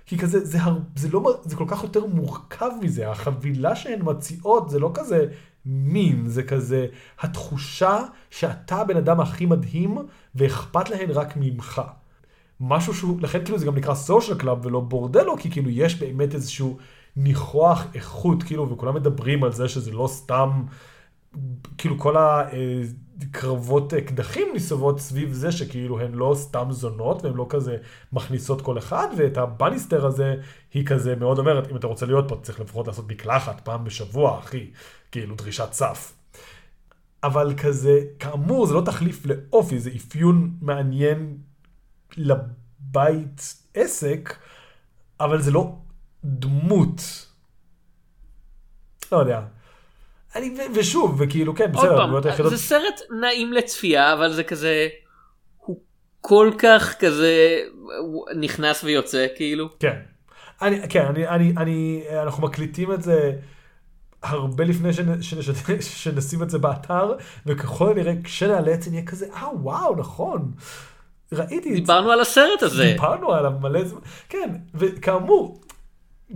כי 0.07 0.19
כזה 0.19 0.45
זה, 0.45 0.63
הר... 0.63 0.79
זה, 0.97 1.09
לא, 1.13 1.41
זה 1.43 1.57
כל 1.57 1.65
כך 1.69 1.83
יותר 1.83 2.07
מורכב 2.07 2.71
מזה, 2.83 3.11
החבילה 3.11 3.77
שהן 3.77 4.01
מציעות 4.03 4.71
זה 4.71 4.79
לא 4.79 4.91
כזה 4.95 5.27
מין, 5.67 6.29
זה 6.29 6.43
כזה 6.43 6.87
התחושה 7.21 7.99
שאתה 8.31 8.77
הבן 8.77 8.97
אדם 8.97 9.21
הכי 9.21 9.47
מדהים 9.47 9.99
ואכפת 10.35 10.91
להן 10.91 11.11
רק 11.11 11.35
ממך. 11.37 11.83
משהו 12.61 12.95
שהוא, 12.95 13.21
לכן 13.21 13.45
כאילו 13.45 13.59
זה 13.59 13.67
גם 13.67 13.75
נקרא 13.75 13.95
social 13.95 14.39
club 14.39 14.67
ולא 14.67 14.81
bordello, 14.81 15.37
כי 15.37 15.51
כאילו 15.51 15.71
יש 15.71 15.95
באמת 15.95 16.35
איזשהו 16.35 16.79
ניחוח 17.17 17.85
איכות, 17.95 18.43
כאילו, 18.43 18.71
וכולם 18.71 18.95
מדברים 18.95 19.45
על 19.45 19.53
זה 19.53 19.69
שזה 19.69 19.91
לא 19.91 20.07
סתם, 20.07 20.63
כאילו 21.79 21.99
כל 21.99 22.17
הקרבות 22.19 23.95
אקדחים 23.95 24.49
נסובות 24.53 25.01
סביב 25.01 25.33
זה 25.33 25.53
שכאילו 25.53 26.01
הן 26.01 26.15
לא 26.15 26.35
סתם 26.37 26.69
זונות 26.71 27.25
והן 27.25 27.35
לא 27.35 27.47
כזה 27.49 27.77
מכניסות 28.13 28.63
כל 28.63 28.79
אחד, 28.79 29.09
ואת 29.19 29.39
הבניסטר 29.39 30.07
הזה 30.07 30.35
היא 30.75 30.87
כזה 30.87 31.17
מאוד 31.17 31.39
אומרת, 31.39 31.71
אם 31.71 31.77
אתה 31.77 31.87
רוצה 31.87 32.07
להיות 32.07 32.29
פה 32.29 32.37
צריך 32.43 32.61
לפחות 32.61 32.87
לעשות 32.87 33.09
מקלחת 33.09 33.61
פעם 33.61 33.85
בשבוע, 33.85 34.39
אחי, 34.39 34.71
כאילו 35.13 35.35
דרישת 35.35 35.73
סף. 35.73 36.13
אבל 37.23 37.55
כזה, 37.57 38.01
כאמור, 38.19 38.67
זה 38.67 38.75
לא 38.75 38.83
תחליף 38.87 39.27
לאופי, 39.27 39.79
זה 39.79 39.91
אפיון 39.97 40.57
מעניין 40.61 41.39
לבית 42.17 43.55
עסק, 43.75 44.37
אבל 45.21 45.43
זה 45.43 45.51
לא 45.51 45.77
דמות. 46.25 47.27
לא 49.13 49.17
יודע. 49.17 49.41
אני, 50.35 50.55
ושוב, 50.75 51.17
וכאילו, 51.19 51.55
כן, 51.55 51.73
בסדר, 51.73 52.03
עוד 52.03 52.27
פעם, 52.27 52.49
זה 52.49 52.59
סרט 52.59 53.01
נעים 53.21 53.53
לצפייה, 53.53 54.13
אבל 54.13 54.33
זה 54.33 54.45
כזה, 54.45 54.89
הוא 55.57 55.81
כל 56.21 56.51
כך 56.59 56.95
כזה 56.99 57.59
נכנס 58.41 58.85
ויוצא, 58.85 59.27
כאילו. 59.37 59.69
כן. 59.81 59.97
אני, 60.63 60.89
כן, 60.89 61.07
אני, 61.07 61.29
אני, 61.29 61.55
אני, 61.57 62.03
אנחנו 62.23 62.43
מקליטים 62.43 62.93
את 62.93 63.03
זה 63.03 63.33
הרבה 64.23 64.65
לפני 64.65 64.93
שנ, 64.93 65.23
שנ, 65.23 65.43
שנשים 65.81 66.43
את 66.43 66.51
זה 66.51 66.59
באתר, 66.59 67.15
וככל 67.47 67.91
הנראה 67.91 68.13
כשנעלה 68.25 68.75
את 68.75 68.83
זה 68.83 68.91
נהיה 68.91 69.07
כזה, 69.07 69.27
אה 69.35 69.49
וואו, 69.55 69.97
נכון. 69.97 70.53
ראיתי 71.33 71.75
דיברנו 71.75 72.11
על 72.11 72.21
הסרט 72.21 72.63
הזה. 72.63 72.85
דיברנו 72.85 73.33
עליו 73.33 73.53
מלא 73.61 73.85
זמן. 73.85 74.01
כן, 74.29 74.51
וכאמור, 74.75 75.61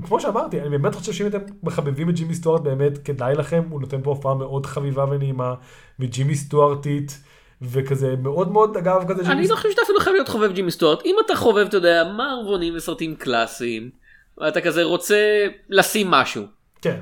כמו 0.02 0.20
שאמרתי, 0.20 0.60
אני 0.60 0.78
באמת 0.78 0.94
חושב 0.94 1.12
שאם 1.12 1.26
אתם 1.26 1.38
מחבבים 1.62 2.10
את 2.10 2.14
ג'ימי 2.14 2.34
סטוארט, 2.34 2.62
באמת 2.62 2.98
כדאי 2.98 3.34
לכם, 3.34 3.62
הוא 3.70 3.80
נותן 3.80 4.02
פה 4.02 4.10
הופעה 4.10 4.34
מאוד 4.34 4.66
חביבה 4.66 5.04
ונעימה, 5.04 5.54
וג'ימי 6.00 6.34
סטוארטית, 6.34 7.20
וכזה 7.62 8.16
מאוד 8.16 8.52
מאוד, 8.52 8.76
אגב, 8.76 9.04
כזה 9.08 9.32
אני 9.32 9.48
לא 9.48 9.56
חושב 9.56 9.70
שאתה 9.70 9.82
אפילו 9.82 10.00
חייב 10.00 10.14
להיות 10.14 10.28
חובב 10.28 10.52
ג'ימי 10.52 10.70
סטוארט. 10.70 11.04
אם 11.04 11.16
אתה 11.26 11.36
חובב, 11.36 11.66
אתה 11.66 11.76
יודע, 11.76 12.04
מערבונים 12.16 12.76
וסרטים 12.76 13.16
קלאסיים, 13.16 13.90
ואתה 14.38 14.60
כזה 14.60 14.82
רוצה 14.82 15.46
לשים 15.68 16.10
משהו. 16.10 16.44
כן. 16.82 17.00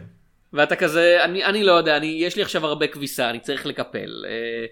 ואתה 0.53 0.77
כזה, 0.77 1.19
אני, 1.25 1.45
אני 1.45 1.65
לא 1.65 1.73
יודע, 1.73 1.97
אני, 1.97 2.07
יש 2.07 2.37
לי 2.37 2.43
עכשיו 2.43 2.67
הרבה 2.67 2.87
כביסה, 2.87 3.31
אני 3.31 3.41
צריך 3.41 3.67
לקפל. 3.67 4.25
אה, 4.29 4.67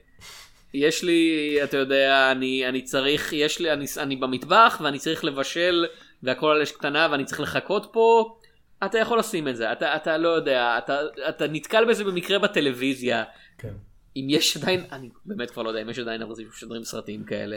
יש 0.75 1.05
לי, 1.05 1.59
אתה 1.65 1.77
יודע, 1.77 2.33
אני, 2.33 2.69
אני 2.69 2.83
צריך, 2.83 3.33
יש 3.33 3.61
לי, 3.61 3.73
אני, 3.73 3.85
אני 3.99 4.17
במטבח 4.17 4.81
ואני 4.85 4.99
צריך 4.99 5.25
לבשל 5.25 5.87
והכל 6.23 6.51
על 6.51 6.63
אש 6.63 6.73
קטנה 6.73 7.09
ואני 7.11 7.25
צריך 7.25 7.41
לחכות 7.41 7.89
פה, 7.93 8.37
אתה 8.85 8.99
יכול 8.99 9.19
לשים 9.19 9.49
את 9.49 9.57
זה, 9.57 9.73
אתה, 9.73 9.97
אתה 9.97 10.19
לא 10.19 10.29
יודע, 10.29 10.79
אתה, 10.79 10.99
אתה 11.29 11.47
נתקל 11.47 11.85
בזה 11.85 12.05
במקרה 12.05 12.39
בטלוויזיה. 12.39 13.25
כן. 13.59 13.73
אם 14.17 14.27
יש 14.29 14.57
עדיין, 14.57 14.85
אני 14.93 15.09
באמת 15.25 15.51
כבר 15.51 15.63
לא 15.63 15.69
יודע 15.69 15.83
אם 15.83 15.91
יש 15.91 15.99
עדיין 15.99 16.23
ערוצים 16.23 16.47
שמשדרים 16.53 16.85
סרטים 16.85 17.25
כאלה. 17.25 17.57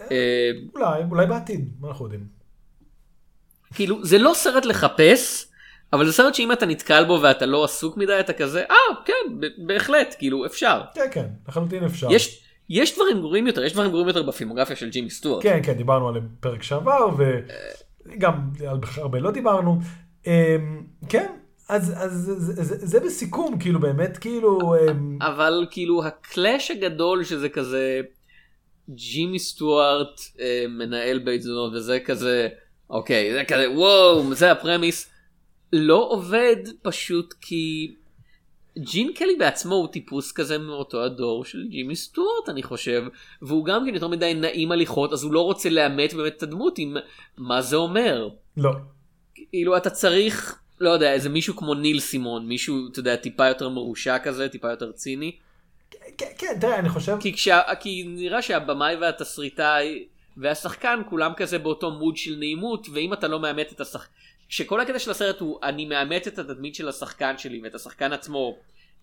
אה, 0.00 0.50
אולי, 0.74 1.02
אולי 1.10 1.26
בעתיד, 1.26 1.70
מה 1.80 1.88
אנחנו 1.88 2.04
יודעים. 2.04 2.26
כאילו, 3.74 4.04
זה 4.04 4.18
לא 4.18 4.32
סרט 4.34 4.64
לחפש, 4.64 5.46
אבל 5.92 6.06
זה 6.06 6.12
סרט 6.12 6.34
שאם 6.34 6.52
אתה 6.52 6.66
נתקל 6.66 7.04
בו 7.04 7.18
ואתה 7.22 7.46
לא 7.46 7.64
עסוק 7.64 7.96
מדי, 7.96 8.20
אתה 8.20 8.32
כזה, 8.32 8.64
אה, 8.70 8.76
כן, 9.04 9.48
בהחלט, 9.66 10.14
כאילו, 10.18 10.46
אפשר. 10.46 10.82
כן, 10.94 11.08
כן, 11.12 11.26
לחלוטין 11.48 11.84
אפשר. 11.84 12.08
יש, 12.10 12.44
יש 12.68 12.94
דברים 12.94 13.20
גרועים 13.20 13.46
יותר, 13.46 13.64
יש 13.64 13.72
דברים 13.72 13.90
גרועים 13.90 14.08
יותר 14.08 14.22
בפילמוגרפיה 14.22 14.76
של 14.76 14.90
ג'ימי 14.90 15.10
סטוארט. 15.10 15.42
כן, 15.42 15.60
כן, 15.62 15.72
דיברנו 15.72 16.08
עליהם 16.08 16.28
פרק 16.40 16.62
שעבר, 16.62 17.08
וגם 18.08 18.50
על 18.68 18.78
הרבה 18.96 19.18
לא 19.18 19.30
דיברנו. 19.30 19.78
אמ, 20.26 20.82
כן, 21.08 21.26
אז, 21.68 21.92
אז 21.96 22.12
זה, 22.12 22.62
זה, 22.62 22.86
זה 22.86 23.00
בסיכום, 23.00 23.58
כאילו 23.58 23.80
באמת, 23.80 24.16
כאילו... 24.16 24.74
אמ, 24.74 25.18
אבל 25.20 25.66
כאילו 25.70 26.04
הקלאש 26.04 26.70
הגדול 26.70 27.24
שזה 27.24 27.48
כזה, 27.48 28.00
ג'ימי 28.90 29.38
סטוארט 29.38 30.20
אה, 30.40 30.64
מנהל 30.68 31.18
בית 31.18 31.42
זונות 31.42 31.72
וזה 31.74 32.00
כזה, 32.04 32.48
אוקיי, 32.90 33.32
זה 33.32 33.44
כזה, 33.44 33.70
וואו, 33.70 34.34
זה 34.34 34.52
הפרמיס, 34.52 35.10
לא 35.72 36.06
עובד 36.10 36.56
פשוט 36.82 37.34
כי... 37.40 37.94
ג'ין 38.78 39.12
קלי 39.12 39.36
בעצמו 39.36 39.74
הוא 39.74 39.88
טיפוס 39.88 40.32
כזה 40.32 40.58
מאותו 40.58 41.04
הדור 41.04 41.44
של 41.44 41.66
ג'ימי 41.68 41.96
סטוארט 41.96 42.48
אני 42.48 42.62
חושב 42.62 43.04
והוא 43.42 43.64
גם 43.64 43.86
כן 43.86 43.94
יותר 43.94 44.08
מדי 44.08 44.34
נעים 44.34 44.72
הליכות 44.72 45.12
אז 45.12 45.22
הוא 45.22 45.32
לא 45.32 45.40
רוצה 45.40 45.70
לאמת 45.70 46.14
באמת 46.14 46.36
את 46.36 46.42
הדמות 46.42 46.78
עם 46.78 46.96
מה 47.38 47.62
זה 47.62 47.76
אומר. 47.76 48.28
לא. 48.56 48.70
כאילו 49.34 49.76
אתה 49.76 49.90
צריך 49.90 50.58
לא 50.80 50.90
יודע 50.90 51.12
איזה 51.12 51.28
מישהו 51.28 51.56
כמו 51.56 51.74
ניל 51.74 52.00
סימון 52.00 52.46
מישהו 52.46 52.76
אתה 52.92 53.00
יודע 53.00 53.16
טיפה 53.16 53.46
יותר 53.46 53.68
מרושע 53.68 54.18
כזה 54.18 54.48
טיפה 54.48 54.70
יותר 54.70 54.92
ציני. 54.92 55.36
כן, 56.18 56.26
כן 56.38 56.56
תראה 56.60 56.78
אני 56.78 56.88
חושב 56.88 57.16
כי, 57.20 57.32
כשה, 57.32 57.60
כי 57.80 58.04
נראה 58.08 58.42
שהבמאי 58.42 58.96
והתסריטאי 58.96 60.06
והשחקן 60.36 61.00
כולם 61.10 61.32
כזה 61.36 61.58
באותו 61.58 61.90
מוד 61.90 62.16
של 62.16 62.36
נעימות 62.38 62.86
ואם 62.92 63.12
אתה 63.12 63.28
לא 63.28 63.40
מאמת 63.40 63.72
את 63.72 63.80
השחקן 63.80 64.12
שכל 64.48 64.80
הקטע 64.80 64.98
של 64.98 65.10
הסרט 65.10 65.40
הוא 65.40 65.58
אני 65.62 65.84
מאמת 65.84 66.28
את 66.28 66.38
התדמית 66.38 66.74
של 66.74 66.88
השחקן 66.88 67.38
שלי 67.38 67.60
ואת 67.64 67.74
השחקן 67.74 68.12
עצמו 68.12 68.56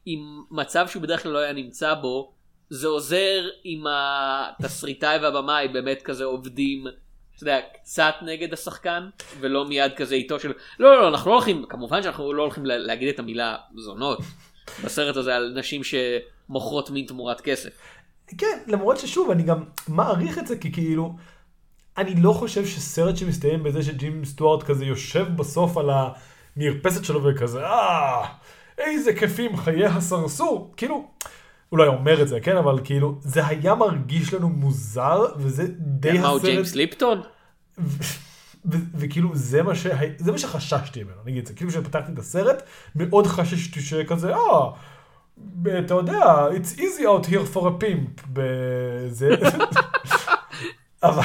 עם 0.05 0.43
מצב 0.51 0.87
שהוא 0.87 1.03
בדרך 1.03 1.23
כלל 1.23 1.31
לא 1.31 1.37
היה 1.39 1.53
נמצא 1.53 1.93
בו 1.93 2.33
זה 2.69 2.87
עוזר 2.87 3.49
אם 3.65 3.83
התסריטאי 3.89 5.17
והבמאי 5.17 5.67
באמת 5.67 6.01
כזה 6.01 6.23
עובדים 6.23 6.87
אתה 7.35 7.43
יודע, 7.43 7.59
קצת 7.73 8.13
נגד 8.21 8.53
השחקן 8.53 9.09
ולא 9.39 9.65
מיד 9.65 9.93
כזה 9.95 10.15
איתו 10.15 10.39
של 10.39 10.53
לא 10.79 11.01
לא 11.01 11.07
אנחנו 11.07 11.29
לא 11.29 11.35
הולכים 11.35 11.65
כמובן 11.69 12.03
שאנחנו 12.03 12.33
לא 12.33 12.41
הולכים 12.41 12.65
להגיד 12.65 13.09
את 13.09 13.19
המילה 13.19 13.55
זונות 13.75 14.19
בסרט 14.83 15.17
הזה 15.17 15.35
על 15.35 15.53
נשים 15.55 15.81
שמוכרות 15.83 16.89
מין 16.89 17.05
תמורת 17.05 17.41
כסף. 17.41 17.69
כן 18.37 18.59
למרות 18.67 18.97
ששוב 18.97 19.31
אני 19.31 19.43
גם 19.43 19.63
מעריך 19.87 20.37
את 20.37 20.47
זה 20.47 20.57
כי 20.57 20.71
כאילו 20.71 21.15
אני 21.97 22.15
לא 22.15 22.33
חושב 22.33 22.65
שסרט 22.65 23.17
שמסתיים 23.17 23.63
בזה 23.63 23.83
שג'ים 23.83 24.25
סטוארט 24.25 24.63
כזה 24.63 24.85
יושב 24.85 25.25
בסוף 25.35 25.77
על 25.77 25.89
המרפסת 26.57 27.05
שלו 27.05 27.23
וכזה, 27.23 27.65
אה, 27.65 28.25
איזה 28.77 29.13
כיפים 29.13 29.57
חיי 29.57 29.85
הסרסור. 29.85 30.73
כאילו, 30.77 31.07
הוא 31.69 31.77
לא 31.77 31.83
היה 31.83 31.91
אומר 31.91 32.21
את 32.21 32.27
זה, 32.27 32.39
כן, 32.39 32.57
אבל 32.57 32.79
כאילו, 32.83 33.17
זה 33.21 33.47
היה 33.47 33.75
מרגיש 33.75 34.33
לנו 34.33 34.49
מוזר, 34.49 35.25
וזה 35.37 35.63
די 35.77 36.09
הסרט... 36.09 36.21
מה 36.21 36.27
הוא 36.27 36.41
ג'יימס 36.41 36.75
ליפטון? 36.75 37.21
וכאילו 38.95 39.29
זה 39.33 39.63
מה, 39.63 39.75
ש... 39.75 39.87
זה 40.17 40.31
מה 40.31 40.37
שחששתי 40.37 41.03
ממנו, 41.03 41.17
נגיד, 41.25 41.47
זה 41.47 41.53
כאילו 41.53 41.69
כשפתחתי 41.69 42.11
את 42.11 42.19
הסרט, 42.19 42.63
מאוד 42.95 43.27
חששתי 43.27 43.81
שכזה, 43.81 44.35
אה, 44.35 44.69
אתה 45.79 45.93
יודע, 45.93 46.47
it's 46.49 46.79
easy 46.79 47.01
out 47.01 47.27
here 47.27 47.55
for 47.55 47.61
a 47.61 47.83
pimp, 47.83 48.21
בזה. 48.33 49.29
אבל 51.03 51.21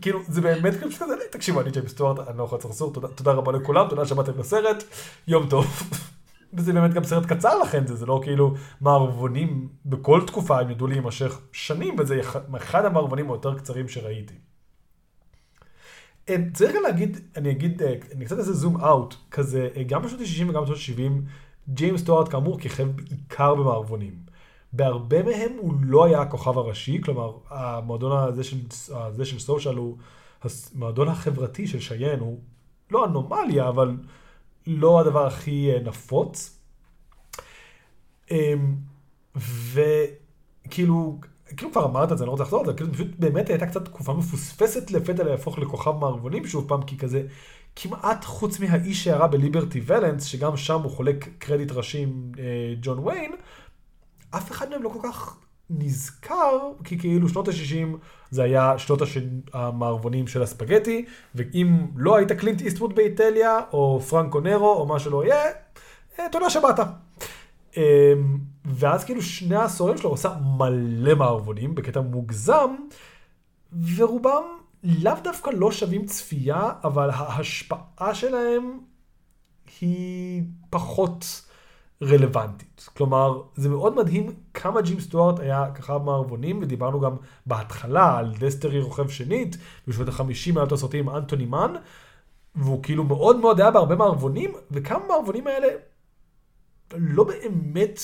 כאילו 0.00 0.20
זה 0.28 0.40
באמת 0.40 0.74
כאילו 0.74 0.92
שכזה, 0.92 1.14
תקשיבו 1.30 1.60
אני 1.60 1.70
ג'יימס 1.70 1.90
סטוארט, 1.90 2.28
אני 2.28 2.38
לא 2.38 2.44
יכול 2.44 2.58
לצרסור, 2.58 2.92
תודה, 2.92 3.08
תודה 3.08 3.32
רבה 3.32 3.52
לכולם, 3.52 3.88
תודה 3.88 4.06
שבאתם 4.06 4.38
לסרט, 4.38 4.84
יום 5.26 5.46
טוב. 5.48 5.66
וזה 6.54 6.72
באמת 6.72 6.94
גם 6.94 7.04
סרט 7.04 7.26
קצר 7.26 7.58
לכן, 7.58 7.86
זה, 7.86 7.94
זה 7.96 8.06
לא 8.06 8.20
כאילו 8.22 8.54
מערבונים 8.80 9.68
בכל 9.84 10.20
תקופה 10.26 10.60
הם 10.60 10.70
ידעו 10.70 10.86
להימשך 10.86 11.40
שנים, 11.52 11.96
וזה 11.98 12.20
אחד 12.56 12.84
המערבונים 12.84 13.30
היותר 13.30 13.58
קצרים 13.58 13.88
שראיתי. 13.88 14.34
אה, 16.28 16.36
צריך 16.52 16.76
גם 16.76 16.82
להגיד, 16.82 17.16
אני 17.36 17.50
אגיד, 17.50 17.82
אה, 17.82 17.94
אני 18.12 18.24
קצת 18.24 18.38
אעשה 18.38 18.52
זום 18.52 18.80
אאוט, 18.80 19.14
כזה, 19.30 19.68
אה, 19.76 19.82
גם 19.82 20.02
בשנות 20.02 20.20
ה-60 20.20 20.50
וגם 20.50 20.62
בשנות 20.62 20.78
ה-70, 20.78 21.12
ג'יימס 21.68 22.00
סטוארט 22.00 22.28
כאמור 22.28 22.58
כיכב 22.58 22.88
בעיקר 22.96 23.54
במערבונים. 23.54 24.31
בהרבה 24.72 25.22
מהם 25.22 25.52
הוא 25.58 25.74
לא 25.82 26.04
היה 26.04 26.20
הכוכב 26.20 26.58
הראשי, 26.58 27.00
כלומר, 27.02 27.32
המועדון 27.48 28.28
הזה 28.28 28.44
של, 29.24 29.38
סושיאל 29.38 29.76
הוא 29.76 29.96
המועדון 30.74 31.08
החברתי 31.08 31.66
של 31.66 31.80
שיין, 31.80 32.20
הוא 32.20 32.38
לא 32.90 33.04
אנומליה, 33.04 33.68
אבל 33.68 33.96
לא 34.66 35.00
הדבר 35.00 35.26
הכי 35.26 35.70
אה, 35.72 35.80
נפוץ. 35.80 36.58
אמ, 38.30 38.74
וכאילו, 39.72 41.20
כאילו 41.56 41.72
כבר 41.72 41.84
אמרת 41.84 42.12
את 42.12 42.18
זה, 42.18 42.24
אני 42.24 42.26
לא 42.26 42.30
רוצה 42.30 42.42
לחזור 42.42 42.60
על 42.60 42.66
זה, 42.66 42.72
כאילו 42.72 42.92
פשוט 42.92 43.08
באמת 43.18 43.50
הייתה 43.50 43.66
קצת 43.66 43.84
תקופה 43.84 44.12
מפוספסת 44.12 44.90
לפתע 44.90 45.22
להפוך 45.24 45.58
לכוכב 45.58 45.90
מערבונים 45.90 46.46
שוב 46.46 46.68
פעם, 46.68 46.82
כי 46.82 46.98
כזה, 46.98 47.22
כמעט 47.76 48.24
חוץ 48.24 48.60
מהאיש 48.60 49.04
שהרע 49.04 49.26
בליברטי 49.26 49.80
ולנס, 49.86 50.24
שגם 50.24 50.56
שם 50.56 50.80
הוא 50.80 50.90
חולק 50.90 51.28
קרדיט 51.38 51.72
ראשי 51.72 51.98
עם 52.02 52.32
אה, 52.38 52.74
ג'ון 52.82 52.98
ויין, 52.98 53.32
אף 54.36 54.50
אחד 54.50 54.70
מהם 54.70 54.82
לא 54.82 54.88
כל 54.88 54.98
כך 55.02 55.36
נזכר 55.70 56.58
כי 56.84 56.98
כאילו 56.98 57.28
שנות 57.28 57.48
ה-60 57.48 57.96
זה 58.30 58.42
היה 58.42 58.78
שנות 58.78 59.02
הש... 59.02 59.18
המערבונים 59.52 60.26
של 60.26 60.42
הספגטי, 60.42 61.04
ואם 61.34 61.86
לא 61.96 62.16
היית 62.16 62.32
קלינט 62.32 62.60
איסטווד 62.60 62.94
באיטליה, 62.94 63.60
או 63.72 64.00
פרנקו 64.00 64.40
נרו, 64.40 64.72
או 64.72 64.86
מה 64.86 64.98
שלא 64.98 65.24
יהיה, 65.24 65.44
אה, 66.18 66.24
תודה 66.32 66.50
שבאת. 66.50 66.80
אמ, 67.76 67.82
ואז 68.64 69.04
כאילו 69.04 69.22
שני 69.22 69.56
העשורים 69.56 69.98
שלו 69.98 70.10
עושה 70.10 70.34
מלא 70.58 71.14
מערבונים 71.14 71.74
בקטע 71.74 72.00
מוגזם, 72.00 72.74
ורובם 73.96 74.42
לאו 74.84 75.14
דווקא 75.24 75.50
לא 75.50 75.72
שווים 75.72 76.04
צפייה, 76.04 76.70
אבל 76.84 77.10
ההשפעה 77.10 78.14
שלהם 78.14 78.78
היא 79.80 80.42
פחות 80.70 81.42
רלוונטית. 82.02 82.88
כלומר, 82.96 83.42
זה 83.54 83.68
מאוד 83.68 83.96
מדהים 83.96 84.32
כמה 84.54 84.80
ג'ים 84.80 85.00
סטוארט 85.00 85.40
היה 85.40 85.70
ככה 85.74 85.98
מערבונים, 85.98 86.58
ודיברנו 86.62 87.00
גם 87.00 87.16
בהתחלה 87.46 88.18
על 88.18 88.34
דסטרי 88.38 88.80
רוכב 88.80 89.08
שנית, 89.08 89.56
בשנות 89.88 90.08
החמישים 90.08 90.56
היה 90.56 90.64
אותו 90.64 90.76
סרטים 90.76 91.08
עם 91.08 91.16
אנטוני 91.16 91.46
מן, 91.46 91.74
והוא 92.54 92.82
כאילו 92.82 93.04
מאוד 93.04 93.36
מאוד 93.36 93.60
היה 93.60 93.70
בהרבה 93.70 93.96
מערבונים, 93.96 94.52
וכמה 94.70 95.06
מערבונים 95.08 95.46
האלה 95.46 95.68
לא 96.92 97.24
באמת 97.24 98.00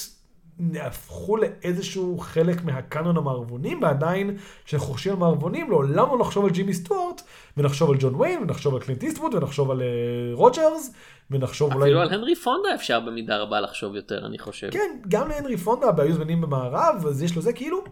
הפכו 0.80 1.36
לאיזשהו 1.36 2.18
חלק 2.18 2.64
מהקאנון 2.64 3.16
המערבונים, 3.16 3.82
ועדיין 3.82 4.36
כשאנחנו 4.64 4.88
חושבים 4.88 5.12
על 5.14 5.18
מערבונים, 5.18 5.70
לעולם 5.70 6.08
לא 6.08 6.18
נחשוב 6.18 6.44
על 6.44 6.50
ג'ימי 6.50 6.74
סטוארט, 6.74 7.22
ונחשוב 7.56 7.90
על 7.90 7.96
ג'ון 8.00 8.14
ויין, 8.14 8.42
ונחשוב 8.42 8.74
על 8.74 8.80
קלינט 8.80 9.02
איסטווד, 9.02 9.34
ונחשוב 9.34 9.70
על 9.70 9.80
אה, 9.80 10.36
רוג'רס, 10.36 10.92
ונחשוב 11.30 11.70
אפילו 11.70 11.80
אולי... 11.80 11.90
אפילו 11.90 12.00
על 12.00 12.14
הנרי 12.14 12.34
פונדה 12.34 12.74
אפשר 12.74 13.00
במידה 13.00 13.36
רבה 13.36 13.60
לחשוב 13.60 13.94
יותר, 13.94 14.26
אני 14.26 14.38
חושב. 14.38 14.70
כן, 14.70 14.98
גם 15.08 15.28
להנרי 15.28 15.56
פונדה, 15.56 15.90
והיו 15.96 16.14
זמנים 16.14 16.40
במערב, 16.40 17.04
אז 17.08 17.22
יש 17.22 17.36
לו 17.36 17.42
זה 17.42 17.52
כאילו... 17.52 17.84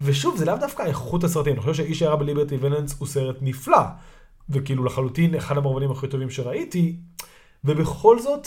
ושוב, 0.00 0.36
זה 0.36 0.44
לאו 0.44 0.56
דווקא 0.56 0.82
איכות 0.82 1.24
הסרטים, 1.24 1.52
אני 1.52 1.60
חושב 1.60 1.74
שאיש 1.74 2.02
הערה 2.02 2.16
בליברטי 2.16 2.56
ולנס 2.60 2.96
הוא 2.98 3.08
סרט 3.08 3.36
נפלא, 3.40 3.82
וכאילו 4.50 4.84
לחלוטין 4.84 5.34
אחד 5.34 5.56
המערבונים 5.56 5.90
הכי 5.90 6.08
טובים 6.08 6.30
שראיתי, 6.30 6.96
ובכל 7.64 8.18
זאת... 8.18 8.46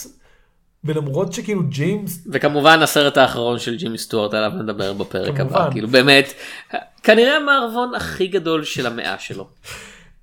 ולמרות 0.84 1.34
שכאילו 1.34 1.64
ג'יימס... 1.64 2.28
וכמובן 2.32 2.82
הסרט 2.82 3.18
האחרון 3.18 3.60
של 3.60 3.76
ג'ימי 3.78 3.98
סטוארט 3.98 4.34
עליו 4.34 4.52
נדבר 4.52 4.94
בפרק 4.94 5.40
הבא, 5.40 5.72
כאילו 5.72 5.88
באמת, 5.88 6.34
כנראה 7.04 7.38
המערבון 7.38 7.96
הכי 7.96 8.28
גדול 8.28 8.64
של 8.64 8.88
המאה 8.88 9.20
שלו. 9.20 9.48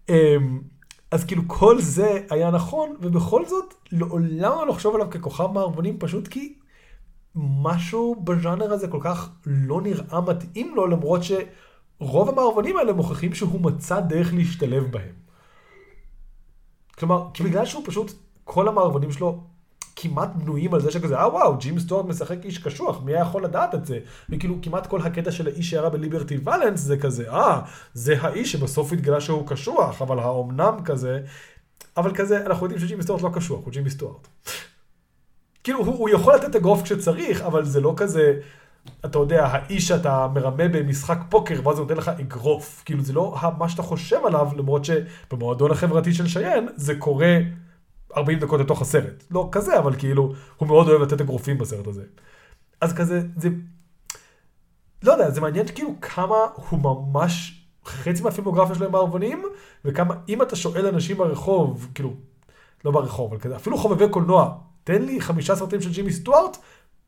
אמ, 0.09 0.61
אז 1.11 1.25
כאילו 1.25 1.43
כל 1.47 1.81
זה 1.81 2.21
היה 2.31 2.51
נכון, 2.51 2.97
ובכל 3.01 3.47
זאת 3.47 3.75
לעולם 3.93 4.53
לא 4.59 4.67
לחשוב 4.69 4.95
עליו 4.95 5.11
ככוכב 5.11 5.47
מערבונים, 5.47 5.99
פשוט 5.99 6.29
כי 6.29 6.55
משהו 7.35 8.23
בז'אנר 8.25 8.73
הזה 8.73 8.89
כל 8.89 9.01
כך 9.03 9.31
לא 9.47 9.81
נראה 9.81 10.21
מתאים 10.21 10.75
לו, 10.75 10.87
למרות 10.87 11.21
שרוב 11.23 12.29
המערבונים 12.29 12.77
האלה 12.77 12.93
מוכיחים 12.93 13.35
שהוא 13.35 13.61
מצא 13.61 14.01
דרך 14.01 14.35
להשתלב 14.35 14.93
בהם. 14.93 15.15
כלומר, 16.99 17.27
בגלל 17.45 17.67
שהוא 17.67 17.83
פשוט, 17.87 18.13
כל 18.45 18.69
המערבונים 18.69 19.13
שלו 19.13 19.50
כמעט 19.97 20.31
בנויים 20.35 20.75
על 20.75 20.81
זה 20.81 20.91
שכזה, 20.91 21.19
אה 21.19 21.29
וואו, 21.29 21.57
ג'ים 21.57 21.79
סטוארט 21.79 22.07
משחק 22.07 22.45
איש 22.45 22.59
קשוח, 22.59 23.03
מי 23.05 23.13
היה 23.13 23.21
יכול 23.21 23.45
לדעת 23.45 23.75
את 23.75 23.87
זה? 23.87 23.99
וכאילו 24.29 24.57
כמעט 24.63 24.87
כל 24.87 25.01
הקטע 25.01 25.33
של 25.33 25.47
האיש 25.47 25.71
שירה 25.71 25.91
בליברטי 25.91 26.39
ולנס 26.45 26.81
זה 26.81 26.97
כזה, 26.97 27.33
אה, 27.33 27.61
זה 27.95 28.15
האיש 28.21 28.53
שבסוף 28.53 28.93
התגלה 28.93 29.21
שהוא 29.21 29.47
קשוח, 29.47 30.03
אבל 30.03 30.19
האומנם 30.19 30.75
כזה, 30.85 31.21
אבל 31.97 32.15
כזה, 32.15 32.47
אנחנו 32.47 32.67
יודעים 32.67 32.81
שג'ימי 32.81 33.03
סטוארט 33.03 33.23
לא 33.23 33.31
קשוח, 33.35 33.61
הוא 33.65 33.73
ג'ימי 33.73 33.91
סטוארט. 33.91 34.29
כאילו, 35.65 35.79
הוא, 35.79 35.99
הוא 35.99 36.09
יכול 36.09 36.35
לתת 36.35 36.57
אגרוף 36.57 36.83
כשצריך, 36.83 37.43
אבל 37.43 37.65
זה 37.65 37.81
לא 37.81 37.95
כזה, 37.97 38.35
אתה 39.05 39.19
יודע, 39.19 39.47
האיש 39.47 39.89
שאתה 39.89 40.29
מרמה 40.35 40.69
במשחק 40.69 41.19
פוקר, 41.29 41.61
ואז 41.65 41.79
הוא 41.79 41.83
נותן 41.83 41.97
לך 41.97 42.09
אגרוף. 42.09 42.83
כאילו, 42.85 43.03
זה 43.03 43.13
לא 43.13 43.37
מה 43.59 43.69
שאתה 43.69 43.83
חושב 43.83 44.21
עליו, 44.27 44.49
למרות 44.57 44.85
שבמועדון 44.85 45.71
החברתי 45.71 46.13
של 46.13 46.27
שיין, 46.27 46.69
זה 46.77 46.95
קורה 46.95 47.39
40 48.17 48.39
דקות 48.39 48.61
לתוך 48.61 48.83
הסרט. 48.83 49.25
לא 49.31 49.49
כזה, 49.53 49.79
אבל 49.79 49.97
כאילו, 49.99 50.35
הוא 50.57 50.69
מאוד 50.69 50.89
אוהב 50.89 51.03
לתת 51.03 51.21
אגרופים 51.21 51.59
בסרט 51.59 51.87
הזה. 51.87 52.05
אז 52.81 52.95
כזה, 52.95 53.21
זה... 53.37 53.49
לא 55.03 55.13
יודע, 55.13 55.31
זה 55.31 55.41
מעניין 55.41 55.67
כאילו 55.67 55.95
כמה 56.01 56.37
הוא 56.55 56.81
ממש, 56.81 57.65
חצי 57.85 58.23
מהפילמוגרפיה 58.23 58.75
שלו 58.75 58.87
הם 58.87 58.93
מערבונים, 58.93 59.45
וכמה, 59.85 60.15
אם 60.29 60.43
אתה 60.43 60.57
שואל 60.57 60.87
אנשים 60.87 61.17
ברחוב, 61.17 61.89
כאילו, 61.95 62.15
לא 62.85 62.91
ברחוב, 62.91 63.33
אבל 63.33 63.41
כזה, 63.41 63.57
אפילו 63.57 63.79
חובבי 63.79 64.09
קולנוע, 64.09 64.59
תן 64.85 65.03
לי 65.03 65.21
חמישה 65.21 65.57
סרטים 65.57 65.81
של 65.81 65.91
ג'ימי 65.93 66.13
סטוארט, 66.13 66.57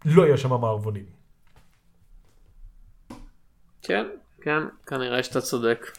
לא 0.05 0.23
יהיה 0.23 0.37
שם 0.37 0.51
מערבונים. 0.51 1.05
כן, 3.83 4.07
כן, 4.41 4.63
כנראה 4.87 5.23
שאתה 5.23 5.41
צודק. 5.41 5.99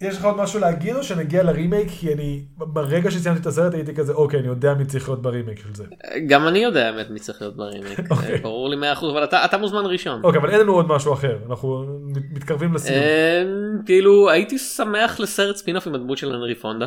יש 0.00 0.16
לך 0.16 0.24
עוד 0.24 0.36
משהו 0.36 0.60
להגיד 0.60 0.96
או 0.96 1.02
שנגיע 1.02 1.42
לרימייק? 1.42 1.88
כי 1.90 2.12
אני, 2.14 2.42
ברגע 2.56 3.10
שסיימתי 3.10 3.40
את 3.40 3.46
הסרט 3.46 3.74
הייתי 3.74 3.94
כזה, 3.94 4.12
אוקיי, 4.12 4.40
אני 4.40 4.48
יודע 4.48 4.74
מי 4.74 4.84
צריך 4.84 5.08
להיות 5.08 5.22
ברימייק 5.22 5.58
של 5.58 5.74
זה. 5.74 5.84
גם 6.26 6.48
אני 6.48 6.58
יודע 6.58 6.86
האמת 6.86 7.10
מי 7.10 7.20
צריך 7.20 7.42
להיות 7.42 7.56
ברימייק, 7.56 7.98
אוקיי. 8.10 8.38
ברור 8.38 8.68
לי 8.68 8.92
100% 8.92 9.04
אבל 9.12 9.24
אתה, 9.24 9.44
אתה 9.44 9.58
מוזמן 9.58 9.86
ראשון. 9.86 10.24
אוקיי, 10.24 10.40
אבל 10.40 10.50
אין 10.50 10.60
לנו 10.60 10.72
עוד 10.72 10.88
משהו 10.88 11.12
אחר, 11.12 11.38
אנחנו 11.48 11.86
מתקרבים 12.32 12.74
לסיום. 12.74 12.98
אמ, 12.98 13.84
כאילו, 13.86 14.30
הייתי 14.30 14.58
שמח 14.58 15.20
לסרט 15.20 15.56
ספינוף 15.56 15.86
עם 15.86 15.94
הדמות 15.94 16.18
של 16.18 16.34
הנרי 16.34 16.54
פונדה. 16.54 16.86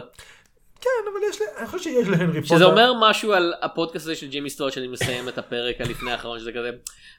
כן, 0.81 0.89
אבל 1.11 1.19
יש 1.29 1.41
לי, 1.41 1.47
אני 1.57 1.67
חושב 1.67 1.83
שיש 1.83 2.07
להנרי 2.07 2.41
פונדה. 2.41 2.55
שזה 2.55 2.65
אומר 2.65 2.93
משהו 3.01 3.33
על 3.33 3.53
הפודקאסט 3.61 4.05
הזה 4.05 4.15
של 4.15 4.27
ג'ימי 4.27 4.49
סטוארט 4.49 4.73
שאני 4.73 4.87
מסיים 4.87 5.29
את 5.29 5.37
הפרק 5.37 5.81
הלפני 5.81 6.11
האחרון 6.11 6.39
שזה 6.39 6.51
כזה, 6.51 6.69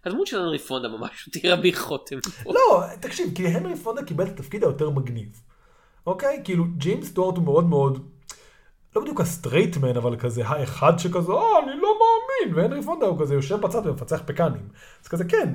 הדמות 0.05 0.27
של 0.27 0.39
הנרי 0.39 0.59
פונדה 0.59 0.89
ממש 0.89 1.29
הותירה 1.33 1.57
בי 1.57 1.73
חותם. 1.73 2.17
לא, 2.47 2.83
תקשיב, 3.01 3.27
כי 3.35 3.47
הנרי 3.47 3.77
פונדה 3.77 4.03
קיבל 4.03 4.25
את 4.25 4.31
התפקיד 4.31 4.65
היותר 4.65 4.91
מגניב. 4.91 5.50
אוקיי? 6.07 6.41
כאילו, 6.45 6.65
ג'יימס 6.77 7.09
סטוארט 7.09 7.37
הוא 7.37 7.45
מאוד 7.45 7.69
מאוד, 7.69 8.07
לא 8.97 9.03
בדיוק 9.03 9.21
ה 9.21 9.26
straight 9.26 9.73
man, 9.73 9.97
אבל 9.97 10.17
כזה 10.17 10.47
האחד 10.47 10.99
שכזה, 10.99 11.33
אה, 11.33 11.59
אני 11.59 11.81
לא 11.81 11.99
מאמין, 12.01 12.55
והנרי 12.55 12.83
פונדה 12.83 13.07
הוא 13.07 13.21
כזה 13.21 13.35
יושב 13.35 13.61
בצד 13.61 13.87
ומפצח 13.87 14.23
פקנים. 14.27 14.69
אז 15.03 15.09
כזה, 15.09 15.25
כן, 15.25 15.55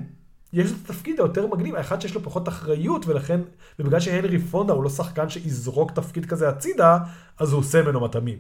יש 0.53 0.71
את 0.71 0.75
התפקיד 0.85 1.19
היותר 1.19 1.47
מגניב, 1.47 1.75
האחד 1.75 2.01
שיש 2.01 2.15
לו 2.15 2.23
פחות 2.23 2.47
אחריות, 2.47 3.07
ולכן, 3.07 3.41
ובגלל 3.79 3.99
שהנרי 3.99 4.39
פונדה 4.39 4.73
הוא 4.73 4.83
לא 4.83 4.89
שחקן 4.89 5.29
שיזרוק 5.29 5.91
תפקיד 5.91 6.25
כזה 6.25 6.49
הצידה, 6.49 6.97
אז 7.39 7.51
הוא 7.51 7.59
עושה 7.59 7.81
ממנו 7.81 7.99
מטעמים. 7.99 8.37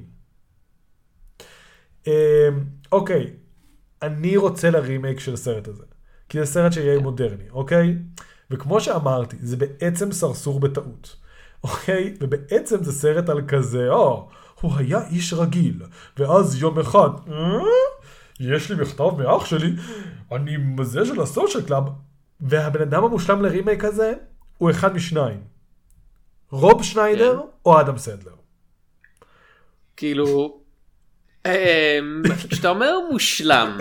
אמ, 2.07 2.11
אוקיי, 2.91 3.33
אני 4.01 4.37
רוצה 4.37 4.69
לרימייק 4.69 5.19
של 5.19 5.33
הסרט 5.33 5.67
הזה. 5.67 5.83
כי 6.29 6.39
זה 6.39 6.45
סרט 6.45 6.73
שיהיה 6.73 6.99
מודרני, 6.99 7.49
אוקיי? 7.49 7.97
וכמו 8.51 8.81
שאמרתי, 8.81 9.37
זה 9.41 9.57
בעצם 9.57 10.11
סרסור 10.11 10.59
בטעות. 10.59 11.15
אוקיי? 11.65 12.13
ובעצם 12.19 12.83
זה 12.83 12.91
סרט 12.91 13.29
על 13.29 13.41
כזה, 13.47 13.89
או, 13.89 14.29
הוא 14.61 14.71
היה 14.77 15.07
איש 15.07 15.33
רגיל, 15.33 15.81
ואז 16.17 16.61
יום 16.61 16.79
אחד, 16.79 17.09
אה? 17.31 17.59
יש 18.39 18.71
לי 18.71 18.81
מכתב 18.81 19.09
מאח 19.17 19.45
שלי, 19.45 19.71
אני 20.31 20.57
מזה 20.57 21.05
של 21.05 21.21
ה 21.21 21.27
social 21.27 21.63
club, 21.63 21.83
והבן 22.41 22.81
אדם 22.81 23.03
המושלם 23.03 23.41
לרימייק 23.41 23.83
הזה, 23.83 24.13
הוא 24.57 24.71
אחד 24.71 24.95
משניים. 24.95 25.41
רוב 26.51 26.83
שניידר 26.83 27.39
כן. 27.41 27.47
או 27.65 27.81
אדם 27.81 27.97
סנדלר. 27.97 28.35
כאילו, 29.97 30.59
אמ, 31.45 31.51
כשאתה 32.49 32.69
אומר 32.69 32.93
מושלם. 33.11 33.77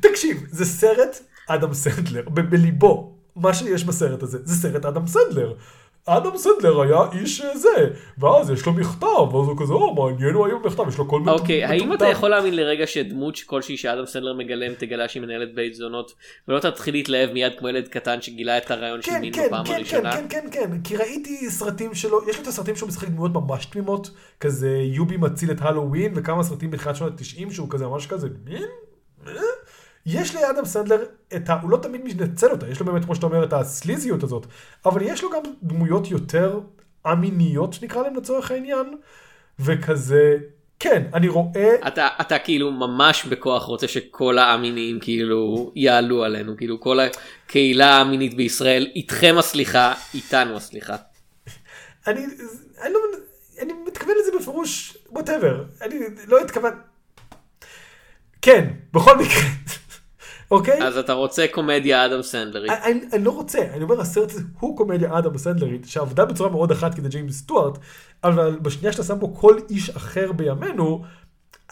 תקשיב, 0.00 0.46
זה 0.50 0.64
סרט 0.64 1.18
אדם 1.48 1.74
סנדלר, 1.74 2.28
בליבו. 2.28 3.18
מה 3.36 3.54
שיש 3.54 3.84
בסרט 3.84 4.22
הזה, 4.22 4.38
זה 4.44 4.54
סרט 4.54 4.84
אדם 4.84 5.06
סנדלר. 5.06 5.54
אדם 6.16 6.36
סנדלר 6.36 6.82
היה 6.82 6.98
איש 7.12 7.42
זה, 7.54 7.90
ואז 8.18 8.50
יש 8.50 8.66
לו 8.66 8.72
מכתב, 8.72 9.34
ואז 9.34 9.48
הוא 9.48 9.58
כזה, 9.58 9.72
או 9.72 9.94
מעניין 9.94 10.34
הוא 10.34 10.46
היום 10.46 10.62
מכתב, 10.66 10.88
יש 10.88 10.98
לו 10.98 11.08
כל 11.08 11.20
מיני... 11.20 11.32
אוקיי, 11.32 11.64
האם 11.64 11.92
אתה 11.92 12.06
יכול 12.06 12.30
להאמין 12.30 12.56
לרגע 12.56 12.86
שדמות 12.86 13.38
כלשהי 13.46 13.76
שאדם 13.76 14.06
סנדלר 14.06 14.34
מגלם 14.34 14.74
תגלה 14.74 15.08
שהיא 15.08 15.22
מנהלת 15.22 15.54
בית 15.54 15.74
זונות, 15.74 16.14
ולא 16.48 16.58
תתחיל 16.58 16.94
להתלהב 16.94 17.32
מיד 17.32 17.52
כמו 17.58 17.68
ילד 17.68 17.88
קטן 17.88 18.22
שגילה 18.22 18.58
את 18.58 18.70
הרעיון 18.70 19.02
של 19.02 19.10
כן, 19.10 19.20
מין 19.20 19.32
כן, 19.32 19.46
בפעם 19.46 19.64
כן, 19.64 19.74
הראשונה? 19.74 20.12
כן, 20.12 20.26
כן, 20.28 20.48
כן, 20.52 20.70
כן, 20.70 20.80
כי 20.84 20.96
ראיתי 20.96 21.50
סרטים 21.50 21.94
שלו, 21.94 22.20
יש 22.28 22.36
לו 22.36 22.42
את 22.42 22.48
הסרטים 22.48 22.76
שהוא 22.76 22.88
משחק 22.88 23.08
דמויות 23.08 23.32
ממש 23.34 23.66
תמימות, 23.66 24.10
כזה 24.40 24.78
יובי 24.84 25.16
מציל 25.16 25.50
את 25.50 25.60
הלואוין, 25.60 26.12
וכמה 26.16 26.42
סרטים 26.42 26.70
בתחילת 26.70 26.96
שנות 26.96 27.12
ה-90 27.12 27.52
שהוא 27.52 27.70
כזה 27.70 27.86
ממש 27.86 28.06
כזה, 28.06 28.28
מין? 28.44 28.62
יש 30.10 30.34
לאדם 30.34 30.64
סנדלר 30.64 31.04
את 31.36 31.50
ה... 31.50 31.60
הוא 31.60 31.70
לא 31.70 31.76
תמיד 31.76 32.00
מנצל 32.04 32.50
אותה, 32.50 32.68
יש 32.68 32.80
לו 32.80 32.86
באמת, 32.86 33.04
כמו 33.04 33.14
שאתה 33.14 33.26
אומר, 33.26 33.44
את 33.44 33.52
הסליזיות 33.52 34.22
הזאת, 34.22 34.46
אבל 34.86 35.02
יש 35.02 35.22
לו 35.22 35.30
גם 35.30 35.42
דמויות 35.62 36.10
יותר 36.10 36.60
א-מיניות, 37.04 37.72
שנקרא 37.72 38.02
להם 38.02 38.16
לצורך 38.16 38.50
העניין, 38.50 38.96
וכזה, 39.58 40.36
כן, 40.78 41.02
אני 41.14 41.28
רואה... 41.28 41.74
אתה, 41.88 42.08
אתה 42.20 42.38
כאילו 42.38 42.72
ממש 42.72 43.24
בכוח 43.24 43.62
רוצה 43.62 43.88
שכל 43.88 44.38
האמיניים 44.38 45.00
כאילו 45.00 45.72
יעלו 45.74 46.24
עלינו, 46.24 46.56
כאילו 46.56 46.80
כל 46.80 46.98
הקהילה 47.00 47.96
האמינית 47.96 48.34
בישראל, 48.34 48.90
איתכם 48.94 49.34
הסליחה, 49.38 49.94
איתנו 50.14 50.56
הסליחה. 50.56 50.96
אני, 52.06 52.26
אני 52.82 52.92
לא... 52.92 53.00
אני 53.62 53.72
מתכוון 53.86 54.14
לזה 54.20 54.38
בפירוש, 54.38 54.98
ווטאבר, 55.10 55.64
אני 55.82 55.98
לא 56.26 56.40
התכוון... 56.40 56.72
כן, 58.42 58.70
בכל 58.92 59.18
מקרה. 59.18 59.42
אוקיי? 60.50 60.82
אז 60.82 60.96
אתה 60.96 61.12
רוצה 61.12 61.46
קומדיה 61.50 62.06
אדם 62.06 62.22
סנדלרית. 62.22 62.70
אני, 62.70 63.00
אני 63.12 63.24
לא 63.24 63.30
רוצה, 63.30 63.58
אני 63.74 63.82
אומר 63.82 64.00
הסרט 64.00 64.30
הזה 64.30 64.42
הוא 64.60 64.76
קומדיה 64.76 65.18
אדם 65.18 65.38
סנדלרית 65.38 65.86
שעבדה 65.88 66.24
בצורה 66.24 66.50
מאוד 66.50 66.70
אחת 66.70 66.94
כדי 66.94 67.08
ג'יימס 67.08 67.38
סטוארט, 67.38 67.78
אבל 68.24 68.58
בשנייה 68.62 68.92
שאתה 68.92 69.04
שם 69.04 69.18
בו 69.18 69.34
כל 69.34 69.58
איש 69.70 69.90
אחר 69.90 70.32
בימינו, 70.32 71.04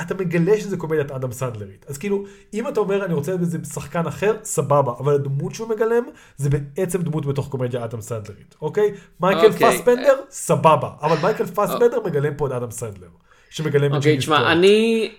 אתה 0.00 0.14
מגלה 0.14 0.60
שזה 0.60 0.76
קומדיית 0.76 1.10
אדם 1.10 1.32
סנדלרית. 1.32 1.84
אז 1.88 1.98
כאילו, 1.98 2.24
אם 2.54 2.68
אתה 2.68 2.80
אומר 2.80 3.04
אני 3.04 3.14
רוצה 3.14 3.36
בזה 3.36 3.58
שחקן 3.74 4.06
אחר, 4.06 4.36
סבבה, 4.44 4.92
אבל 4.98 5.14
הדמות 5.14 5.54
שהוא 5.54 5.68
מגלם 5.68 6.04
זה 6.36 6.50
בעצם 6.50 7.02
דמות 7.02 7.26
בתוך 7.26 7.48
קומדיה 7.48 7.84
אדם 7.84 8.00
סנדלרית, 8.00 8.54
אוקיי? 8.62 8.94
מייקל 9.20 9.46
אוקיי. 9.46 9.78
פסבנדר, 9.78 10.20
סבבה, 10.30 10.90
אבל 11.02 11.16
מייקל 11.22 11.46
פסבנדר 11.46 12.00
מגלם 12.04 12.34
פה 12.36 12.46
את 12.46 12.52
אדם 12.52 12.70
סנדלר. 12.70 13.08
שמגלם 13.50 13.90
את 13.90 13.96
אוקיי, 13.96 14.00
ג'יימס 14.00 14.22
תשמע, 14.24 14.36
סטוארט. 14.36 14.52
אני... 14.56 15.10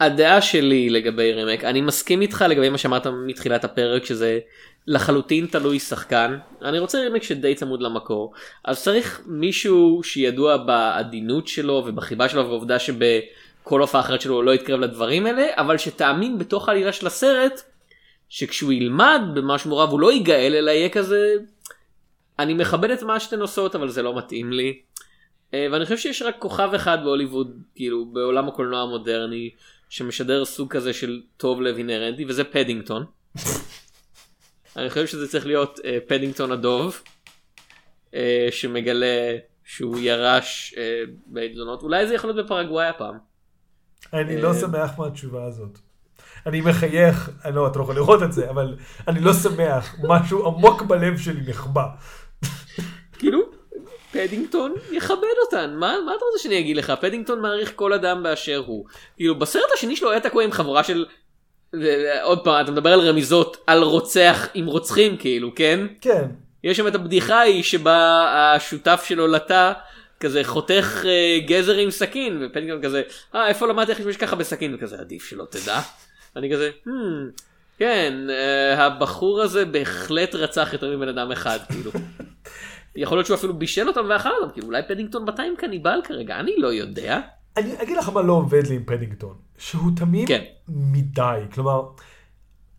הדעה 0.00 0.42
שלי 0.42 0.90
לגבי 0.90 1.32
רימייק, 1.32 1.64
אני 1.64 1.80
מסכים 1.80 2.20
איתך 2.20 2.44
לגבי 2.48 2.68
מה 2.68 2.78
שאמרת 2.78 3.06
מתחילת 3.06 3.64
הפרק, 3.64 4.04
שזה 4.04 4.38
לחלוטין 4.86 5.46
תלוי 5.46 5.78
שחקן. 5.78 6.38
אני 6.62 6.78
רוצה 6.78 7.00
רימייק 7.00 7.22
שדי 7.22 7.54
צמוד 7.54 7.82
למקור. 7.82 8.32
אז 8.64 8.82
צריך 8.82 9.22
מישהו 9.26 10.00
שידוע 10.04 10.56
בעדינות 10.56 11.48
שלו 11.48 11.82
ובחיבה 11.86 12.28
שלו 12.28 12.44
ובעובדה 12.44 12.78
שבכל 12.78 13.80
הופעה 13.80 14.00
אחרת 14.00 14.20
שלו 14.20 14.42
לא 14.42 14.54
יתקרב 14.54 14.80
לדברים 14.80 15.26
האלה, 15.26 15.46
אבל 15.56 15.78
שתאמין 15.78 16.38
בתוך 16.38 16.68
העלילה 16.68 16.92
של 16.92 17.06
הסרט, 17.06 17.62
שכשהוא 18.28 18.72
ילמד 18.72 19.20
במשהו 19.34 19.70
מעורב 19.70 19.90
הוא 19.90 20.00
לא 20.00 20.12
ייגאל 20.12 20.54
אלא 20.54 20.70
יהיה 20.70 20.88
כזה... 20.88 21.34
אני 22.38 22.54
מכבד 22.54 22.90
את 22.90 23.02
מה 23.02 23.20
שאתן 23.20 23.40
עושות 23.40 23.74
אבל 23.74 23.88
זה 23.88 24.02
לא 24.02 24.18
מתאים 24.18 24.52
לי. 24.52 24.78
אה, 25.54 25.66
ואני 25.72 25.84
חושב 25.84 25.96
שיש 25.96 26.22
רק 26.22 26.36
כוכב 26.38 26.70
אחד 26.74 26.98
בהוליווד, 27.04 27.56
כאילו 27.74 28.06
בעולם 28.06 28.48
הקולנוע 28.48 28.80
המודרני, 28.80 29.50
שמשדר 29.88 30.44
סוג 30.44 30.72
כזה 30.72 30.92
של 30.92 31.22
טוב 31.36 31.62
לב 31.62 31.76
אינהרנטי, 31.76 32.24
וזה 32.24 32.44
פדינגטון. 32.44 33.04
אני 34.76 34.90
חושב 34.90 35.06
שזה 35.06 35.28
צריך 35.28 35.46
להיות 35.46 35.80
אה, 35.84 35.98
פדינגטון 36.06 36.52
הדוב, 36.52 37.02
אה, 38.14 38.48
שמגלה 38.50 39.36
שהוא 39.64 39.98
ירש 39.98 40.74
אה, 40.78 41.02
בית 41.26 41.54
זונות, 41.54 41.82
אולי 41.82 42.06
זה 42.06 42.14
יכול 42.14 42.30
להיות 42.30 42.46
בפרגוואי 42.46 42.86
הפעם. 42.86 43.18
אני 44.12 44.42
לא 44.42 44.48
אה, 44.48 44.54
שמח 44.54 44.98
מהתשובה 44.98 45.44
הזאת. 45.44 45.78
אני 46.46 46.60
מחייך, 46.60 47.30
אני 47.44 47.54
לא, 47.54 47.66
אתה 47.66 47.78
לא 47.78 47.82
יכול 47.82 47.94
לראות 47.94 48.22
את 48.22 48.32
זה, 48.32 48.50
אבל 48.50 48.76
אני 49.08 49.20
לא 49.20 49.32
שמח, 49.32 49.96
משהו 50.08 50.46
עמוק 50.46 50.82
בלב 50.82 51.18
שלי 51.18 51.50
נחבא. 51.50 51.86
פדינגטון 54.18 54.74
יכבד 54.92 55.36
אותן, 55.44 55.74
מה, 55.74 55.96
מה 56.06 56.12
אתה 56.16 56.24
רוצה 56.24 56.42
שאני 56.42 56.58
אגיד 56.58 56.76
לך? 56.76 56.92
פדינגטון 57.00 57.40
מעריך 57.40 57.72
כל 57.76 57.92
אדם 57.92 58.22
באשר 58.22 58.62
הוא. 58.66 58.86
כאילו, 59.16 59.38
בסרט 59.38 59.70
השני 59.74 59.96
שלו 59.96 60.10
היה 60.10 60.20
תקוע 60.20 60.44
עם 60.44 60.52
חבורה 60.52 60.84
של... 60.84 61.06
עוד 62.22 62.44
פעם, 62.44 62.64
אתה 62.64 62.70
מדבר 62.70 62.92
על 62.92 63.00
רמיזות, 63.00 63.56
על 63.66 63.82
רוצח 63.82 64.48
עם 64.54 64.66
רוצחים 64.66 65.16
כאילו, 65.16 65.54
כן? 65.54 65.86
כן. 66.00 66.24
יש 66.64 66.76
שם 66.76 66.86
את 66.86 66.94
הבדיחה 66.94 67.34
ההיא 67.34 67.62
שבה 67.62 68.26
השותף 68.56 69.04
שלו 69.08 69.26
לטה 69.26 69.72
כזה 70.20 70.44
חותך 70.44 71.04
אה, 71.04 71.38
גזר 71.46 71.76
עם 71.76 71.90
סכין 71.90 72.38
ופנגון 72.42 72.82
כזה 72.82 73.02
אה 73.34 73.48
איפה 73.48 73.66
למדת 73.66 73.90
איך 73.90 73.98
להשתמש 73.98 74.16
ככה 74.16 74.36
בסכין 74.36 74.74
וכזה 74.74 74.96
עדיף 74.98 75.24
שלא 75.24 75.44
תדע. 75.50 75.80
אני 76.36 76.52
כזה 76.52 76.70
hmm, 76.86 76.90
כן 77.78 78.14
אה, 78.30 78.86
הבחור 78.86 79.42
הזה 79.42 79.64
בהחלט 79.64 80.34
רצח 80.34 80.68
יותר 80.72 80.96
מבן 80.96 81.08
אדם 81.08 81.32
אחד 81.32 81.58
כאילו. 81.72 81.90
יכול 82.98 83.18
להיות 83.18 83.26
שהוא 83.26 83.36
אפילו 83.36 83.58
בישל 83.58 83.88
אותם 83.88 84.00
ואכל 84.10 84.28
אותם 84.40 84.52
כאילו 84.52 84.66
אולי 84.66 84.82
פדינגטון 84.88 85.26
בטיים 85.26 85.54
קניבל 85.58 86.00
כרגע 86.04 86.40
אני 86.40 86.54
לא 86.58 86.68
יודע. 86.68 87.20
אני 87.56 87.82
אגיד 87.82 87.96
לך 87.96 88.08
מה 88.08 88.22
לא 88.22 88.32
עובד 88.32 88.66
לי 88.66 88.74
עם 88.76 88.84
פדינגטון, 88.86 89.34
שהוא 89.58 89.90
תמים 89.96 90.26
כן. 90.26 90.44
מדי, 90.68 91.40
כלומר, 91.52 91.82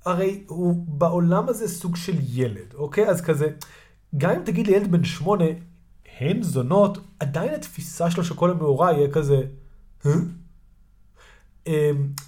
הרי 0.05 0.43
הוא 0.47 0.85
בעולם 0.87 1.49
הזה 1.49 1.67
סוג 1.67 1.95
של 1.95 2.13
ילד, 2.33 2.73
אוקיי? 2.73 3.09
אז 3.09 3.21
כזה, 3.21 3.49
גם 4.17 4.29
אם 4.29 4.43
תגיד 4.43 4.67
לילד 4.67 4.91
בן 4.91 5.03
שמונה, 5.03 5.45
הן 6.19 6.41
זונות, 6.41 6.97
עדיין 7.19 7.53
התפיסה 7.53 8.11
שלו 8.11 8.23
שכל 8.23 8.51
המאורע 8.51 8.91
יהיה 8.91 9.11
כזה, 9.11 9.41
"אה?" 10.05 10.11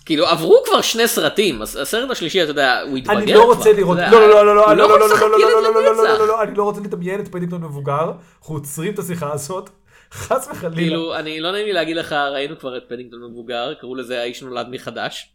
כאילו 0.06 0.28
עברו 0.28 0.64
כבר 0.66 0.82
שני 0.82 1.08
סרטים 1.08 1.62
הסרט 1.62 2.12
השלישי 2.12 2.44
אתה 2.44 2.52
יודע 2.52 2.82
הוא 2.82 2.98
התבגר 2.98 3.18
אני 3.18 3.34
לא 3.34 3.44
רוצה 3.44 3.64
כבר, 3.64 3.80
לראות, 3.80 3.98
לא 3.98 4.30
לא 4.30 4.46
לא 4.46 4.46
לא 4.46 4.56
לא 4.56 4.76
לא 4.76 5.00
לא 5.00 5.00
לא 5.00 5.08
לא 5.30 5.38
לא 5.40 5.74
לא 5.74 5.84
לא 5.84 5.96
לא. 5.96 6.18
לא 6.18 6.28
לא 6.28 6.44
אני 6.44 6.56
לא 6.56 6.64
רוצה 6.64 6.82
לדמיין 6.82 7.20
את 7.20 7.28
פדינגטון 7.28 7.62
מבוגר, 7.62 8.12
אנחנו 8.40 8.56
עוצרים 8.56 8.94
את 8.94 9.00
השיחה 9.00 9.34
הזאת, 9.34 9.70
חס 10.14 10.48
וחלילה. 10.52 10.76
כאילו 10.76 11.16
אני 11.16 11.40
לא 11.40 11.52
נעים 11.52 11.66
לי 11.66 11.74
להגיד 11.74 11.98
לך 11.98 12.14
ראינו 12.14 12.60
כבר 12.60 12.78
את 12.78 12.84
פדינגטון 12.88 13.24
מבוגר 13.24 13.74
קראו 13.74 13.96
לזה 13.96 14.22
האיש 14.22 14.44
נולד 14.44 14.68
מחדש. 14.70 15.30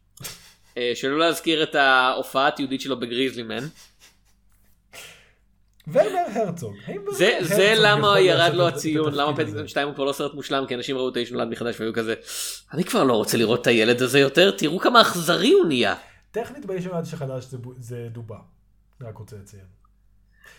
אה, 0.76 0.92
שלא 0.94 1.18
להזכיר 1.18 1.62
את 1.62 1.74
ההופעה 1.74 2.48
התיעודית 2.48 2.80
שלו 2.80 3.00
בגריזלימן. 3.00 3.66
ורנר 5.92 6.24
הרצוג. 6.34 6.74
ורנר 6.88 7.42
זה 7.42 7.74
למה 7.78 8.20
ירד 8.20 8.54
לו 8.54 8.68
הציון 8.68 9.14
למה 9.14 9.24
הזה? 9.30 9.36
פדינגטון 9.42 9.68
2 9.68 9.86
הוא 9.88 9.94
כבר 9.94 10.04
לא 10.04 10.12
סרט 10.12 10.34
מושלם 10.34 10.64
כי 10.68 10.74
אנשים 10.74 10.96
ראו 10.96 11.08
את 11.08 11.16
האיש 11.16 11.32
נולד 11.32 11.48
מחדש 11.48 11.80
והיו 11.80 11.92
כזה 11.92 12.14
אני 12.72 12.84
כבר 12.84 13.04
לא 13.04 13.12
רוצה 13.12 13.36
לראות 13.36 13.62
את 13.62 13.66
הילד 13.66 14.02
הזה 14.02 14.18
יותר 14.18 14.50
תראו 14.50 14.78
כמה 14.78 15.00
אכזרי 15.00 15.52
הוא 15.52 15.66
נהיה. 15.66 15.94
טכנית 16.30 16.66
באיש 16.66 16.86
נולד 16.86 17.04
שחדש 17.04 17.44
זה 17.78 18.08
דובה. 18.12 18.36
רק 19.02 19.16
רוצה 19.16 19.36
לציין. 19.42 19.62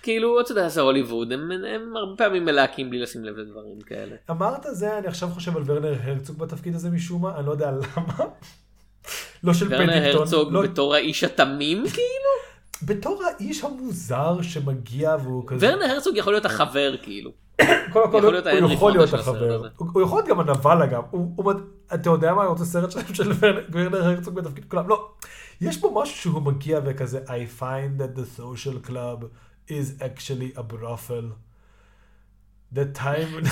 כאילו 0.03 0.41
אתה 0.41 0.51
יודע 0.51 0.69
זה 0.69 0.81
הוליווד 0.81 1.31
הם 1.31 1.51
הרבה 1.97 2.17
פעמים 2.17 2.45
מלהקים 2.45 2.89
בלי 2.89 2.99
לשים 2.99 3.25
לב 3.25 3.37
לדברים 3.37 3.81
כאלה. 3.81 4.15
אמרת 4.29 4.65
זה, 4.71 4.97
אני 4.97 5.07
עכשיו 5.07 5.29
חושב 5.29 5.57
על 5.57 5.63
ורנר 5.65 5.95
הרצוג 6.03 6.37
בתפקיד 6.37 6.75
הזה 6.75 6.89
משום 6.89 7.21
מה, 7.21 7.37
אני 7.37 7.45
לא 7.45 7.51
יודע 7.51 7.71
למה. 7.71 8.13
לא 9.43 9.53
של 9.53 9.67
ורנר 9.69 9.87
פדינגטון. 9.93 10.21
הרצוג 10.21 10.53
לא- 10.53 10.61
בתור 10.61 10.95
האיש 10.95 11.23
התמים 11.23 11.77
כאילו. 11.93 12.46
בתור 12.83 13.23
האיש 13.23 13.63
המוזר 13.63 14.41
שמגיע 14.41 15.15
והוא 15.23 15.47
כזה. 15.47 15.67
ורנר 15.69 15.85
הרצוג 15.85 16.17
יכול 16.17 16.33
להיות 16.33 16.45
החבר 16.45 16.95
כאילו. 17.03 17.31
קודם 17.93 18.11
כל 18.11 18.25
הוא 18.61 18.71
יכול 18.71 18.91
להיות 18.91 19.13
החבר. 19.13 19.67
הוא 19.77 20.01
יכול 20.01 20.17
להיות 20.17 20.27
גם 20.29 20.39
הנבל 20.39 20.81
אגב. 20.83 21.03
אתה 21.93 22.09
יודע 22.09 22.33
מה, 22.33 22.41
אני 22.41 22.49
רוצה 22.49 22.65
סרט 22.65 22.91
שלם 22.91 23.13
של 23.13 23.31
ורנר- 23.71 24.03
הרצוג 24.03 24.35
בתפקיד 24.35 24.65
כולם. 24.65 24.87
לא. 24.89 25.11
יש 25.61 25.77
פה 25.77 26.01
משהו 26.01 26.15
שהוא 26.15 26.41
מגיע 26.41 26.79
וכזה 26.85 27.19
I 27.27 27.61
find 27.61 28.01
that 28.01 28.19
the 28.19 28.39
social 28.41 28.89
club 28.89 29.23
is 29.69 30.01
actually 30.01 30.57
a 30.59 30.73
brothel. 30.73 31.25
The 32.75 32.85
time 32.99 33.43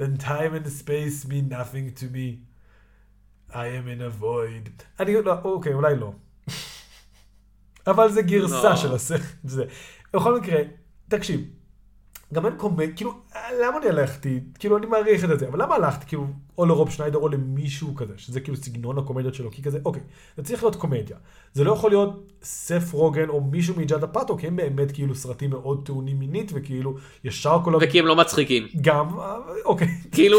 the 0.00 0.08
time 0.18 0.52
and 0.54 0.66
space 0.82 1.26
mean 1.30 1.48
nothing 1.48 1.86
to 2.00 2.04
me. 2.16 2.28
I 3.54 3.66
am 3.78 3.86
in 3.88 4.00
a 4.02 4.22
void. 4.22 4.82
אני 5.00 5.22
לא, 5.22 5.34
אוקיי, 5.44 5.74
אולי 5.74 5.96
לא. 5.96 6.12
אבל 7.86 8.12
זה 8.12 8.22
גרסה 8.22 8.70
לא. 8.70 8.76
של 8.76 8.94
הסרט. 8.94 9.20
זה. 9.44 9.64
בכל 10.14 10.40
מקרה, 10.40 10.58
תקשיב, 11.08 11.40
גם 12.34 12.46
אין 12.46 12.54
קומד, 12.56 12.88
כאילו, 12.96 13.14
למה 13.62 13.78
אני 13.78 13.88
הלכתי, 13.88 14.40
כאילו, 14.58 14.76
אני 14.76 14.86
מעריך 14.86 15.24
את 15.24 15.38
זה, 15.38 15.48
אבל 15.48 15.62
למה 15.62 15.74
הלכתי, 15.74 16.06
כאילו, 16.06 16.26
או 16.58 16.66
לרוב 16.66 16.90
שניידר 16.90 17.18
או 17.18 17.28
למישהו 17.28 17.94
כזה, 17.94 18.14
שזה 18.16 18.40
כאילו 18.40 18.56
סגנון 18.56 18.98
הקומדיות 18.98 19.34
שלו, 19.34 19.50
כי 19.50 19.62
כזה, 19.62 19.78
אוקיי, 19.84 20.02
זה 20.36 20.42
צריך 20.42 20.62
להיות 20.62 20.76
קומדיה. 20.76 21.16
זה 21.52 21.64
לא 21.64 21.72
יכול 21.72 21.90
להיות 21.90 22.32
סף 22.42 22.92
רוגן 22.92 23.28
או 23.28 23.40
מישהו 23.40 23.74
מג'אדה 23.76 24.06
פאטו, 24.06 24.38
כי 24.38 24.46
הם 24.46 24.56
באמת 24.56 24.92
כאילו 24.92 25.14
סרטים 25.14 25.50
מאוד 25.50 25.86
טעונים 25.86 26.18
מינית, 26.18 26.50
וכאילו, 26.54 26.94
ישר 27.24 27.58
כל 27.64 27.74
ה... 27.74 27.78
וכי 27.80 27.98
הם 27.98 28.06
לא 28.06 28.16
מצחיקים. 28.16 28.66
גם, 28.80 29.18
אה, 29.18 29.36
אוקיי, 29.64 29.88
כאילו 30.12 30.38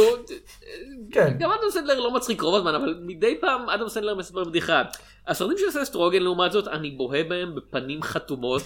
כן. 1.11 1.37
גם 1.39 1.51
אדם 1.51 1.69
סנדלר 1.69 1.99
לא 1.99 2.11
מצחיק 2.11 2.41
רוב 2.41 2.55
הזמן 2.55 2.75
אבל 2.75 2.95
מדי 3.01 3.37
פעם 3.41 3.69
אדם 3.69 3.89
סנדלר 3.89 4.15
מספר 4.15 4.43
בדיחה. 4.43 4.83
הסרטים 5.27 5.57
של 5.57 5.71
ססט 5.71 5.95
רוגן 5.95 6.23
לעומת 6.23 6.51
זאת 6.51 6.67
אני 6.67 6.91
בוהה 6.91 7.23
בהם 7.23 7.55
בפנים 7.55 8.01
חתומות. 8.01 8.63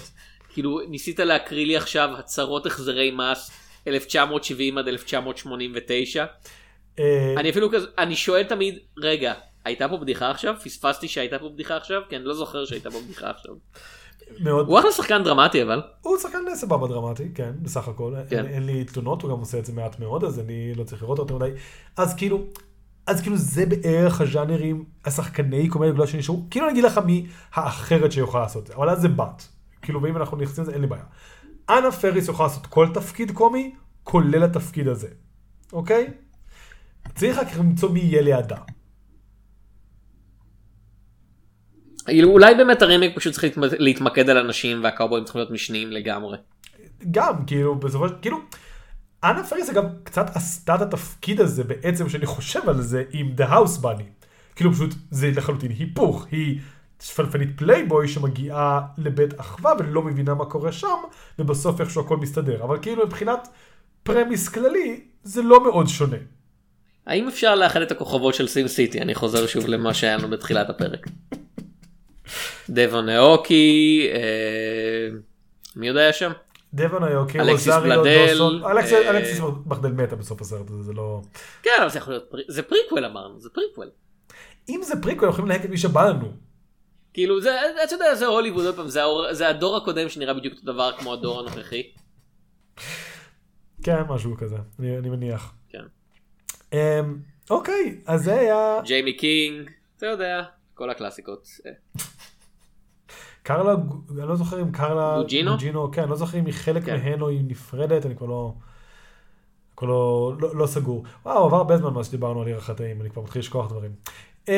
כאילו 0.54 0.80
ניסית 0.90 1.20
להקריא 1.20 1.66
לי 1.66 1.78
עכשיו 1.78 2.10
הצהרות 2.18 2.66
החזרי 2.66 3.12
מס 3.12 3.52
1970 3.88 4.78
עד 4.78 4.88
1989. 4.88 6.26
אה, 7.00 7.34
אני 7.38 7.50
אפילו 7.50 7.72
כזה 7.72 7.88
אני 7.98 8.16
שואל 8.16 8.44
תמיד 8.44 8.80
רגע 8.98 9.34
הייתה 9.66 9.90
פה 9.90 9.98
בדיחה 9.98 10.32
עכשיו 10.32 10.56
פספסתי 10.64 11.08
שהייתה 11.08 11.40
פה 11.40 11.50
בדיחה 11.50 11.78
עכשיו 11.78 12.02
כי 12.10 12.16
אני 12.16 12.26
לא 12.26 12.34
זוכר 12.34 12.66
שהייתה 12.66 12.92
פה 12.92 13.00
בדיחה 13.00 13.30
עכשיו. 13.30 13.54
מאוד, 14.40 14.68
הוא 14.68 14.80
אחלה 14.80 14.92
שחקן 14.92 15.24
דרמטי 15.24 15.64
אבל. 15.64 15.82
הוא 16.02 16.18
שחקן 16.18 16.38
סבבה 16.56 16.88
דרמטי, 16.88 17.30
כן, 17.36 17.52
בסך 17.62 17.88
הכל. 17.88 18.14
כן. 18.30 18.38
אין, 18.38 18.54
אין 18.54 18.66
לי 18.66 18.84
תלונות, 18.84 19.22
הוא 19.22 19.32
גם 19.32 19.40
עושה 19.40 19.60
את 19.60 19.66
זה 19.66 19.74
מעט 19.74 20.00
מאוד, 20.00 20.24
אז 20.24 20.40
אני 20.40 20.74
לא 20.74 20.84
צריך 20.84 21.04
לראות 21.04 21.20
אותו 21.20 21.36
מדי. 21.36 21.52
אז 21.98 22.16
כאילו, 22.16 22.44
אז 23.08 23.22
כאילו 23.22 23.38
זה 23.38 23.66
בערך 23.66 24.22
הז'אנרים, 24.22 24.86
השחקני 25.06 25.70
קומדיה 25.70 25.94
גדולה 25.94 26.08
שנשארו. 26.08 26.44
כאילו 26.50 26.66
אני 26.66 26.74
אגיד 26.74 26.84
לך 26.84 26.98
מי 26.98 27.28
האחרת 27.54 28.12
שיכולה 28.12 28.44
לעשות 28.44 28.64
את 28.64 28.68
זה, 28.68 28.76
אבל 28.76 28.90
אז 28.90 29.02
זה 29.02 29.08
בת. 29.08 29.48
כאילו, 29.82 30.02
ואם 30.02 30.18
אנחנו 30.18 30.38
נכנסים 30.38 30.64
לזה, 30.64 30.74
אין 30.74 30.82
לי 30.82 30.88
בעיה. 30.88 31.04
אנה 31.70 31.92
פריס 31.92 32.28
יכולה 32.28 32.50
לעשות 32.50 32.68
כל 32.68 32.88
תפקיד 32.94 33.32
קומי, 33.32 33.76
כולל 34.04 34.44
התפקיד 34.44 34.88
הזה, 34.88 35.08
אוקיי? 35.74 36.14
צריך 37.16 37.38
רק 37.38 37.56
למצוא 37.56 37.90
מי 37.90 38.00
יהיה 38.00 38.22
לידה. 38.22 38.58
כאילו, 41.74 41.91
אולי 42.24 42.56
באמת 42.56 42.82
הרימייק 42.82 43.16
פשוט 43.16 43.34
צריך 43.34 43.44
להתמ- 43.44 43.76
להתמקד 43.80 44.30
על 44.30 44.38
אנשים 44.38 44.84
והקאובויים 44.84 45.24
צריכים 45.26 45.40
להיות 45.40 45.52
משניים 45.52 45.92
לגמרי. 45.92 46.38
גם, 47.12 47.46
כאילו, 47.46 47.76
בסופו 47.76 48.08
של... 48.08 48.14
כאילו, 48.22 48.38
אנה 49.24 49.44
פריס 49.44 49.70
אגב 49.70 49.84
קצת 50.04 50.26
עשתה 50.36 50.76
את 50.76 50.82
התפקיד 50.82 51.42
הזה 51.42 51.64
בעצם, 51.64 52.10
שאני 52.10 52.26
חושב 52.26 52.70
על 52.70 52.82
זה, 52.82 53.04
עם 53.12 53.34
The 53.38 53.50
House 53.52 53.84
Bunny. 53.84 54.26
כאילו 54.56 54.74
פשוט, 54.74 54.94
זה 55.12 55.32
לחלוטין 55.36 55.72
היפוך. 55.72 56.28
היא 56.32 56.60
שפנפנית 57.02 57.50
פלייבוי 57.56 58.08
שמגיעה 58.08 58.82
לבית 58.98 59.40
אחווה 59.40 59.72
ולא 59.80 60.02
מבינה 60.02 60.34
מה 60.34 60.46
קורה 60.46 60.72
שם, 60.72 60.98
ובסוף 61.40 61.82
איכשהו 61.82 62.02
הכל 62.02 62.18
מסתדר. 62.18 62.64
אבל 62.64 62.78
כאילו 62.82 63.06
מבחינת 63.06 63.48
premise 64.04 64.50
כללי, 64.50 65.02
זה 65.24 65.42
לא 65.42 65.64
מאוד 65.64 65.88
שונה. 65.88 66.18
האם 67.08 67.28
אפשר 67.28 67.56
לאחד 67.56 67.82
את 67.82 67.92
הכוכבות 67.92 68.34
של 68.34 68.48
סין 68.48 68.68
סיטי? 68.68 69.02
אני 69.02 69.16
חוזר 69.16 69.48
שוב 69.48 69.68
למה 69.68 69.94
שהיה 69.94 70.18
לנו 70.18 70.30
בתחילת 70.30 70.70
הפרק. 70.70 71.08
דבון 72.70 73.10
אאוקי, 73.10 74.08
אה, 74.14 75.18
מי 75.76 75.88
יודע 75.88 76.00
היה 76.00 76.14
שם? 76.14 76.32
דבון 76.74 77.04
אאוקי, 77.04 77.40
אלכסיס 77.40 77.68
רוזריו 77.68 77.82
בלדל, 77.82 78.42
אה, 78.66 79.10
אלכסיס 79.10 79.40
ברדל 79.66 79.92
מתה 79.92 80.16
בסוף 80.16 80.42
הסרט 80.42 80.70
הזה, 80.70 80.84
זה 80.84 80.94
לא... 80.94 81.22
כן 81.64 81.72
אבל 81.80 81.90
זה 81.90 81.98
יכול 81.98 82.14
להיות, 82.14 82.34
זה 82.48 82.64
פריקוול 82.64 83.06
אמרנו, 83.06 83.40
זה 83.40 83.50
פריקוול. 83.50 83.90
אם 84.70 84.82
זה 84.84 85.02
פריקוול, 85.02 85.30
יכולים 85.30 85.50
לקחת 85.50 85.66
את 85.66 85.70
מי 85.70 85.78
שבא 85.78 86.10
לנו. 86.10 86.32
כאילו 87.14 87.42
זה, 87.42 87.58
אתה 87.84 87.96
יודע, 87.96 88.16
זה 88.16 88.26
הוליווד, 88.26 88.66
עוד 88.66 88.76
פעם, 88.76 88.88
זה, 89.32 89.50
הדור 89.50 89.78
הקודם 89.78 90.10
שנראה 90.10 90.34
בדיוק 90.34 90.54
אותו 90.54 90.74
דבר 90.74 90.92
כמו 91.00 91.14
הדור 91.14 91.40
הנוכחי. 91.40 91.92
כן, 93.84 94.02
משהו 94.10 94.38
כזה, 94.38 94.56
אני, 94.80 95.10
מניח. 95.10 95.54
כן. 95.70 95.84
Um, 96.72 96.76
אוקיי, 97.50 98.02
אז 98.06 98.24
זה 98.24 98.40
היה 98.40 98.80
ג'יימי 98.84 99.18
קינג, 99.18 99.70
אתה 99.98 100.06
יודע, 100.06 100.44
כל 100.74 100.90
הקלאסיקות. 100.90 101.48
קרלה, 103.44 103.76
אני 104.20 104.28
לא 104.28 104.36
זוכר 104.36 104.62
אם 104.62 104.72
קרלה... 104.72 105.16
גוג'ינו? 105.18 105.52
גוג'ינו, 105.52 105.92
כן, 105.92 106.02
אני 106.02 106.12
לא 106.12 106.16
זוכר 106.16 106.40
אם 106.40 106.46
היא 106.46 106.54
חלק 106.54 106.86
כן. 106.86 106.98
מהן 106.98 107.22
או 107.22 107.30
היא 107.30 107.42
נפרדת, 107.48 108.06
אני 108.06 108.16
כבר 108.16 108.28
לא... 108.28 108.54
כבר 109.78 109.88
לא, 109.88 110.34
לא, 110.40 110.56
לא 110.56 110.68
סגור. 110.68 111.04
וואו, 111.26 111.46
עבר 111.46 111.58
הרבה 111.58 111.78
זמן 111.78 111.94
מאז 111.94 112.06
שדיברנו 112.06 112.42
על 112.42 112.48
עיר 112.48 112.58
החטאים, 112.58 113.02
אני 113.02 113.10
כבר 113.10 113.22
מתחיל 113.22 113.40
לשכוח 113.40 113.70
דברים. 113.70 113.92
Um, 114.46 114.50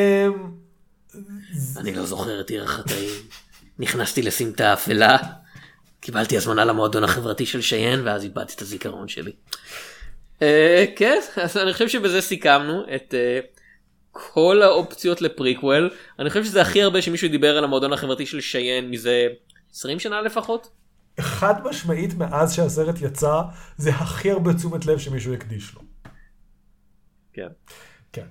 אני 1.77 1.95
לא 1.95 2.05
זוכר 2.05 2.41
את 2.41 2.49
עיר 2.49 2.63
החטאים. 2.63 3.09
נכנסתי 3.79 4.21
לסמטה 4.21 4.73
אפלה, 4.73 5.17
קיבלתי 5.99 6.37
הזמנה 6.37 6.65
למועדון 6.65 7.03
החברתי 7.03 7.45
של 7.45 7.61
שיין, 7.61 8.07
ואז 8.07 8.23
איבדתי 8.23 8.53
את 8.55 8.61
הזיכרון 8.61 9.07
שלי. 9.07 9.31
אה, 10.41 10.85
כן, 10.95 11.19
אז 11.43 11.57
אני 11.57 11.73
חושב 11.73 11.87
שבזה 11.87 12.21
סיכמנו 12.21 12.83
את 12.95 13.13
אה, 13.13 13.39
כל 14.15 14.61
האופציות 14.61 15.21
לפריקוול. 15.21 15.89
אני 16.19 16.29
חושב 16.29 16.43
שזה 16.43 16.61
הכי 16.61 16.81
הרבה 16.81 17.01
שמישהו 17.01 17.29
דיבר 17.29 17.57
על 17.57 17.63
המועדון 17.63 17.93
החברתי 17.93 18.25
של 18.25 18.41
שיין 18.41 18.89
מזה 18.89 19.27
20 19.71 19.99
שנה 19.99 20.21
לפחות. 20.21 20.69
חד 21.19 21.53
משמעית 21.63 22.13
מאז 22.13 22.55
שהסרט 22.55 23.01
יצא, 23.01 23.41
זה 23.77 23.89
הכי 23.89 24.31
הרבה 24.31 24.53
תשומת 24.53 24.85
לב 24.85 24.97
שמישהו 24.97 25.33
הקדיש 25.33 25.75
לו. 25.75 25.81
כן. 27.33 27.47
כן. 28.13 28.25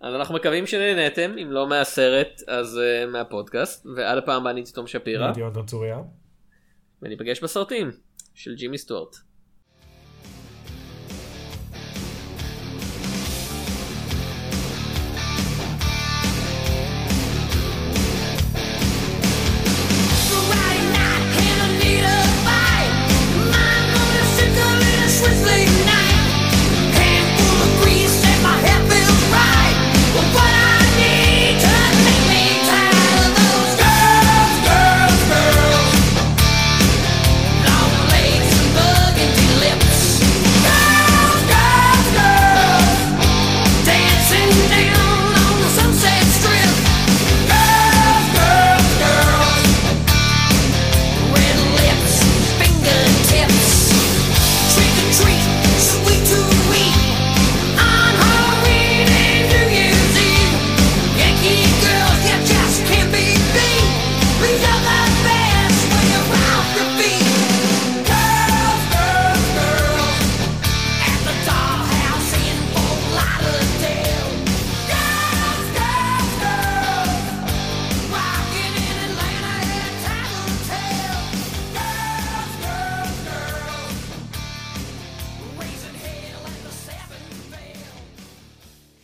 אז 0.00 0.14
אנחנו 0.14 0.34
מקווים 0.34 0.66
שנהנתם, 0.66 1.34
אם 1.42 1.52
לא 1.52 1.66
מהסרט 1.68 2.42
אז 2.48 2.78
uh, 2.78 3.10
מהפודקאסט, 3.10 3.86
ועד 3.96 4.18
הפעם 4.18 4.40
הבאה 4.40 4.52
אני 4.52 4.62
תום 4.74 4.86
שפירא. 4.86 5.28
וניפגש 7.02 7.42
בסרטים 7.42 7.90
של 8.34 8.54
ג'ימי 8.54 8.78
סטוארט. 8.78 9.16